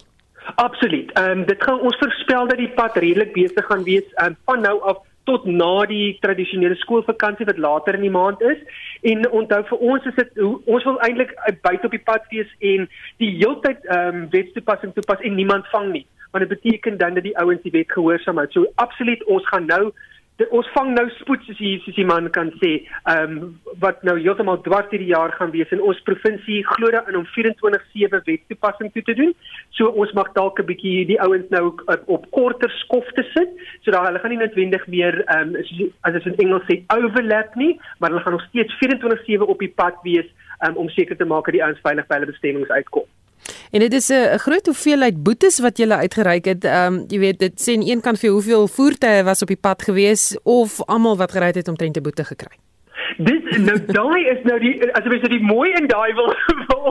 Absoluut. 0.55 1.11
Ehm 1.11 1.39
um, 1.39 1.45
dit 1.45 1.63
gaan 1.63 1.79
ons 1.79 1.97
voorspel 1.97 2.47
dat 2.47 2.57
die 2.57 2.73
pad 2.75 2.97
redelik 2.97 3.33
besig 3.33 3.65
gaan 3.65 3.83
wees 3.83 4.07
um, 4.23 4.35
van 4.45 4.61
nou 4.61 4.81
af 4.81 4.97
tot 5.23 5.45
na 5.45 5.85
die 5.89 6.17
tradisionele 6.23 6.75
skoolvakansie 6.79 7.45
wat 7.49 7.57
later 7.57 7.97
in 7.99 8.05
die 8.07 8.13
maand 8.13 8.41
is. 8.41 8.59
En 9.01 9.29
onthou 9.29 9.63
vir 9.71 9.77
ons 9.91 10.05
is 10.05 10.15
dit 10.15 10.43
ons 10.43 10.83
wil 10.89 10.99
eintlik 11.07 11.33
buite 11.61 11.89
op 11.89 11.95
die 11.95 12.05
pad 12.11 12.29
wees 12.31 12.51
en 12.59 12.87
die 13.23 13.33
heeltyd 13.39 13.83
ehm 13.85 14.21
um, 14.21 14.29
wetstoepassing 14.35 14.93
toepas 14.95 15.23
en 15.27 15.35
niemand 15.35 15.67
vang 15.73 15.91
nie. 15.91 16.05
Want 16.31 16.47
dit 16.47 16.55
beteken 16.55 16.97
dan 16.97 17.13
dat 17.19 17.23
die 17.23 17.37
ouens 17.37 17.63
die 17.63 17.75
wet 17.75 17.91
gehoorsaam 17.91 18.39
hou. 18.39 18.47
So 18.51 18.71
absoluut 18.75 19.23
ons 19.25 19.47
gaan 19.51 19.67
nou 19.67 19.91
ons 20.53 20.67
vang 20.75 20.91
nou 20.93 21.05
spoed 21.17 21.41
soos 21.45 21.57
die 21.57 21.77
soos 21.81 21.95
die 21.97 22.05
man 22.05 22.29
kan 22.33 22.51
sê, 22.61 22.71
ehm 23.09 23.37
um, 23.37 23.47
wat 23.81 24.03
nou 24.05 24.15
heeltemal 24.19 24.59
dwars 24.65 24.89
hierdie 24.93 25.09
jaar 25.09 25.33
gaan 25.37 25.51
wees 25.53 25.71
in 25.73 25.81
ons 25.81 25.99
provinsie 26.05 26.59
glo 26.73 26.91
dat 26.93 27.09
in 27.09 27.17
om 27.17 27.25
24/7 27.33 28.21
wetstoepassing 28.29 28.91
toe 28.93 29.03
te 29.09 29.15
doen. 29.17 29.33
So 29.77 29.89
ons 29.89 30.13
mag 30.13 30.31
dalk 30.37 30.59
'n 30.59 30.69
bietjie 30.69 31.05
die 31.05 31.19
ouens 31.21 31.49
nou 31.49 31.65
op, 31.67 32.03
op 32.05 32.31
korter 32.31 32.69
skofte 32.83 33.25
sit, 33.33 33.49
sodat 33.81 34.05
hulle 34.05 34.19
gaan 34.19 34.29
nie 34.29 34.43
noodwendig 34.43 34.87
meer 34.87 35.23
ehm 35.25 35.55
um, 35.55 35.91
as 36.01 36.13
dit 36.13 36.25
in 36.25 36.41
Engels 36.45 36.67
sê 36.69 36.83
overlap 36.93 37.55
nie, 37.55 37.79
maar 37.99 38.09
hulle 38.09 38.23
gaan 38.23 38.37
nog 38.37 38.47
steeds 38.49 38.73
24/7 38.83 39.41
op 39.41 39.59
die 39.59 39.73
pad 39.75 39.95
wees 40.03 40.29
um, 40.67 40.75
om 40.75 40.89
seker 40.89 41.17
te 41.17 41.25
maak 41.25 41.45
dat 41.45 41.53
die 41.53 41.63
ouens 41.63 41.81
veilig 41.81 42.07
by 42.07 42.19
hulle 42.19 42.33
bestemmings 42.33 42.69
uitkom. 42.69 43.05
En 43.71 43.79
dit 43.79 43.93
is 43.93 44.07
'n 44.09 44.37
groot 44.37 44.65
hoeveelheid 44.65 45.23
boetes 45.23 45.59
wat 45.59 45.77
jy 45.77 45.89
uitgereik 45.89 46.45
het. 46.45 46.63
Ehm 46.63 46.93
um, 46.93 47.03
jy 47.07 47.19
weet 47.19 47.39
dit 47.39 47.55
sê 47.61 47.75
aan 47.75 47.87
een 47.87 48.01
kant 48.01 48.19
vir 48.19 48.29
hoeveel 48.29 48.67
voertuie 48.67 49.23
was 49.23 49.41
op 49.41 49.47
die 49.47 49.63
pad 49.67 49.81
gewees 49.81 50.39
of 50.43 50.85
almal 50.85 51.17
wat 51.17 51.31
gery 51.31 51.51
het 51.51 51.67
omtrent 51.67 51.97
'n 51.97 52.01
boete 52.01 52.23
gekry. 52.23 52.55
Dit 53.17 53.57
nou 53.57 53.85
daai 53.85 54.21
is 54.33 54.43
nou 54.43 54.59
die 54.59 54.93
as 54.93 55.03
jy 55.03 55.19
sê 55.19 55.29
die 55.29 55.43
mooi 55.43 55.71
en 55.71 55.87
daai 55.87 56.13
wil 56.19 56.33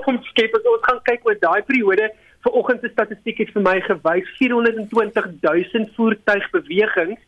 omskep 0.06 0.54
as 0.54 0.68
ons 0.74 0.86
gaan 0.88 1.00
kyk 1.02 1.20
oor 1.24 1.36
daai 1.40 1.62
periode 1.62 2.12
vanoggend 2.40 2.80
se 2.80 2.88
statistiek 2.88 3.38
het 3.38 3.50
vir 3.54 3.62
my 3.62 3.80
gewys 3.80 4.28
420 4.38 5.30
000 5.40 5.88
voertuigbewegings 5.96 7.20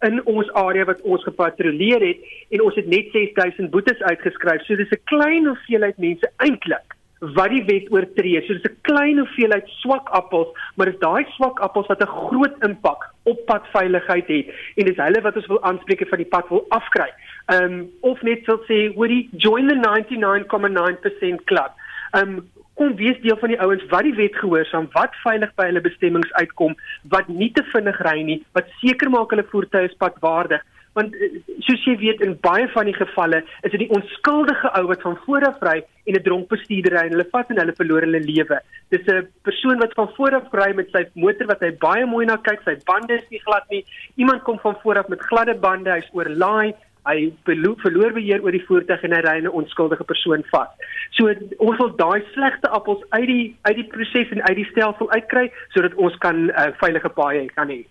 in 0.00 0.20
ons 0.24 0.52
area 0.52 0.84
wat 0.84 1.00
ons 1.00 1.22
gepatrolleer 1.24 2.00
het 2.00 2.18
en 2.48 2.60
ons 2.60 2.74
het 2.74 2.86
net 2.86 3.06
6000 3.12 3.70
boetes 3.70 4.02
uitgeskryf. 4.02 4.62
So 4.64 4.76
dis 4.76 4.90
'n 4.90 5.00
klein 5.04 5.46
hoeveelheid 5.46 5.98
mense 5.98 6.30
eintlik 6.36 6.95
wat 7.34 7.50
die 7.50 7.64
wet 7.64 7.90
oortree. 7.92 8.42
So 8.46 8.54
dis 8.54 8.70
'n 8.70 8.78
klein 8.82 9.18
hoeveelheid 9.18 9.68
swak 9.82 10.08
appels, 10.10 10.48
maar 10.74 10.86
dis 10.86 10.98
daai 11.00 11.24
swak 11.36 11.60
appels 11.60 11.86
wat 11.86 12.02
'n 12.02 12.16
groot 12.28 12.56
impak 12.62 13.10
op 13.24 13.38
padveiligheid 13.46 14.26
het 14.26 14.46
en 14.76 14.84
dis 14.84 14.96
hulle 14.96 15.20
wat 15.20 15.36
ons 15.36 15.46
wil 15.46 15.62
aanspreek 15.62 16.00
en 16.00 16.08
van 16.08 16.18
die 16.18 16.32
pad 16.34 16.48
wil 16.48 16.66
afkry. 16.68 17.10
Ehm 17.46 17.62
um, 17.62 17.90
of 18.00 18.22
net 18.22 18.46
wil 18.46 18.60
sê, 18.68 18.94
hoorie, 18.94 19.28
join 19.36 19.68
the 19.68 19.74
99.9% 19.74 21.44
club. 21.44 21.72
Ehm 22.12 22.28
um, 22.28 22.48
kom 22.74 22.96
wees 22.96 23.20
deel 23.20 23.36
van 23.36 23.48
die 23.48 23.60
ouens 23.60 23.84
wat 23.88 24.02
die 24.02 24.14
wet 24.14 24.36
gehoorsaam, 24.36 24.88
wat 24.92 25.14
veilig 25.24 25.54
by 25.54 25.64
hulle 25.64 25.80
bestemmings 25.80 26.32
uitkom, 26.32 26.76
wat 27.08 27.28
nie 27.28 27.52
te 27.52 27.62
vinnig 27.72 28.00
ry 28.00 28.22
nie, 28.22 28.44
wat 28.52 28.68
seker 28.80 29.10
maak 29.10 29.30
hulle 29.30 29.46
voertuie 29.52 29.88
is 29.88 29.96
padwaardig 29.96 30.62
want 30.98 31.14
eh, 31.14 31.38
soos 31.66 31.84
jy 31.88 31.96
weet 32.00 32.22
in 32.24 32.34
baie 32.44 32.66
van 32.72 32.88
die 32.88 32.96
gevalle 32.96 33.42
is 33.62 33.74
dit 33.74 33.82
die 33.84 33.92
onskuldige 33.96 34.72
ou 34.78 34.84
wat 34.90 35.04
van 35.06 35.18
vooraf 35.26 35.60
ry 35.68 35.76
en 36.06 36.16
'n 36.16 36.24
dronk 36.28 36.48
bestuurder 36.48 36.96
ry 36.96 37.04
en 37.06 37.14
hulle 37.16 37.28
vat 37.32 37.50
en 37.50 37.60
hulle 37.62 37.76
verloor 37.80 38.06
hulle 38.06 38.22
lewe. 38.24 38.58
Dis 38.90 39.06
'n 39.06 39.28
persoon 39.48 39.78
wat 39.84 39.94
van 40.00 40.10
vooraf 40.16 40.52
ry 40.62 40.72
met 40.74 40.90
sy 40.90 41.04
motor 41.14 41.46
wat 41.52 41.60
hy 41.60 41.72
baie 41.86 42.06
mooi 42.06 42.26
na 42.26 42.36
kyk, 42.36 42.60
sy 42.64 42.76
bande 42.86 43.14
is 43.20 43.28
nie 43.30 43.42
glad 43.46 43.64
nie. 43.70 43.84
Iemand 44.16 44.42
kom 44.42 44.58
van 44.58 44.76
vooraf 44.82 45.08
met 45.08 45.20
gladde 45.20 45.54
bande, 45.54 45.90
hy's 45.90 46.10
oorlaai, 46.12 46.74
hy 47.06 47.32
verloor 47.46 48.12
beheer 48.12 48.42
oor 48.42 48.52
die 48.52 48.64
voertuig 48.68 49.02
en 49.02 49.12
hy 49.16 49.22
ry 49.26 49.36
'n 49.40 49.48
onskuldige 49.48 50.04
persoon 50.04 50.44
vas. 50.52 50.68
So 51.16 51.32
ons 51.58 51.78
wil 51.78 51.92
daai 51.96 52.22
slegte 52.32 52.68
appels 52.68 53.02
uit 53.10 53.26
die 53.26 53.56
uit 53.62 53.76
die 53.76 53.88
proses 53.94 54.30
en 54.30 54.42
uit 54.42 54.56
die 54.56 54.68
stelsel 54.70 55.10
uitkry 55.10 55.52
sodat 55.74 55.94
ons 55.94 56.16
kan 56.18 56.36
'n 56.36 56.50
uh, 56.50 56.72
veilige 56.82 57.08
paaie 57.08 57.46
kan 57.54 57.68
hê. 57.68 57.84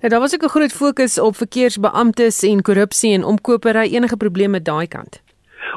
Nou 0.00 0.08
daar 0.08 0.20
was 0.20 0.34
ook 0.34 0.44
'n 0.44 0.56
groot 0.56 0.72
fokus 0.72 1.18
op 1.18 1.36
verkeersbeamptes 1.36 2.42
en 2.42 2.62
korrupsie 2.62 3.14
en 3.14 3.24
omkopery 3.24 3.94
enige 3.94 4.16
probleme 4.16 4.62
daai 4.62 4.86
kant. 4.86 5.22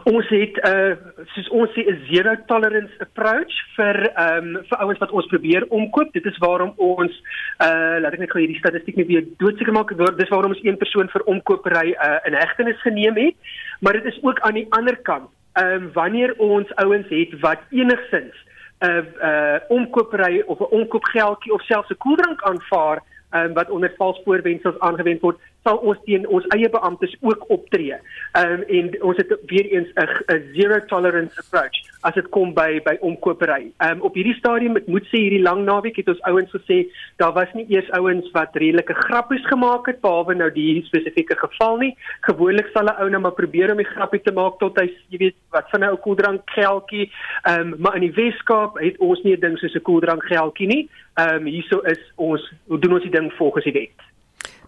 Ons 0.04 0.28
het 0.30 0.58
uh 0.68 0.96
soos 1.34 1.48
ons 1.50 1.72
sê 1.72 1.86
'n 1.88 2.02
zero 2.10 2.36
tolerance 2.48 2.96
approach 3.00 3.54
vir 3.76 4.12
ehm 4.12 4.56
um, 4.56 4.64
vir 4.70 4.78
ouens 4.84 5.00
wat 5.00 5.12
ons 5.12 5.28
probeer 5.28 5.66
omkoop. 5.70 6.12
Dit 6.14 6.26
is 6.26 6.38
waarom 6.38 6.74
ons 6.78 7.12
uh 7.64 7.98
laat 8.04 8.14
ek 8.14 8.20
net 8.20 8.32
gou 8.32 8.41
hierdie 8.41 8.60
statistiek 8.60 8.96
net 8.96 9.08
weer 9.08 9.24
doodseker 9.38 9.74
maak. 9.74 9.96
Dis 10.18 10.30
waarom 10.30 10.52
ons 10.52 10.64
een 10.64 10.78
persoon 10.78 11.10
vir 11.10 11.24
omkopery 11.24 11.96
uh 11.96 12.20
in 12.28 12.34
hegtenis 12.34 12.82
geneem 12.82 13.16
het. 13.16 13.36
Maar 13.80 13.93
dit 13.93 14.06
is 14.06 14.20
ook 14.24 14.39
aan 14.39 14.54
die 14.54 14.68
ander 14.70 14.98
kant. 14.98 15.30
Ehm 15.54 15.72
um, 15.72 15.91
wanneer 15.93 16.36
ons 16.38 16.76
ouens 16.76 17.08
het 17.10 17.39
wat 17.39 17.60
enigsins 17.72 18.36
'n 18.82 18.89
uh, 18.89 19.04
uh 19.24 19.60
omkopery 19.68 20.43
of 20.46 20.60
'n 20.60 20.74
omkoopgeldjie 20.80 21.54
of 21.54 21.62
selfs 21.62 21.89
'n 21.89 21.98
koeldrank 21.98 22.41
aanvaar 22.43 23.00
um, 23.32 23.54
wat 23.54 23.70
onder 23.70 23.93
vals 23.98 24.22
voorwendsels 24.24 24.80
aangewend 24.80 25.22
word, 25.22 25.39
sal 25.66 25.82
ons 25.82 25.99
teen 26.05 26.28
ons 26.30 26.45
eie 26.53 26.70
beamptes 26.70 27.16
ook 27.26 27.49
optree. 27.53 27.97
Ehm 28.38 28.53
um, 28.53 28.63
en 28.78 28.91
ons 29.09 29.18
het 29.18 29.34
weer 29.49 29.68
eens 29.74 29.89
'n 29.97 30.41
zero 30.53 30.80
tolerance 30.91 31.39
approach 31.41 31.78
as 32.01 32.13
dit 32.13 32.30
kom 32.30 32.53
by 32.53 32.82
by 32.86 32.97
omkopery. 33.01 33.72
Ehm 33.78 33.97
um, 33.97 34.01
op 34.01 34.13
hierdie 34.13 34.38
stadium 34.38 34.78
ek 34.78 34.88
moet 34.88 35.07
sê 35.09 35.24
hierdie 35.26 35.41
lang 35.41 35.66
naweek 35.66 35.97
het 36.01 36.09
ons 36.13 36.22
ouens 36.30 36.51
gesê 36.53 36.78
daar 37.18 37.34
was 37.34 37.53
nie 37.53 37.66
eers 37.70 37.89
ouens 37.97 38.30
wat 38.38 38.55
redelike 38.55 38.93
grappies 38.93 39.45
gemaak 39.49 39.88
het 39.89 40.01
behalwe 40.01 40.36
nou 40.36 40.51
die 40.51 40.84
spesifieke 40.86 41.38
geval 41.38 41.78
nie. 41.78 41.93
Gewoonlik 42.22 42.70
sal 42.74 42.86
'n 42.86 42.97
ou 43.01 43.09
nou 43.09 43.22
maar 43.22 43.39
probeer 43.41 43.72
om 43.72 43.78
die 43.78 43.93
grappie 43.95 44.22
te 44.22 44.32
maak 44.32 44.59
tot 44.59 44.80
hy 44.80 44.88
jy 45.09 45.18
weet 45.18 45.38
wat 45.49 45.70
van 45.70 45.82
'n 45.82 45.89
ou 45.89 45.97
koeldrank 45.97 46.41
geldjie. 46.45 47.11
Ehm 47.43 47.74
um, 47.74 47.76
maar 47.80 47.95
in 47.95 48.05
die 48.05 48.16
Weskaap 48.22 48.78
het 48.78 48.97
ons 48.97 49.22
nie 49.24 49.34
'n 49.34 49.39
ding 49.39 49.57
soos 49.57 49.76
'n 49.76 49.82
koeldrank 49.82 50.24
geldjie 50.24 50.68
nie. 50.68 50.89
Ehm 51.16 51.36
um, 51.36 51.45
hierso 51.45 51.80
is 51.80 52.01
ons 52.16 52.53
doen 52.68 52.93
ons 52.93 53.03
die 53.03 53.18
ding 53.18 53.34
volgens 53.34 53.63
die 53.63 53.74
wet. 53.74 54.14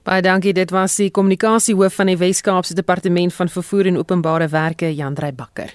Baie 0.07 0.21
dankie. 0.23 0.53
Dit 0.55 0.71
was 0.71 0.93
die 0.95 1.09
kommunikasiehoof 1.11 1.97
van 1.99 2.07
die 2.07 2.15
Wes-Kaapse 2.17 2.77
Departement 2.77 3.33
van 3.33 3.49
Vervoer 3.51 3.89
en 3.89 3.97
Openbare 3.99 4.47
Werke, 4.47 4.93
Jandrey 4.95 5.33
Bakker. 5.35 5.73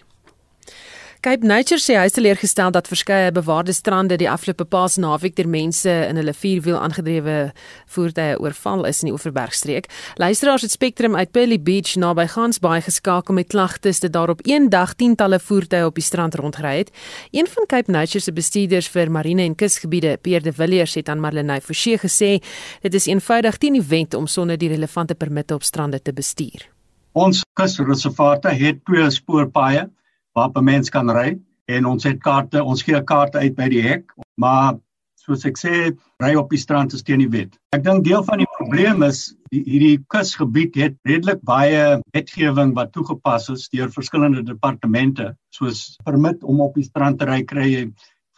Cape 1.22 1.46
Nature 1.46 1.78
sê 1.78 1.94
hy 1.94 2.08
is 2.08 2.16
teleurgestel 2.16 2.72
dat 2.74 2.88
verskeie 2.90 3.28
bewaarde 3.30 3.70
strande 3.70 4.16
die 4.18 4.26
afgelope 4.26 4.64
paasnaweek 4.66 5.36
deur 5.38 5.46
mense 5.46 5.92
in 6.08 6.18
hulle 6.18 6.32
vierwiel 6.34 6.80
aangedrewe 6.80 7.52
voertuie 7.94 8.40
oorval 8.42 8.82
is 8.90 9.04
in 9.04 9.12
die 9.12 9.14
Oeverbergstreek. 9.14 9.86
Luisteraars 10.18 10.66
het 10.66 10.74
Spectrum 10.74 11.14
uit 11.14 11.30
Pearly 11.30 11.60
Beach 11.62 11.92
naby 11.94 12.24
Gansbaai 12.32 12.80
geskakel 12.88 13.38
met 13.38 13.52
klagtes 13.54 14.02
dat 14.02 14.16
daar 14.18 14.34
op 14.34 14.42
een 14.50 14.66
dag 14.74 14.96
tientalle 14.98 15.38
voertuie 15.38 15.86
op 15.86 15.94
die 15.94 16.02
strand 16.08 16.34
rondgery 16.42 16.74
het. 16.80 16.90
Een 17.30 17.46
van 17.54 17.70
Cape 17.70 17.94
Nature 17.94 18.24
se 18.26 18.34
bestuurders 18.34 18.90
vir 18.90 19.14
marine 19.14 19.46
en 19.46 19.54
kusgebiede, 19.54 20.18
Pierre 20.18 20.42
de 20.42 20.52
Villiers, 20.52 20.98
het 20.98 21.08
aan 21.08 21.22
Marlenae 21.22 21.62
Forsie 21.62 22.00
gesê 22.02 22.34
dit 22.82 22.98
is 22.98 23.06
eenvoudig 23.06 23.62
teen 23.62 23.78
die 23.78 23.86
wet 23.94 24.18
om 24.18 24.26
sonder 24.26 24.58
die 24.58 24.74
relevante 24.74 25.14
permitte 25.14 25.54
op 25.54 25.62
strande 25.62 26.02
te 26.02 26.12
bestuur. 26.12 26.66
Ons 27.14 27.46
kusreservate 27.54 28.58
het 28.58 28.82
twee 28.90 29.10
spoorpaaie 29.10 29.86
waarop 30.34 30.56
'n 30.58 30.64
mens 30.64 30.90
kan 30.90 31.10
ry 31.10 31.38
en 31.68 31.86
ons 31.86 32.04
het 32.04 32.20
kaarte, 32.22 32.64
ons 32.64 32.82
gee 32.82 33.02
kaarte 33.04 33.38
uit 33.38 33.54
by 33.56 33.68
die 33.68 33.82
hek, 33.82 34.12
maar 34.36 34.78
soos 35.22 35.44
ek 35.46 35.58
sê, 35.58 35.74
ry 36.22 36.32
op 36.38 36.50
die 36.50 36.58
strand 36.58 36.92
is 36.96 37.04
teen 37.06 37.22
die 37.22 37.30
wet. 37.30 37.54
Ek 37.76 37.84
dink 37.86 38.04
deel 38.04 38.24
van 38.26 38.42
die 38.42 38.48
probleem 38.56 39.04
is 39.06 39.36
die, 39.52 39.62
hierdie 39.62 39.98
kusgebied 40.10 40.74
het 40.80 40.96
redelik 41.08 41.42
baie 41.46 42.00
wetgewing 42.16 42.74
wat 42.74 42.92
toegepas 42.96 43.48
is 43.54 43.68
deur 43.74 43.92
verskillende 43.94 44.42
departemente, 44.42 45.32
soos 45.54 45.96
permit 46.04 46.42
om 46.42 46.60
op 46.60 46.74
die 46.74 46.88
strand 46.88 47.20
te 47.20 47.28
ry 47.30 47.42
kry 47.46 47.68
jy 47.70 47.84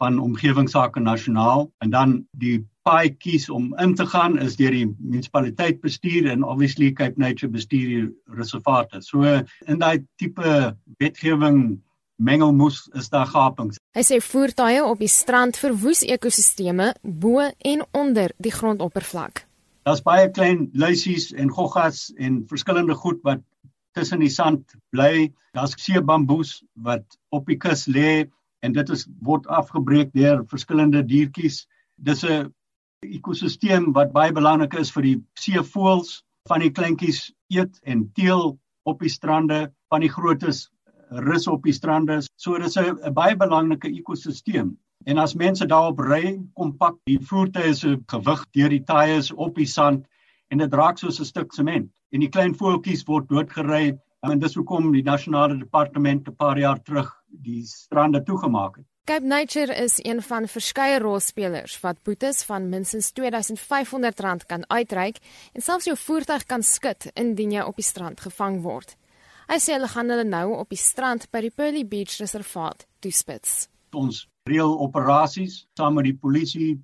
van 0.01 0.19
omgewingsake 0.19 1.01
nasionaal 1.01 1.69
en 1.79 1.91
dan 1.91 2.15
die 2.31 2.59
paai 2.85 3.15
kies 3.17 3.49
om 3.51 3.71
in 3.81 3.95
te 3.95 4.07
gaan 4.07 4.37
is 4.39 4.57
deur 4.61 4.75
die 4.75 4.87
munisipaliteit 4.87 5.81
bestuur 5.81 6.29
en 6.31 6.45
obviously 6.45 6.93
Cape 6.93 7.21
Nature 7.21 7.53
bestuur 7.53 7.89
die 7.89 8.37
reservate. 8.37 9.01
So 9.01 9.25
in 9.25 9.81
daai 9.81 10.05
tipe 10.21 10.75
wetgewing 11.01 11.81
mengelmoes 12.17 12.85
is 12.93 13.09
daar 13.09 13.27
gapings. 13.27 13.81
Hy 13.97 14.05
sê 14.07 14.21
voertuie 14.23 14.83
op 14.85 15.01
die 15.01 15.11
strand 15.11 15.59
verwoes 15.59 16.05
ekosisteme 16.05 16.93
bo 17.03 17.41
en 17.43 17.87
onder 17.93 18.35
die 18.37 18.53
grondoppervlak. 18.55 19.47
Daar's 19.85 20.05
baie 20.05 20.31
klein 20.33 20.69
luisies 20.73 21.33
en 21.33 21.51
goggas 21.53 22.11
en 22.17 22.45
verskillende 22.49 22.95
goed 22.95 23.21
wat 23.23 23.43
tussen 23.95 24.23
die 24.25 24.33
sand 24.33 24.77
bly. 24.91 25.31
Daar's 25.57 25.77
seebamboes 25.79 26.63
wat 26.73 27.05
op 27.35 27.47
die 27.51 27.59
kus 27.61 27.87
lê 27.87 28.25
en 28.65 28.73
dit 28.73 28.91
is 28.95 29.07
word 29.29 29.47
afgebreek 29.53 30.13
deur 30.17 30.45
verskillende 30.51 31.03
diertjies. 31.05 31.65
Dis 31.97 32.25
'n 32.25 32.53
ekosisteem 33.05 33.93
wat 33.93 34.13
baie 34.13 34.33
belangrik 34.33 34.75
is 34.81 34.91
vir 34.91 35.03
die 35.03 35.19
seevoëls, 35.39 36.23
van 36.49 36.61
die 36.61 36.71
kleintjies 36.71 37.33
eet 37.53 37.81
en 37.85 38.07
teel 38.17 38.57
op 38.85 39.01
die 39.01 39.13
strande, 39.13 39.73
van 39.89 40.01
die 40.01 40.13
grootes 40.13 40.69
rus 41.29 41.47
op 41.49 41.63
die 41.65 41.73
strande. 41.73 42.21
So 42.37 42.59
dis 42.59 42.77
'n 42.77 43.15
baie 43.15 43.37
belangrike 43.37 43.89
ekosisteem. 43.89 44.77
En 45.07 45.19
as 45.19 45.35
mense 45.35 45.67
daarop 45.67 46.01
ry, 46.01 46.41
kompak 46.57 46.97
die 47.07 47.19
voertuie 47.19 47.75
se 47.75 47.99
gewig 48.07 48.45
deur 48.53 48.69
die 48.69 48.85
tyres 48.85 49.33
op 49.33 49.55
die 49.55 49.67
sand 49.67 50.07
en 50.51 50.59
dit 50.59 50.73
raak 50.73 50.99
soos 50.99 51.21
'n 51.21 51.25
stuk 51.25 51.53
sement. 51.53 51.91
En 52.13 52.21
die 52.21 52.29
klein 52.29 52.55
voeltjies 52.55 53.05
word 53.07 53.29
doodgery 53.29 53.99
en 54.33 54.41
dis 54.41 54.55
hoekom 54.57 54.91
die 54.93 55.05
nasionale 55.05 55.57
departement 55.59 56.29
'n 56.29 56.37
paar 56.37 56.59
jaar 56.59 56.83
terug 56.83 57.13
die 57.29 57.63
strande 57.67 58.23
toegemaak 58.23 58.77
het. 58.77 58.87
Cape 59.05 59.27
Nature 59.27 59.75
is 59.75 60.01
een 60.03 60.23
van 60.23 60.49
verskeie 60.49 60.99
rolspelers 60.99 61.81
wat 61.81 62.03
boetes 62.03 62.43
van 62.43 62.69
minstens 62.69 63.13
R2500 63.13 64.47
kan 64.47 64.65
uitreik 64.71 65.19
en 65.53 65.61
selfs 65.61 65.85
jou 65.85 65.97
voertuig 65.97 66.47
kan 66.47 66.63
skud 66.63 67.11
indien 67.15 67.53
jy 67.53 67.61
op 67.61 67.77
die 67.77 67.85
strand 67.85 68.21
gevang 68.21 68.63
word. 68.63 68.97
Hy 69.47 69.59
sê 69.61 69.73
hulle 69.77 69.89
gaan 69.89 70.09
hulle 70.09 70.25
nou 70.25 70.55
op 70.57 70.69
die 70.69 70.81
strand 70.81 71.31
by 71.31 71.41
die 71.41 71.51
Pearly 71.51 71.85
Beach 71.85 72.17
reservaat 72.19 72.87
toespits. 73.01 73.69
Ons 73.93 74.29
reël 74.49 74.73
operasies 74.81 75.67
saam 75.77 75.95
met 75.95 76.05
die 76.05 76.17
polisie, 76.17 76.81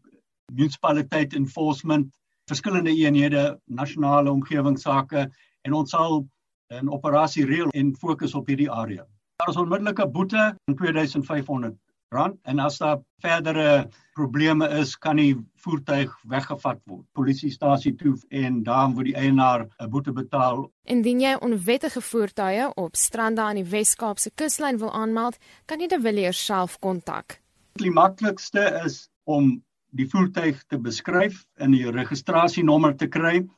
munisipaliteit 0.53 1.33
enforcement, 1.35 2.13
verskillende 2.47 2.93
eenhede, 2.93 3.59
nasionale 3.65 4.31
omgewingsake 4.31 5.25
en 5.65 5.73
ons 5.73 5.91
sal 5.91 6.27
'n 6.71 6.89
operasie 6.89 7.45
reël 7.47 7.71
en 7.75 7.95
fokus 7.97 8.35
op 8.35 8.47
hierdie 8.47 8.71
area. 8.71 9.07
Daar 9.37 9.49
is 9.49 9.57
onmiddellike 9.57 10.07
boete 10.09 10.55
van 10.65 10.75
2500 10.75 11.77
rand 12.11 12.39
en 12.43 12.59
as 12.59 12.79
daar 12.79 12.99
verdere 13.23 13.89
probleme 14.15 14.69
is, 14.79 14.97
kan 14.99 15.17
die 15.17 15.37
voertuig 15.63 16.15
weggevat 16.29 16.81
word. 16.85 17.07
Polisiestasie 17.13 17.95
toe 17.95 18.17
en 18.29 18.63
dan 18.63 18.95
word 18.95 19.11
die 19.11 19.17
eienaar 19.17 19.67
'n 19.79 19.91
boete 19.91 20.13
betaal. 20.13 20.71
Indien 20.85 21.21
jy 21.21 21.35
onwettige 21.41 22.01
voertuie 22.01 22.75
op 22.75 22.97
strande 22.97 23.41
aan 23.41 23.55
die 23.63 23.71
Wes-Kaapse 23.71 24.31
kuslyn 24.35 24.79
wil 24.79 24.93
aanmeld, 24.93 25.39
kan 25.67 25.81
jy 25.81 25.89
die 25.89 26.01
Villiers 26.01 26.45
self 26.45 26.79
kontak. 26.79 27.41
Die 27.73 27.91
maklikste 27.91 28.83
is 28.85 29.09
om 29.25 29.63
die 29.91 30.07
voertuig 30.07 30.65
te 30.67 30.79
beskryf 30.79 31.47
en 31.55 31.71
die 31.71 31.91
registrasienommer 31.91 32.97
te 32.97 33.07
kry 33.07 33.49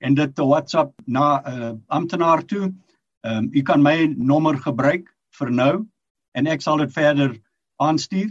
en 0.00 0.14
dit 0.14 0.34
te 0.34 0.44
WhatsApp 0.46 0.92
na 1.06 1.40
'n 1.40 1.62
uh, 1.62 1.72
amptenaar 1.86 2.44
toe. 2.44 2.72
Ehm 3.20 3.36
um, 3.36 3.48
u 3.52 3.62
kan 3.62 3.82
my 3.82 4.14
nommer 4.16 4.56
gebruik 4.58 5.08
vir 5.38 5.50
nou 5.50 5.86
en 6.32 6.46
ek 6.46 6.62
sal 6.62 6.76
dit 6.76 6.92
verder 6.92 7.36
aanstuur. 7.76 8.30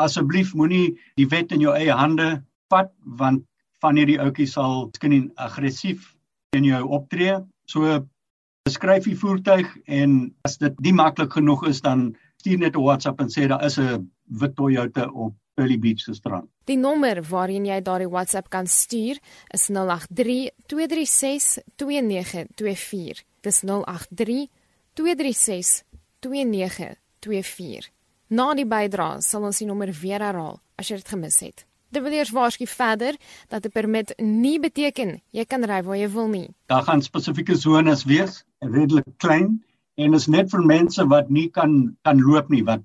Asseblief 0.00 0.54
moenie 0.54 0.98
die 1.20 1.28
wet 1.28 1.52
in 1.52 1.60
jou 1.60 1.74
eie 1.76 1.92
hande 1.92 2.42
vat 2.72 2.92
want 3.04 3.44
van 3.82 3.96
hierdie 3.96 4.20
ouetjies 4.20 4.52
sal 4.52 4.88
skien 4.96 5.32
aggressief 5.36 6.14
teen 6.50 6.64
jou 6.64 6.82
optree. 6.88 7.36
So 7.66 8.06
beskryf 8.68 9.04
die 9.04 9.18
voertuig 9.18 9.68
en 9.86 10.34
as 10.48 10.58
dit 10.58 10.80
nie 10.80 10.94
maklik 10.94 11.32
genoeg 11.32 11.66
is 11.68 11.80
dan 11.80 12.12
stuur 12.40 12.58
net 12.58 12.76
'n 12.76 12.84
WhatsApp 12.86 13.20
en 13.20 13.28
sê 13.28 13.48
daar 13.48 13.64
is 13.64 13.78
'n 13.78 14.10
wit 14.40 14.56
Toyota 14.56 15.08
op 15.10 15.34
Pearly 15.54 15.78
Beach 15.78 16.00
se 16.00 16.14
strand. 16.14 16.48
Die 16.64 16.76
nommer 16.76 17.20
waarheen 17.28 17.66
jy 17.68 17.80
daardie 17.84 18.08
WhatsApp 18.08 18.48
kan 18.48 18.66
stuur 18.66 19.18
is 19.52 19.68
083 19.68 20.50
236 20.66 21.58
2924. 21.76 23.24
Dis 23.40 23.60
083 23.60 24.48
236 24.94 25.82
2924. 26.20 27.90
Na 28.32 28.54
die 28.56 28.66
bydrae 28.68 29.20
sal 29.20 29.44
ons 29.44 29.60
die 29.60 29.68
nommer 29.68 29.92
weer 30.00 30.24
herhaal 30.24 30.56
as 30.80 30.88
jy 30.88 30.96
dit 31.02 31.12
gemis 31.12 31.42
het. 31.44 31.66
Dit 31.92 32.00
wil 32.00 32.14
eers 32.16 32.32
waarsku 32.32 32.66
verder 32.66 33.18
dat 33.48 33.66
'n 33.66 33.70
permit 33.70 34.14
nie 34.18 34.58
beteken 34.60 35.20
jy 35.30 35.44
kan 35.44 35.64
ry 35.64 35.82
waar 35.82 35.96
jy 35.96 36.08
wil 36.08 36.28
nie. 36.28 36.48
Daar 36.66 36.82
gaan 36.82 37.02
spesifieke 37.02 37.56
sones 37.56 38.04
wees, 38.04 38.44
redelik 38.60 39.04
klein 39.16 39.64
en 39.94 40.14
is 40.14 40.26
net 40.26 40.50
vir 40.50 40.64
mense 40.64 41.06
wat 41.06 41.28
nie 41.28 41.50
kan 41.50 41.96
kan 42.02 42.18
loop 42.20 42.48
nie 42.48 42.64
wat 42.64 42.82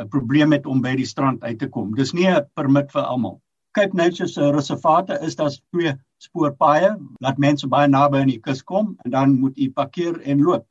'n 0.00 0.08
probleem 0.08 0.52
het 0.52 0.66
om 0.66 0.80
by 0.80 0.94
die 0.96 1.06
strand 1.06 1.42
uit 1.42 1.58
te 1.58 1.68
kom. 1.68 1.94
Dis 1.94 2.12
nie 2.12 2.26
'n 2.26 2.46
permit 2.54 2.90
vir 2.92 3.02
almal. 3.02 3.40
Cape 3.72 3.94
Nature 3.94 4.28
se 4.28 4.50
reservate 4.50 5.18
is 5.22 5.36
daar 5.36 5.50
twee 5.50 5.94
spoorpaaie 6.18 6.96
laat 7.20 7.38
mense 7.38 7.66
baie 7.68 7.88
naby 7.88 8.18
aan 8.18 8.34
die 8.34 8.40
kus 8.40 8.62
kom 8.62 8.96
en 9.04 9.10
dan 9.10 9.38
moet 9.40 9.58
u 9.58 9.70
parkeer 9.70 10.20
en 10.20 10.42
loop. 10.42 10.66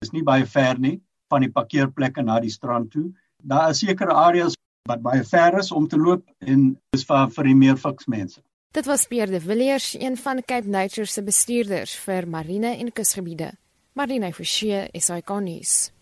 Dis 0.00 0.12
nie 0.12 0.22
baie 0.22 0.46
ver 0.46 0.78
nie 0.78 1.00
van 1.28 1.40
die 1.40 1.50
parkeerplekke 1.50 2.22
na 2.22 2.40
die 2.40 2.50
strand 2.50 2.90
toe 2.90 3.12
daar 3.44 3.70
is 3.70 3.78
sekere 3.78 4.12
areas 4.12 4.56
wat 4.88 5.02
baie 5.02 5.24
ver 5.24 5.58
is 5.58 5.72
om 5.72 5.88
te 5.88 5.96
loop 5.96 6.24
en 6.38 6.74
dis 6.92 7.06
vir 7.08 7.30
vir 7.36 7.48
die 7.48 7.56
meer 7.56 7.76
fiks 7.80 8.08
mense. 8.08 8.40
Dit 8.74 8.88
was 8.90 9.06
Pierre 9.06 9.30
de 9.30 9.40
Villiers, 9.40 9.94
een 9.94 10.16
van 10.16 10.42
Cape 10.42 10.68
Nature 10.68 11.06
se 11.06 11.22
bestuurders 11.22 11.94
vir 12.04 12.26
marine 12.26 12.74
en 12.76 12.92
kusgebiede. 12.92 13.52
Marine 13.94 14.32
Forsie 14.32 14.88
hy 14.90 15.20
konnies. 15.22 15.93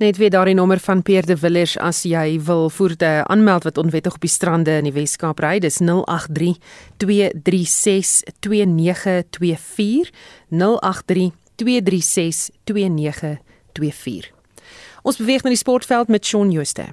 Net 0.00 0.16
weer 0.16 0.30
daardie 0.30 0.54
nommer 0.54 0.78
van 0.78 1.02
Pierre 1.02 1.26
de 1.26 1.36
Villiers 1.36 1.78
as 1.78 2.02
jy 2.08 2.40
wil 2.44 2.70
voertuie 2.70 3.24
aanmeld 3.24 3.64
wat 3.64 3.78
onwettig 3.78 4.14
op 4.14 4.20
die 4.24 4.30
strande 4.30 4.78
in 4.80 4.84
die 4.88 4.94
Wes-Kaap 4.96 5.38
ry. 5.44 5.58
Dis 5.60 5.80
083 5.82 6.56
236 6.96 8.22
2924 8.40 10.10
083 10.48 11.30
236 11.60 12.50
2924. 12.64 14.32
Ons 15.02 15.16
beweeg 15.16 15.44
na 15.44 15.52
die 15.52 15.60
sportveld 15.60 16.08
met 16.08 16.26
Shaun 16.26 16.50
Jooste. 16.52 16.90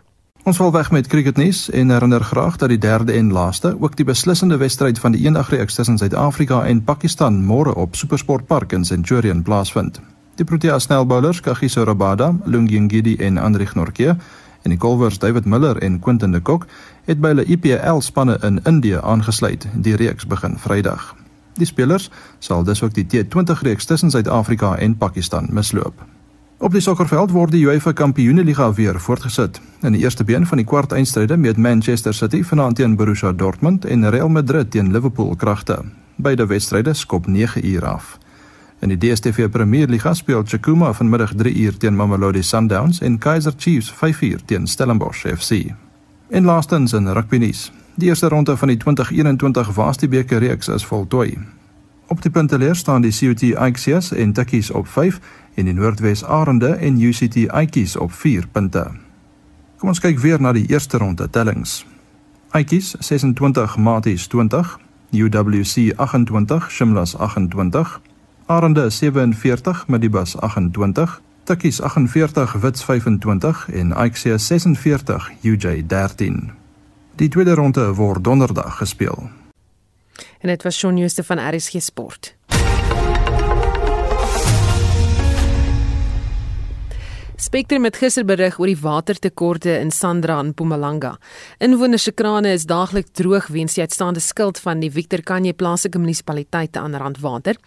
Ons 0.47 0.59
val 0.61 0.71
weg 0.71 0.91
met 0.95 1.07
cricketnuus 1.11 1.65
en 1.75 1.89
herinner 1.91 2.23
graag 2.23 2.55
dat 2.55 2.71
die 2.71 2.79
derde 2.79 3.11
en 3.13 3.31
laaste, 3.35 3.75
ook 3.79 3.97
die 3.99 4.05
beslissende 4.07 4.57
wedstryd 4.57 4.99
van 4.99 5.11
die 5.11 5.25
eendagreeks 5.25 5.75
tussen 5.75 5.97
Suid-Afrika 5.97 6.61
en 6.65 6.83
Pakistan 6.83 7.41
môre 7.43 7.73
op 7.75 7.95
Supersport 7.95 8.47
Park 8.47 8.71
in 8.71 8.85
Centurion 8.85 9.43
plaasvind. 9.43 9.99
Die 10.37 10.45
Protea 10.45 10.79
snelbowlers 10.79 11.39
Kagiso 11.41 11.83
Rabada, 11.83 12.35
Lungi 12.45 12.79
Ngidi 12.79 13.15
en 13.15 13.37
Andrich 13.37 13.73
Nortje 13.75 14.17
en 14.61 14.69
die 14.69 14.77
bowlers 14.77 15.17
David 15.19 15.45
Miller 15.45 15.77
en 15.77 15.99
Quinton 15.99 16.31
de 16.31 16.39
Kock 16.39 16.67
het 17.05 17.17
by 17.21 17.31
hulle 17.31 17.45
IPL 17.45 18.03
spanne 18.05 18.35
in 18.45 18.59
Indië 18.69 18.99
aangesluit. 19.01 19.65
Die 19.73 19.95
reeks 19.95 20.27
begin 20.29 20.59
Vrydag. 20.61 21.15
Die 21.57 21.65
spelers 21.65 22.11
sal 22.39 22.61
dus 22.63 22.83
ook 22.85 22.93
die 22.93 23.07
T20 23.09 23.63
reeks 23.65 23.89
tussen 23.89 24.13
Suid-Afrika 24.13 24.75
en 24.75 24.97
Pakistan 24.97 25.49
misloop. 25.49 26.05
Op 26.57 26.71
die 26.71 26.81
sokkerveld 26.85 27.33
word 27.33 27.51
die 27.51 27.65
UEFA 27.65 27.95
Kampioenligga 27.97 28.69
weer 28.73 28.99
voortgesit. 28.99 29.57
In 29.81 29.97
die 29.97 30.03
eerste 30.05 30.23
been 30.23 30.45
van 30.45 30.61
die 30.61 30.67
kwart 30.69 30.93
eindstryde 30.93 31.37
met 31.37 31.57
Manchester 31.57 32.13
City 32.13 32.43
vanaand 32.43 32.75
teen 32.75 32.95
Borussia 32.95 33.33
Dortmund 33.33 33.85
en 33.85 34.09
Real 34.09 34.29
Madrid 34.29 34.71
teen 34.71 34.91
Liverpool 34.91 35.35
kragte. 35.35 35.81
Beide 36.15 36.45
wedstryde 36.45 36.93
skop 36.93 37.27
9 37.27 37.65
uur 37.65 37.85
af. 37.85 38.17
In 38.79 38.89
die 38.93 38.97
DStv 38.97 39.49
Premierliga 39.49 40.13
speel 40.13 40.43
Chakuma 40.45 40.93
vanmiddag 40.93 41.33
3 41.35 41.55
uur 41.55 41.77
teen 41.77 41.95
Mamelodi 41.95 42.43
Sundowns 42.43 42.99
en 43.01 43.17
Kaizer 43.17 43.53
Chiefs 43.57 43.91
5 43.91 44.21
uur 44.21 44.45
teen 44.45 44.67
Stellenbosch 44.67 45.25
FC. 45.25 45.73
En 46.29 46.43
laastens 46.43 46.93
in 46.93 47.07
rugby 47.07 47.37
nuus. 47.37 47.71
Die 47.95 48.07
eerste 48.07 48.29
ronde 48.29 48.57
van 48.57 48.67
die 48.67 48.77
2021 48.77 49.73
Vastie 49.73 50.07
beker 50.07 50.39
reeks 50.39 50.67
is 50.67 50.85
voltooi. 50.85 51.37
Op 52.07 52.21
die 52.21 52.31
punteleer 52.31 52.75
staan 52.75 53.01
die 53.01 53.11
CUT 53.11 53.55
Axios 53.55 54.11
en 54.11 54.33
Tikkies 54.33 54.71
op 54.71 54.87
5 54.87 55.19
en 55.55 55.65
die 55.65 55.73
Noordwes 55.73 56.23
Arende 56.25 56.69
en 56.75 57.01
UCT 57.01 57.49
Aitjies 57.49 57.95
op 57.97 58.11
4 58.13 58.47
punte. 58.51 58.91
Kom 59.77 59.89
ons 59.89 59.99
kyk 59.99 60.19
weer 60.19 60.41
na 60.41 60.53
die 60.53 60.67
eerste 60.69 60.97
ronde 60.97 61.29
tellings. 61.29 61.85
Aitjies 62.49 62.95
26 62.99 63.77
Maties 63.77 64.27
20, 64.27 64.79
UWC 65.11 65.93
28 65.95 66.71
Shimlas 66.71 67.17
28, 67.17 67.99
Arende 68.49 68.89
47 68.89 69.87
Medibus 69.87 70.37
28, 70.37 71.21
Tikkies 71.43 71.81
48 71.81 72.53
Wits 72.61 72.83
25 72.83 73.69
en 73.69 73.93
Aitjie 73.93 74.37
46 74.37 75.31
UJ 75.41 75.83
13. 75.87 76.51
Die 77.15 77.27
tweede 77.29 77.53
ronde 77.53 77.93
word 77.93 78.23
donderdag 78.23 78.77
gespeel. 78.77 79.29
En 80.39 80.47
dit 80.47 80.63
was 80.63 80.77
Shaun 80.77 80.97
Jooste 80.97 81.23
van 81.23 81.55
RSG 81.55 81.81
Sport. 81.81 82.36
Spectrum 87.37 87.83
het 87.85 87.99
gister 88.01 88.23
berig 88.25 88.55
oor 88.57 88.65
die 88.65 88.79
watertekorte 88.81 89.75
in 89.77 89.91
Sandra 89.93 90.39
en 90.41 90.47
Mpumalanga. 90.55 91.11
Inwoners 91.61 92.07
se 92.07 92.11
krane 92.17 92.49
is 92.57 92.63
daagliks 92.65 93.13
droog 93.13 93.51
weens 93.53 93.75
die 93.77 93.83
uitstaande 93.85 94.23
skuld 94.25 94.57
van 94.63 94.81
die 94.81 94.89
Victor 94.89 95.21
Kanye 95.21 95.53
plaaslike 95.53 96.01
munisipaliteit 96.01 96.79
aan 96.81 96.97
Randwater. 96.97 97.59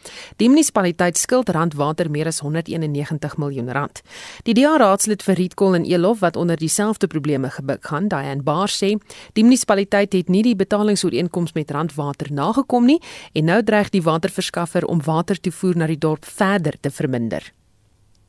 Die 0.43 0.49
munisipaliteit 0.51 1.21
skuld 1.23 1.53
Randwater 1.55 2.11
meer 2.11 2.27
as 2.27 2.41
191 2.43 3.37
miljoen 3.39 3.71
rand. 3.71 4.03
Die 4.43 4.57
DA 4.59 4.75
raadslid 4.83 5.23
vir 5.23 5.39
Rietkol 5.39 5.79
en 5.79 5.87
Elof 5.87 6.19
wat 6.27 6.37
onder 6.37 6.59
dieselfde 6.59 7.07
probleme 7.07 7.53
gebuk 7.55 7.87
gaan, 7.93 8.11
Diane 8.11 8.43
Baar 8.43 8.75
sê, 8.75 8.97
die 9.39 9.47
munisipaliteit 9.47 10.19
het 10.19 10.35
nie 10.35 10.43
die 10.43 10.57
betalingsooreenkoms 10.59 11.55
met 11.55 11.71
Randwater 11.71 12.35
nagekom 12.35 12.91
nie 12.91 12.99
en 13.39 13.47
nou 13.55 13.63
dreig 13.63 13.95
die 13.95 14.03
waterverskaffer 14.03 14.91
om 14.91 15.07
watertoevoer 15.07 15.79
na 15.79 15.87
die 15.87 16.01
dorp 16.03 16.27
verder 16.27 16.75
te 16.83 16.91
verminder. 16.91 17.53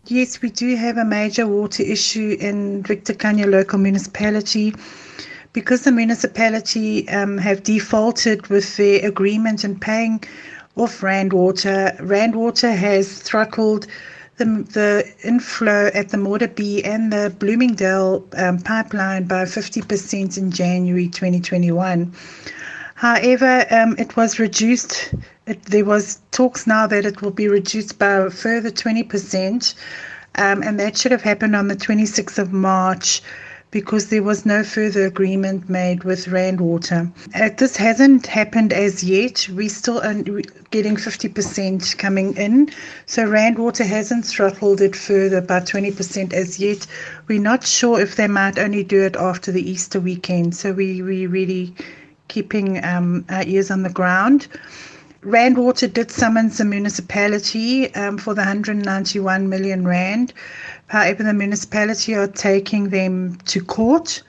Yes, 0.07 0.41
we 0.41 0.49
do 0.49 0.75
have 0.75 0.97
a 0.97 1.05
major 1.05 1.45
water 1.45 1.83
issue 1.83 2.35
in 2.39 2.81
Victor 2.81 3.13
Kanya 3.13 3.45
local 3.45 3.77
municipality. 3.77 4.73
Because 5.53 5.83
the 5.83 5.91
municipality 5.91 7.07
um, 7.09 7.37
have 7.37 7.61
defaulted 7.61 8.47
with 8.47 8.77
their 8.77 9.05
agreement 9.05 9.63
in 9.63 9.77
paying 9.79 10.23
off 10.75 11.03
Rand 11.03 11.33
Water, 11.33 11.95
Rand 11.99 12.35
Water 12.35 12.71
has 12.71 13.19
throttled 13.19 13.85
the, 14.37 14.45
the 14.45 15.13
inflow 15.23 15.91
at 15.93 16.09
the 16.09 16.17
Mortar 16.17 16.47
B 16.47 16.83
and 16.83 17.13
the 17.13 17.35
Bloomingdale 17.37 18.25
um, 18.37 18.57
pipeline 18.59 19.25
by 19.25 19.43
50% 19.43 20.37
in 20.37 20.51
January 20.51 21.09
2021. 21.09 22.11
However, 22.95 23.65
um, 23.69 23.95
it 23.99 24.15
was 24.15 24.39
reduced. 24.39 25.13
It, 25.51 25.65
there 25.65 25.83
was 25.83 26.19
talks 26.31 26.65
now 26.65 26.87
that 26.87 27.05
it 27.05 27.21
will 27.21 27.31
be 27.31 27.49
reduced 27.49 27.99
by 27.99 28.13
a 28.13 28.29
further 28.29 28.71
20%, 28.71 29.75
um, 30.35 30.63
and 30.63 30.79
that 30.79 30.97
should 30.97 31.11
have 31.11 31.23
happened 31.23 31.57
on 31.57 31.67
the 31.67 31.75
26th 31.75 32.37
of 32.37 32.53
March 32.53 33.21
because 33.69 34.07
there 34.07 34.23
was 34.23 34.45
no 34.45 34.63
further 34.63 35.05
agreement 35.05 35.69
made 35.69 36.05
with 36.05 36.29
Rand 36.29 36.61
Water. 36.61 37.11
Uh, 37.35 37.49
this 37.57 37.75
hasn't 37.75 38.27
happened 38.27 38.71
as 38.71 39.03
yet. 39.03 39.45
We're 39.51 39.67
still 39.67 39.99
getting 40.71 40.95
50% 40.95 41.97
coming 41.97 42.37
in. 42.37 42.69
So 43.05 43.25
Rand 43.25 43.59
Water 43.59 43.83
hasn't 43.83 44.25
throttled 44.25 44.79
it 44.79 44.95
further 44.95 45.41
by 45.41 45.59
20% 45.59 46.31
as 46.31 46.59
yet. 46.59 46.87
We're 47.27 47.41
not 47.41 47.65
sure 47.65 47.99
if 47.99 48.15
they 48.15 48.27
might 48.27 48.57
only 48.57 48.85
do 48.85 49.01
it 49.01 49.17
after 49.17 49.51
the 49.51 49.69
Easter 49.69 49.99
weekend. 49.99 50.55
So 50.55 50.71
we, 50.71 51.01
we 51.01 51.27
really 51.27 51.73
keeping 52.29 52.81
um, 52.85 53.25
our 53.29 53.43
ears 53.43 53.69
on 53.69 53.83
the 53.83 53.89
ground. 53.89 54.47
Randwater 55.23 55.87
did 55.87 56.09
summons 56.09 56.57
the 56.57 56.65
municipality 56.65 57.93
um, 57.93 58.17
for 58.17 58.33
the 58.33 58.41
191 58.41 59.47
million 59.47 59.85
rand. 59.85 60.33
However, 60.87 61.21
the 61.21 61.33
municipality 61.33 62.15
are 62.15 62.27
taking 62.27 62.89
them 62.89 63.37
to 63.45 63.63
court. 63.63 64.23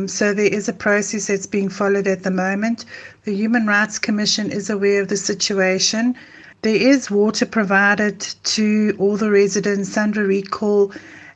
Um, 0.00 0.08
so 0.08 0.34
there 0.34 0.52
is 0.52 0.68
a 0.68 0.72
process 0.72 1.28
that's 1.28 1.46
being 1.46 1.68
followed 1.68 2.08
at 2.08 2.24
the 2.24 2.32
moment. 2.32 2.84
The 3.24 3.34
Human 3.36 3.68
Rights 3.68 4.00
Commission 4.00 4.50
is 4.50 4.68
aware 4.68 5.02
of 5.02 5.08
the 5.08 5.16
situation. 5.16 6.16
There 6.62 6.74
is 6.74 7.08
water 7.08 7.46
provided 7.46 8.20
to 8.44 8.96
all 8.98 9.16
the 9.16 9.30
residents, 9.30 9.90
Sandra 9.90 10.24
Recall 10.24 10.92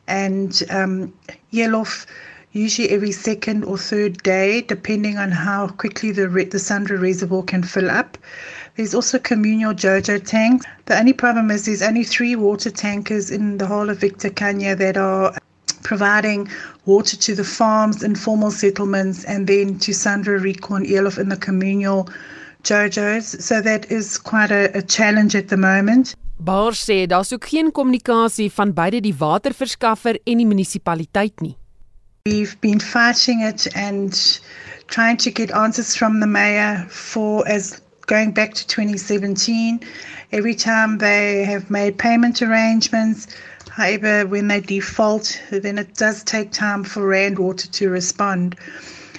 and 0.08 0.62
um, 0.68 1.12
Yelof 1.52 2.06
usually 2.56 2.90
every 2.90 3.12
second 3.12 3.64
or 3.64 3.76
third 3.76 4.22
day, 4.22 4.62
depending 4.62 5.18
on 5.18 5.30
how 5.30 5.68
quickly 5.68 6.10
the, 6.10 6.28
re- 6.28 6.44
the 6.44 6.58
Sandra 6.58 6.98
Reservoir 6.98 7.42
can 7.42 7.62
fill 7.62 7.90
up. 7.90 8.16
There's 8.76 8.94
also 8.94 9.18
communal 9.18 9.72
JoJo 9.72 10.26
tanks. 10.26 10.66
The 10.84 10.98
only 10.98 11.14
problem 11.14 11.50
is 11.50 11.64
there's 11.64 11.80
only 11.80 12.04
three 12.04 12.36
water 12.36 12.70
tankers 12.70 13.30
in 13.30 13.56
the 13.56 13.66
whole 13.66 13.88
of 13.88 13.98
Victor 13.98 14.28
Kanya 14.28 14.76
that 14.76 14.98
are 14.98 15.34
providing 15.82 16.48
water 16.84 17.16
to 17.16 17.34
the 17.34 17.44
farms, 17.44 18.02
informal 18.02 18.50
settlements, 18.50 19.24
and 19.24 19.46
then 19.46 19.78
to 19.78 19.94
Sandra 19.94 20.38
Rico 20.38 20.74
and 20.74 20.86
Elof 20.86 21.18
in 21.18 21.30
the 21.30 21.38
communal 21.38 22.08
JoJo's. 22.64 23.42
So 23.42 23.62
that 23.62 23.90
is 23.90 24.18
quite 24.18 24.50
a, 24.50 24.76
a 24.76 24.82
challenge 24.82 25.34
at 25.34 25.48
the 25.48 25.56
moment. 25.56 26.14
Baar 26.38 26.74
sê 26.76 27.06
daar's 27.06 27.32
ook 27.32 27.46
geen 27.48 27.72
kommunikasie 27.72 28.50
van 28.52 28.74
beide 28.74 29.00
die 29.00 29.14
waterverskaffer 29.16 30.18
en 30.24 30.36
die 30.36 30.46
munisipaliteit 30.46 31.40
nie. 31.40 31.56
We've 32.28 32.58
been 32.60 32.80
fighting 32.80 33.40
it 33.40 33.68
and 33.74 34.12
trying 34.86 35.16
to 35.16 35.30
get 35.30 35.50
answers 35.50 35.96
from 35.96 36.20
the 36.20 36.26
mayor 36.26 36.84
for 36.90 37.46
as 37.48 37.80
going 38.06 38.30
back 38.30 38.54
to 38.54 38.66
2017. 38.66 39.80
Every 40.32 40.54
time 40.54 40.98
they 40.98 41.44
have 41.44 41.70
made 41.70 41.98
payment 41.98 42.40
arrangements, 42.40 43.26
however, 43.70 44.26
when 44.26 44.48
they 44.48 44.60
default, 44.60 45.40
then 45.50 45.78
it 45.78 45.94
does 45.94 46.22
take 46.22 46.52
time 46.52 46.84
for 46.84 47.06
Randwater 47.06 47.70
to 47.72 47.90
respond. 47.90 48.56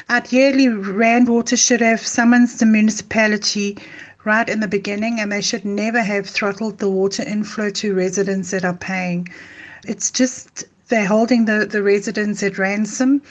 Ideally, 0.10 0.68
Randwater 0.68 1.58
should 1.58 1.82
have 1.82 2.06
summoned 2.06 2.50
the 2.50 2.66
municipality 2.66 3.78
right 4.24 4.48
in 4.48 4.62
the 4.62 4.68
beginning 4.68 5.20
and 5.20 5.32
they 5.32 5.42
should 5.42 5.66
never 5.66 6.02
have 6.02 6.28
throttled 6.28 6.80
the 6.80 6.90
water 6.90 7.24
inflow 7.24 7.70
to 7.70 7.94
residents 7.94 8.52
that 8.52 8.66
are 8.66 8.74
paying. 8.74 9.28
It's 9.86 10.12
just 10.12 10.66
they're 10.88 11.06
holding 11.06 11.46
the, 11.46 11.66
the 11.66 11.84
residents 11.84 12.42
at 12.44 12.58
ransom 12.58 13.22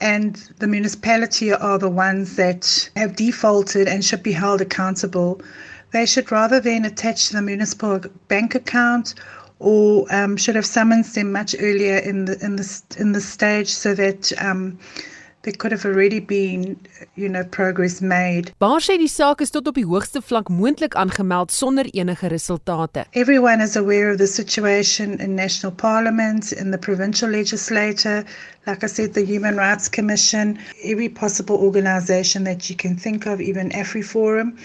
and 0.00 0.36
the 0.58 0.66
municipality 0.66 1.52
are 1.52 1.78
the 1.78 1.88
ones 1.88 2.36
that 2.36 2.90
have 2.96 3.16
defaulted 3.16 3.88
and 3.88 4.04
should 4.04 4.22
be 4.22 4.32
held 4.32 4.60
accountable. 4.60 5.40
They 5.92 6.06
should 6.06 6.30
rather 6.30 6.60
then 6.60 6.84
attach 6.84 7.28
to 7.28 7.34
the 7.34 7.42
municipal 7.42 8.00
bank 8.28 8.54
account 8.54 9.14
or 9.58 10.06
um, 10.14 10.36
should 10.36 10.54
have 10.54 10.66
summoned 10.66 11.06
them 11.06 11.32
much 11.32 11.54
earlier 11.58 11.96
in 11.98 12.26
the 12.26 12.38
in 12.44 12.56
the 12.56 12.82
in 12.98 13.12
the 13.12 13.20
stage 13.20 13.68
so 13.68 13.94
that 13.94 14.32
um, 14.40 14.78
there 15.42 15.52
could 15.52 15.72
have 15.72 15.84
already 15.84 16.20
been 16.20 16.78
you 17.14 17.28
know 17.28 17.44
progress 17.44 18.00
made. 18.00 18.52
Baar 18.58 18.80
sê 18.80 18.98
die 18.98 19.08
saak 19.08 19.40
is 19.40 19.50
tot 19.54 19.68
op 19.70 19.78
die 19.78 19.86
hoogste 19.86 20.22
vlak 20.22 20.50
moontlik 20.50 20.96
aangemeld 21.02 21.52
sonder 21.54 21.86
enige 21.92 22.28
resultate. 22.28 23.04
Everyone 23.12 23.62
is 23.62 23.76
aware 23.76 24.10
of 24.10 24.18
the 24.18 24.26
situation 24.26 25.18
in 25.20 25.34
national 25.34 25.72
parliament, 25.72 26.52
in 26.52 26.70
the 26.70 26.78
provincial 26.78 27.30
legislature, 27.30 28.24
like 28.66 28.82
I 28.82 28.88
said 28.88 29.14
the 29.14 29.24
Human 29.24 29.56
Rights 29.56 29.88
Commission, 29.88 30.58
every 30.84 31.08
possible 31.08 31.56
organization 31.56 32.44
that 32.44 32.68
you 32.68 32.76
can 32.76 32.96
think 32.96 33.26
of, 33.26 33.40
even 33.40 33.70
AfriForum 33.70 34.58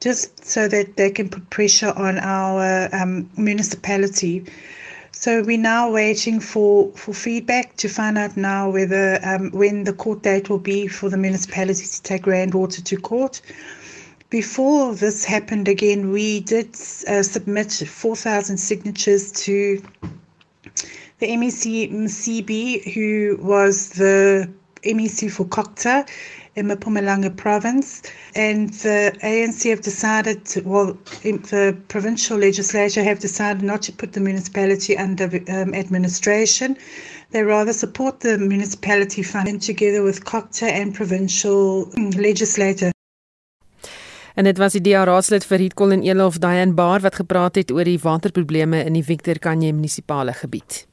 just 0.00 0.44
so 0.44 0.68
that 0.68 0.96
they 0.96 1.10
can 1.10 1.30
put 1.30 1.48
pressure 1.48 1.92
on 1.96 2.18
our 2.18 2.88
um, 2.92 3.30
municipality 3.38 4.44
so 5.16 5.42
we're 5.42 5.56
now 5.56 5.90
waiting 5.90 6.40
for, 6.40 6.90
for 6.92 7.14
feedback 7.14 7.76
to 7.78 7.88
find 7.88 8.18
out 8.18 8.36
now 8.36 8.68
whether 8.68 9.18
um, 9.24 9.50
when 9.52 9.84
the 9.84 9.92
court 9.92 10.22
date 10.22 10.50
will 10.50 10.58
be 10.58 10.86
for 10.88 11.08
the 11.08 11.16
municipality 11.16 11.86
to 11.86 12.02
take 12.02 12.22
Grandwater 12.22 12.82
to 12.84 12.96
court. 12.96 13.40
Before 14.28 14.94
this 14.94 15.24
happened 15.24 15.68
again, 15.68 16.10
we 16.10 16.40
did 16.40 16.74
uh, 17.08 17.22
submit 17.22 17.72
4,000 17.72 18.58
signatures 18.58 19.30
to 19.32 19.82
the 21.20 21.28
MEC 21.28 21.92
MCB, 21.92 22.92
who 22.92 23.38
was 23.40 23.90
the 23.90 24.50
MEC 24.82 25.30
for 25.30 25.46
Kokta, 25.46 26.06
in 26.56 26.68
Mpumalanga 26.68 27.36
province. 27.36 28.02
And 28.34 28.72
the 28.74 29.12
ANC 29.22 29.68
have 29.70 29.82
decided, 29.82 30.40
well, 30.64 30.96
the 31.22 31.76
provincial 31.88 32.38
legislature 32.38 33.02
have 33.02 33.20
decided 33.20 33.62
not 33.62 33.82
to 33.82 33.92
put 33.92 34.12
the 34.12 34.20
municipality 34.20 34.96
under 34.96 35.26
um, 35.48 35.74
administration. 35.74 36.76
They 37.30 37.42
rather 37.42 37.72
support 37.72 38.20
the 38.20 38.38
municipality 38.38 39.22
funding 39.22 39.58
together 39.58 40.02
with 40.02 40.24
COCTA 40.24 40.66
and 40.66 40.94
provincial 40.94 41.90
um, 41.96 42.10
legislator. 42.10 42.92
En 44.34 44.44
dit 44.44 44.58
was 44.58 44.72
die 44.74 44.80
DA 44.82 45.04
raadslid 45.06 45.44
vir 45.46 45.62
Hiet 45.62 45.74
Colin 45.78 46.02
Elof 46.02 46.40
Diane 46.42 46.74
Bar 46.74 47.04
wat 47.04 47.14
gepraat 47.14 47.54
het 47.60 47.70
oor 47.70 47.86
die 47.86 48.00
waterprobleme 48.02 48.82
in 48.82 48.98
die 48.98 49.04
Victor 49.06 49.38
Kanye 49.38 49.70
munisipale 49.72 50.34
gebied. 50.34 50.86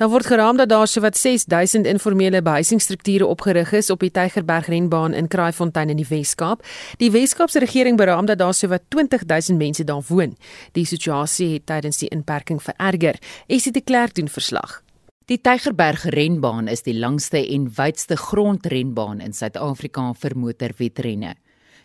Dan 0.00 0.08
word 0.08 0.26
geraam 0.26 0.56
dat 0.56 0.68
daar 0.68 0.88
sowat 0.88 1.16
6000 1.16 1.86
informele 1.86 2.42
behuisingsstrukture 2.42 3.26
opgerig 3.26 3.72
is 3.72 3.90
op 3.90 4.00
die 4.00 4.10
Tygerberg 4.10 4.66
renbaan 4.66 5.12
in 5.12 5.28
Kraaifontein 5.28 5.90
in 5.92 5.96
die 5.96 6.06
Wes-Kaap. 6.08 6.64
Die 6.96 7.10
Wes-Kaapse 7.10 7.60
regering 7.60 7.96
beraam 8.00 8.24
dat 8.24 8.38
daar 8.38 8.54
sowat 8.54 8.80
20000 8.88 9.58
mense 9.58 9.84
daar 9.84 10.00
woon. 10.08 10.36
Die 10.72 10.86
situasie 10.86 11.52
het 11.52 11.66
tydens 11.66 12.00
die 12.00 12.08
inperking 12.08 12.62
vererger. 12.62 13.20
Esie 13.46 13.72
de 13.72 13.80
Klerk 13.80 14.14
doen 14.14 14.28
verslag. 14.28 14.82
Die 15.28 15.40
Tygerberg 15.40 16.08
renbaan 16.08 16.68
is 16.68 16.82
die 16.82 16.96
langste 16.98 17.44
en 17.52 17.68
wydste 17.76 18.16
grondrenbaan 18.16 19.20
in 19.20 19.36
Suid-Afrika 19.36 20.14
vir 20.16 20.36
motorwedrenne. 20.36 21.36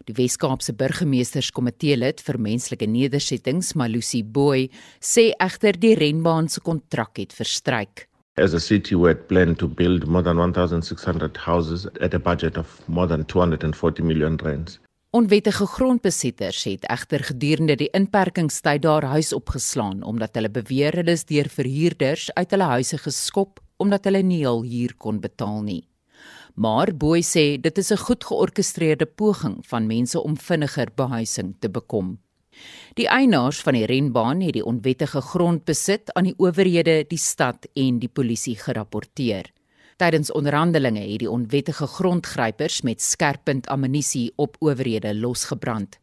Die 0.06 0.14
Wes-Kaapse 0.14 0.76
burgemeesterskomitee 0.78 1.95
lid 1.97 2.20
vir 2.22 2.38
menslike 2.38 2.86
nedersettings, 2.86 3.72
Malusi 3.74 4.22
Boy, 4.22 4.68
sê 5.01 5.32
egter 5.41 5.80
die 5.82 5.95
renbaan 5.97 6.45
se 6.49 6.62
kontrak 6.62 7.18
het 7.18 7.34
verstryk. 7.34 8.06
As 8.38 8.53
a 8.53 8.60
city, 8.60 8.95
we 8.95 9.08
had 9.08 9.28
planned 9.28 9.58
to 9.58 9.68
build 9.68 10.06
more 10.06 10.22
than 10.22 10.38
1,600 10.38 11.38
houses 11.38 11.88
at 12.01 12.14
a 12.14 12.20
budget 12.20 12.58
of 12.58 12.82
more 12.88 13.08
than 13.08 13.26
240 13.26 14.03
million 14.03 14.38
rands. 14.38 14.80
Onwettige 15.16 15.66
grondbesitters 15.66 16.64
het 16.68 16.86
egter 16.91 17.24
gedurende 17.24 17.78
die 17.80 17.89
inperkingstyd 17.95 18.82
daar 18.84 19.08
huis 19.16 19.34
opgeslaan 19.34 20.03
omdat 20.03 20.36
hulle 20.36 20.51
beweer 20.51 20.99
hulle 20.99 21.16
is 21.16 21.24
deur 21.26 21.47
verhuurders 21.49 22.28
uit 22.36 22.51
hulle 22.51 22.68
huise 22.76 22.99
geskop 22.99 23.62
omdat 23.80 24.06
hulle 24.06 24.22
nie 24.28 24.43
al 24.47 24.66
huur 24.68 24.93
kon 24.97 25.22
betaal 25.24 25.62
nie. 25.64 25.86
Maar 26.56 26.93
Boy 26.95 27.20
sê 27.22 27.60
dit 27.60 27.78
is 27.78 27.91
'n 27.91 27.97
goed 27.97 28.24
georkestreerde 28.24 29.06
poging 29.06 29.58
van 29.68 29.88
mense 29.88 30.24
om 30.24 30.38
vinniger 30.38 30.88
behuising 30.95 31.56
te 31.60 31.70
bekom. 31.70 32.20
Die 32.93 33.08
eienaars 33.08 33.60
van 33.62 33.74
die 33.74 33.86
renbaan 33.86 34.41
het 34.41 34.53
die 34.53 34.66
onwettige 34.66 35.22
grond 35.22 35.66
besit 35.66 36.14
aan 36.14 36.24
die 36.24 36.38
owerhede, 36.38 37.06
die 37.08 37.18
stad 37.18 37.68
en 37.74 37.99
die 37.99 38.10
polisie 38.10 38.56
gerapporteer. 38.56 39.51
Tydens 39.97 40.32
onderhandelinge 40.32 40.99
het 40.99 41.20
die 41.20 41.32
onwettige 41.32 41.88
grondgrypers 41.88 42.82
met 42.82 43.01
skerppunt 43.01 43.68
ammunisie 43.68 44.32
op 44.36 44.56
owerhede 44.60 45.16
losgebrand. 45.16 45.99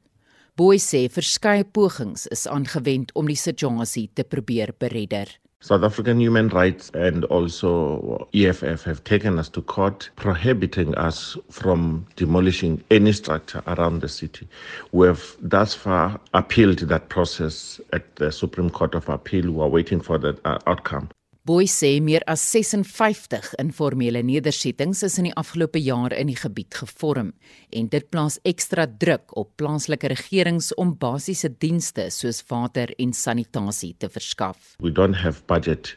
Boy 0.54 0.76
sê 0.78 1.08
verskeie 1.08 1.64
pogings 1.64 2.26
is 2.26 2.46
aangewend 2.46 3.12
om 3.14 3.26
die 3.26 3.36
situasie 3.36 4.10
te 4.12 4.24
probeer 4.24 4.74
beredder. 4.78 5.38
South 5.62 5.84
African 5.84 6.20
human 6.20 6.48
rights 6.48 6.90
and 6.92 7.24
also 7.26 8.26
EFF 8.34 8.82
have 8.82 9.04
taken 9.04 9.38
us 9.38 9.48
to 9.50 9.62
court 9.62 10.10
prohibiting 10.16 10.92
us 10.96 11.36
from 11.50 12.04
demolishing 12.16 12.82
any 12.90 13.12
structure 13.12 13.62
around 13.68 14.00
the 14.00 14.08
city. 14.08 14.48
We 14.90 15.06
have 15.06 15.36
thus 15.40 15.72
far 15.72 16.18
appealed 16.34 16.80
that 16.80 17.10
process 17.10 17.80
at 17.92 18.16
the 18.16 18.32
Supreme 18.32 18.70
Court 18.70 18.96
of 18.96 19.08
Appeal. 19.08 19.52
We 19.52 19.62
are 19.62 19.68
waiting 19.68 20.00
for 20.00 20.18
the 20.18 20.36
uh, 20.44 20.58
outcome. 20.66 21.10
Boy 21.42 21.66
sê 21.66 21.96
meer 21.98 22.22
as 22.30 22.38
56 22.54 23.56
informele 23.58 24.20
nedersettings 24.22 25.00
is 25.02 25.16
in 25.18 25.26
die 25.26 25.32
afgelope 25.40 25.80
jaar 25.82 26.14
in 26.14 26.28
die 26.30 26.36
gebied 26.38 26.76
gevorm 26.78 27.32
en 27.74 27.88
dit 27.90 28.06
plaas 28.14 28.36
ekstra 28.46 28.84
druk 28.86 29.34
op 29.34 29.50
plaaslike 29.58 30.12
regerings 30.12 30.70
om 30.78 30.94
basiese 30.94 31.50
dienste 31.50 32.06
soos 32.14 32.38
water 32.46 32.94
en 32.94 33.10
sanitasie 33.10 33.90
te 33.98 34.06
verskaf. 34.06 34.76
We 34.78 34.94
don't 34.94 35.18
have 35.18 35.42
budget 35.50 35.96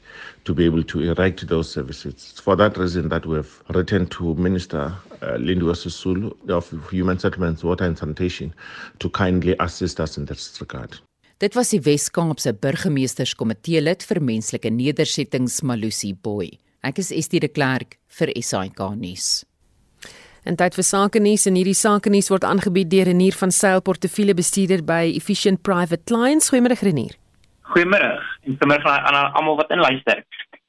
to 0.49 0.57
be 0.57 0.65
able 0.65 0.83
to 0.89 1.05
erect 1.13 1.45
those 1.47 1.69
services. 1.69 2.33
For 2.41 2.57
that 2.57 2.81
reason 2.81 3.13
that 3.13 3.27
we 3.29 3.37
have 3.37 3.61
written 3.69 4.09
to 4.17 4.33
Minister 4.33 4.97
uh, 5.21 5.37
Lindiwe 5.37 5.77
Sisulu 5.77 6.33
of 6.49 6.73
Human 6.89 7.19
Settlements, 7.19 7.63
Water 7.63 7.85
and 7.85 7.95
Sanitation 7.95 8.51
to 8.97 9.11
kindly 9.11 9.55
assist 9.59 9.99
us 9.99 10.17
in 10.17 10.25
this 10.25 10.57
regard. 10.59 10.97
Dit 11.35 11.51
was 11.57 11.73
die 11.73 11.81
Wes-Kaapse 11.83 12.53
burgemeesterskomitee 12.63 13.81
lid 13.81 14.05
vir 14.07 14.21
menslike 14.23 14.69
nedersettings 14.71 15.57
Malusi 15.67 16.13
Boy. 16.15 16.53
Ek 16.79 17.01
is 17.01 17.09
Estie 17.11 17.41
de 17.43 17.49
Klerk 17.51 17.97
vir 18.15 18.31
SAK 18.39 18.79
nuus. 18.95 19.43
En 20.47 20.55
tyd 20.55 20.77
vir 20.79 20.87
sake 20.87 21.19
nuus 21.19 21.43
en 21.49 21.57
hierdie 21.59 21.75
sake 21.75 22.13
nuus 22.13 22.31
word 22.31 22.47
aangebied 22.47 22.87
deur 22.93 23.09
Renier 23.09 23.35
van 23.35 23.51
Sail 23.51 23.83
portefeuljebestuurder 23.83 24.85
by 24.87 25.11
Efficient 25.11 25.59
Private 25.67 26.07
Clients. 26.07 26.53
Goeiemôre 26.53 26.79
Renier. 26.79 27.19
Goeiemôre 27.67 28.13
en 28.47 28.55
goeiemôre 28.55 28.95
aan 28.95 29.19
almal 29.35 29.59
wat 29.59 29.75
inluister. 29.75 30.23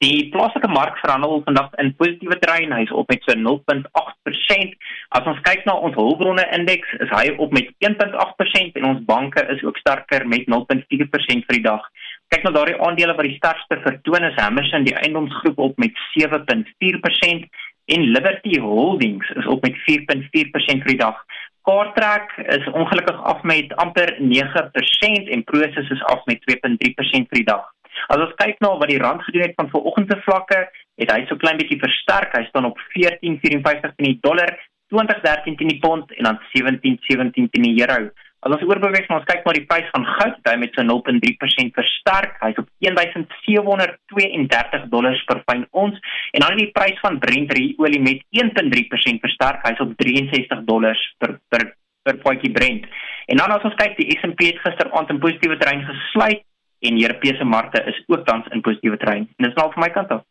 Die 0.05 0.29
plaaslike 0.29 0.69
mark 0.69 0.99
verhandel 1.01 1.39
vandag 1.47 1.71
in 1.81 1.95
positiewe 1.97 2.37
terrein, 2.43 2.73
hy's 2.77 2.91
op 2.93 3.09
met 3.09 3.23
so 3.25 3.33
0.8%. 3.33 4.75
As 5.17 5.29
ons 5.31 5.39
kyk 5.47 5.63
na 5.65 5.73
ons 5.89 5.97
hulpbronne 5.97 6.45
indeks, 6.53 6.91
is 7.01 7.15
hy 7.17 7.31
op 7.41 7.55
met 7.57 7.71
1.8% 7.89 8.77
en 8.77 8.89
ons 8.91 9.01
banke 9.09 9.41
is 9.55 9.63
ook 9.65 9.81
sterker 9.81 10.27
met 10.29 10.45
0.4% 10.53 11.49
vir 11.49 11.57
die 11.57 11.65
dag. 11.65 11.87
Kyk 12.29 12.45
na 12.45 12.53
daardie 12.59 12.77
aandele 12.85 13.15
wat 13.17 13.25
die 13.25 13.39
sterkste 13.39 13.79
vertoon 13.87 14.29
is, 14.29 14.37
Hammerson 14.37 14.85
die 14.85 14.97
eiendomsgroep 15.01 15.65
op 15.71 15.81
met 15.81 15.97
7.4% 16.13 17.49
en 17.97 18.07
Liberty 18.13 18.61
Holdings 18.61 19.31
is 19.41 19.49
op 19.49 19.65
met 19.65 19.81
4.4% 19.89 20.85
vir 20.85 20.93
die 20.93 21.01
dag. 21.01 21.25
Cartrack 21.67 22.37
is 22.53 22.69
ongelukkig 22.69 23.17
af 23.33 23.41
met 23.43 23.73
amper 23.81 24.13
9% 24.21 25.33
en 25.33 25.47
Prosus 25.49 25.89
is 25.97 26.05
af 26.13 26.29
met 26.29 26.45
2.3% 26.45 27.33
vir 27.33 27.41
die 27.41 27.49
dag. 27.49 27.65
As 28.13 28.23
ons 28.23 28.37
kyk 28.41 28.61
na 28.65 28.75
wat 28.81 28.93
die 28.93 29.01
rand 29.03 29.25
gedoen 29.27 29.47
het 29.47 29.57
van 29.61 29.73
vanoggend 29.73 30.13
se 30.13 30.21
vlakke, 30.27 30.61
het 31.01 31.13
hy 31.13 31.25
so 31.27 31.41
klein 31.41 31.61
bietjie 31.61 31.81
versterk. 31.83 32.37
Hy 32.37 32.45
staan 32.51 32.69
op 32.69 32.81
14.54 32.95 33.97
teen 33.97 34.11
die 34.11 34.21
dollar, 34.25 34.55
20.13 34.95 35.59
teen 35.59 35.75
die 35.75 35.83
pond 35.83 36.13
en 36.19 36.31
dan 36.31 36.41
17.17 36.55 37.35
teen 37.35 37.51
die 37.53 37.77
euro. 37.81 38.13
As 38.47 38.53
ons 38.55 38.67
oorbeweeg 38.69 39.09
na 39.09 39.17
ons 39.19 39.27
kyk 39.27 39.43
na 39.43 39.53
die 39.57 39.65
prys 39.67 39.89
van 39.91 40.05
goud, 40.07 40.37
hy 40.47 40.55
met 40.61 40.77
so 40.77 40.85
0.3% 40.87 41.73
versterk. 41.75 42.37
Hy's 42.45 42.61
op 42.61 42.69
1732 42.85 44.85
dollars 44.93 45.23
per 45.27 45.41
fyn 45.49 45.65
ons 45.75 45.97
en 46.37 46.45
dan 46.45 46.61
die 46.61 46.69
prys 46.77 47.01
van 47.03 47.19
Brent 47.23 47.51
olie 47.83 48.03
met 48.05 48.23
1.3% 48.39 49.25
versterk. 49.25 49.65
Hy's 49.67 49.83
op 49.83 49.97
63 49.99 50.63
dollars 50.69 51.03
per 51.19 51.41
per 51.51 51.73
per 52.07 52.21
potjie 52.23 52.53
Brent. 52.55 52.87
En 53.27 53.43
dan 53.43 53.51
as 53.51 53.67
ons 53.67 53.75
kyk, 53.81 53.99
die 53.99 54.15
S&P 54.15 54.53
het 54.53 54.63
gisteraand 54.63 55.11
in 55.11 55.19
positiewe 55.19 55.59
terrein 55.59 55.83
gesluit 55.89 56.45
en 56.79 57.03
Europese 57.03 57.45
markte 57.45 57.83
is 57.87 58.03
ook 58.07 58.27
tans 58.27 58.47
in 58.51 58.61
positiewe 58.61 58.97
trein. 58.97 59.29
En 59.37 59.45
dis 59.45 59.55
nou 59.55 59.73
van 59.73 59.83
my 59.83 59.91
kant 59.91 60.09
af. 60.09 60.25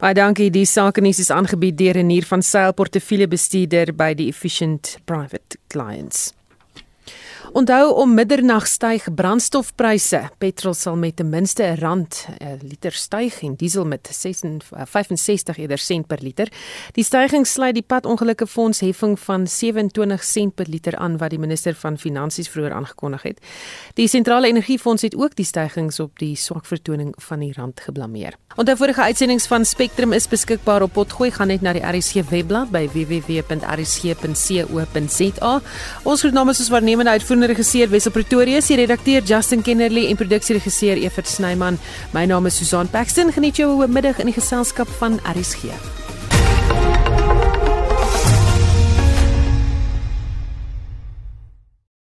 Baie 0.00 0.14
dankie. 0.16 0.50
Die 0.50 0.64
sake 0.64 1.00
nuus 1.04 1.18
is 1.20 1.30
aangebied 1.30 1.76
deur 1.78 2.04
nuur 2.04 2.24
van 2.24 2.42
Sail 2.42 2.72
portefeuljebestuurder 2.72 3.92
by 3.94 4.14
die 4.16 4.30
Efficient 4.32 4.96
Private 5.04 5.58
Clients. 5.68 6.30
Onthou 7.52 7.94
om 7.98 8.12
middernag 8.14 8.66
styg 8.70 9.08
brandstofpryse. 9.14 10.20
Petrol 10.38 10.74
sal 10.74 10.94
met 10.96 11.16
ten 11.16 11.28
minste 11.28 11.62
'n 11.62 11.74
rand 11.80 12.26
'n 12.38 12.58
liter 12.62 12.92
styg 12.92 13.42
en 13.42 13.54
diesel 13.54 13.84
met 13.84 14.08
65 14.10 15.56
eerder 15.58 15.78
sent 15.78 16.06
per 16.06 16.18
liter. 16.22 16.48
Die 16.92 17.04
stygings 17.04 17.52
sluit 17.52 17.74
die 17.74 17.82
padongelukke 17.82 18.46
fonds 18.46 18.80
heffing 18.80 19.20
van 19.20 19.46
27 19.46 20.24
sent 20.24 20.54
per 20.54 20.66
liter 20.68 20.96
aan 20.96 21.16
wat 21.18 21.30
die 21.30 21.38
minister 21.38 21.74
van 21.74 21.98
Finansies 21.98 22.48
vroeër 22.48 22.72
aangekondig 22.72 23.22
het. 23.22 23.40
Die 23.94 24.08
sentrale 24.08 24.46
energiefonds 24.46 25.02
het 25.02 25.16
ook 25.16 25.34
die 25.34 25.44
stygings 25.44 26.00
op 26.00 26.18
die 26.18 26.36
swak 26.36 26.66
vertoning 26.66 27.14
van 27.18 27.38
die 27.38 27.52
rand 27.56 27.80
geblameer. 27.80 28.34
Onthou 28.56 28.76
vorige 28.76 29.02
uitsendings 29.02 29.46
van 29.46 29.64
Spectrum 29.64 30.12
is 30.12 30.28
beskikbaar 30.28 30.82
op 30.82 30.92
Potgooi 30.92 31.30
gaan 31.30 31.46
net 31.46 31.60
na 31.60 31.72
die 31.72 31.82
RSG 31.98 32.14
webblad 32.30 32.70
by 32.70 32.88
www.rsg.co.za. 32.92 33.60
Ons 36.02 36.20
groet 36.20 36.32
namens 36.32 36.58
ons 36.58 36.68
waarnemende 36.68 37.10
uitvoerende 37.40 37.54
regisseur 37.54 37.88
Wessel 37.90 38.12
Pretorius, 38.12 38.66
die 38.68 38.76
redakteur 38.76 39.22
Justin 39.24 39.62
Kennerly 39.62 40.08
en 40.08 40.16
produksieregisseur 40.16 40.96
Evert 41.00 41.28
Snyman. 41.28 41.78
My 42.12 42.26
naam 42.26 42.46
is 42.46 42.56
Susan 42.56 42.88
Paxton. 42.88 43.32
Geniet 43.32 43.56
jou 43.56 43.86
middag 43.88 44.20
in 44.20 44.28
die 44.28 44.36
geselskap 44.36 44.88
van 45.00 45.20
RSG. 45.24 45.70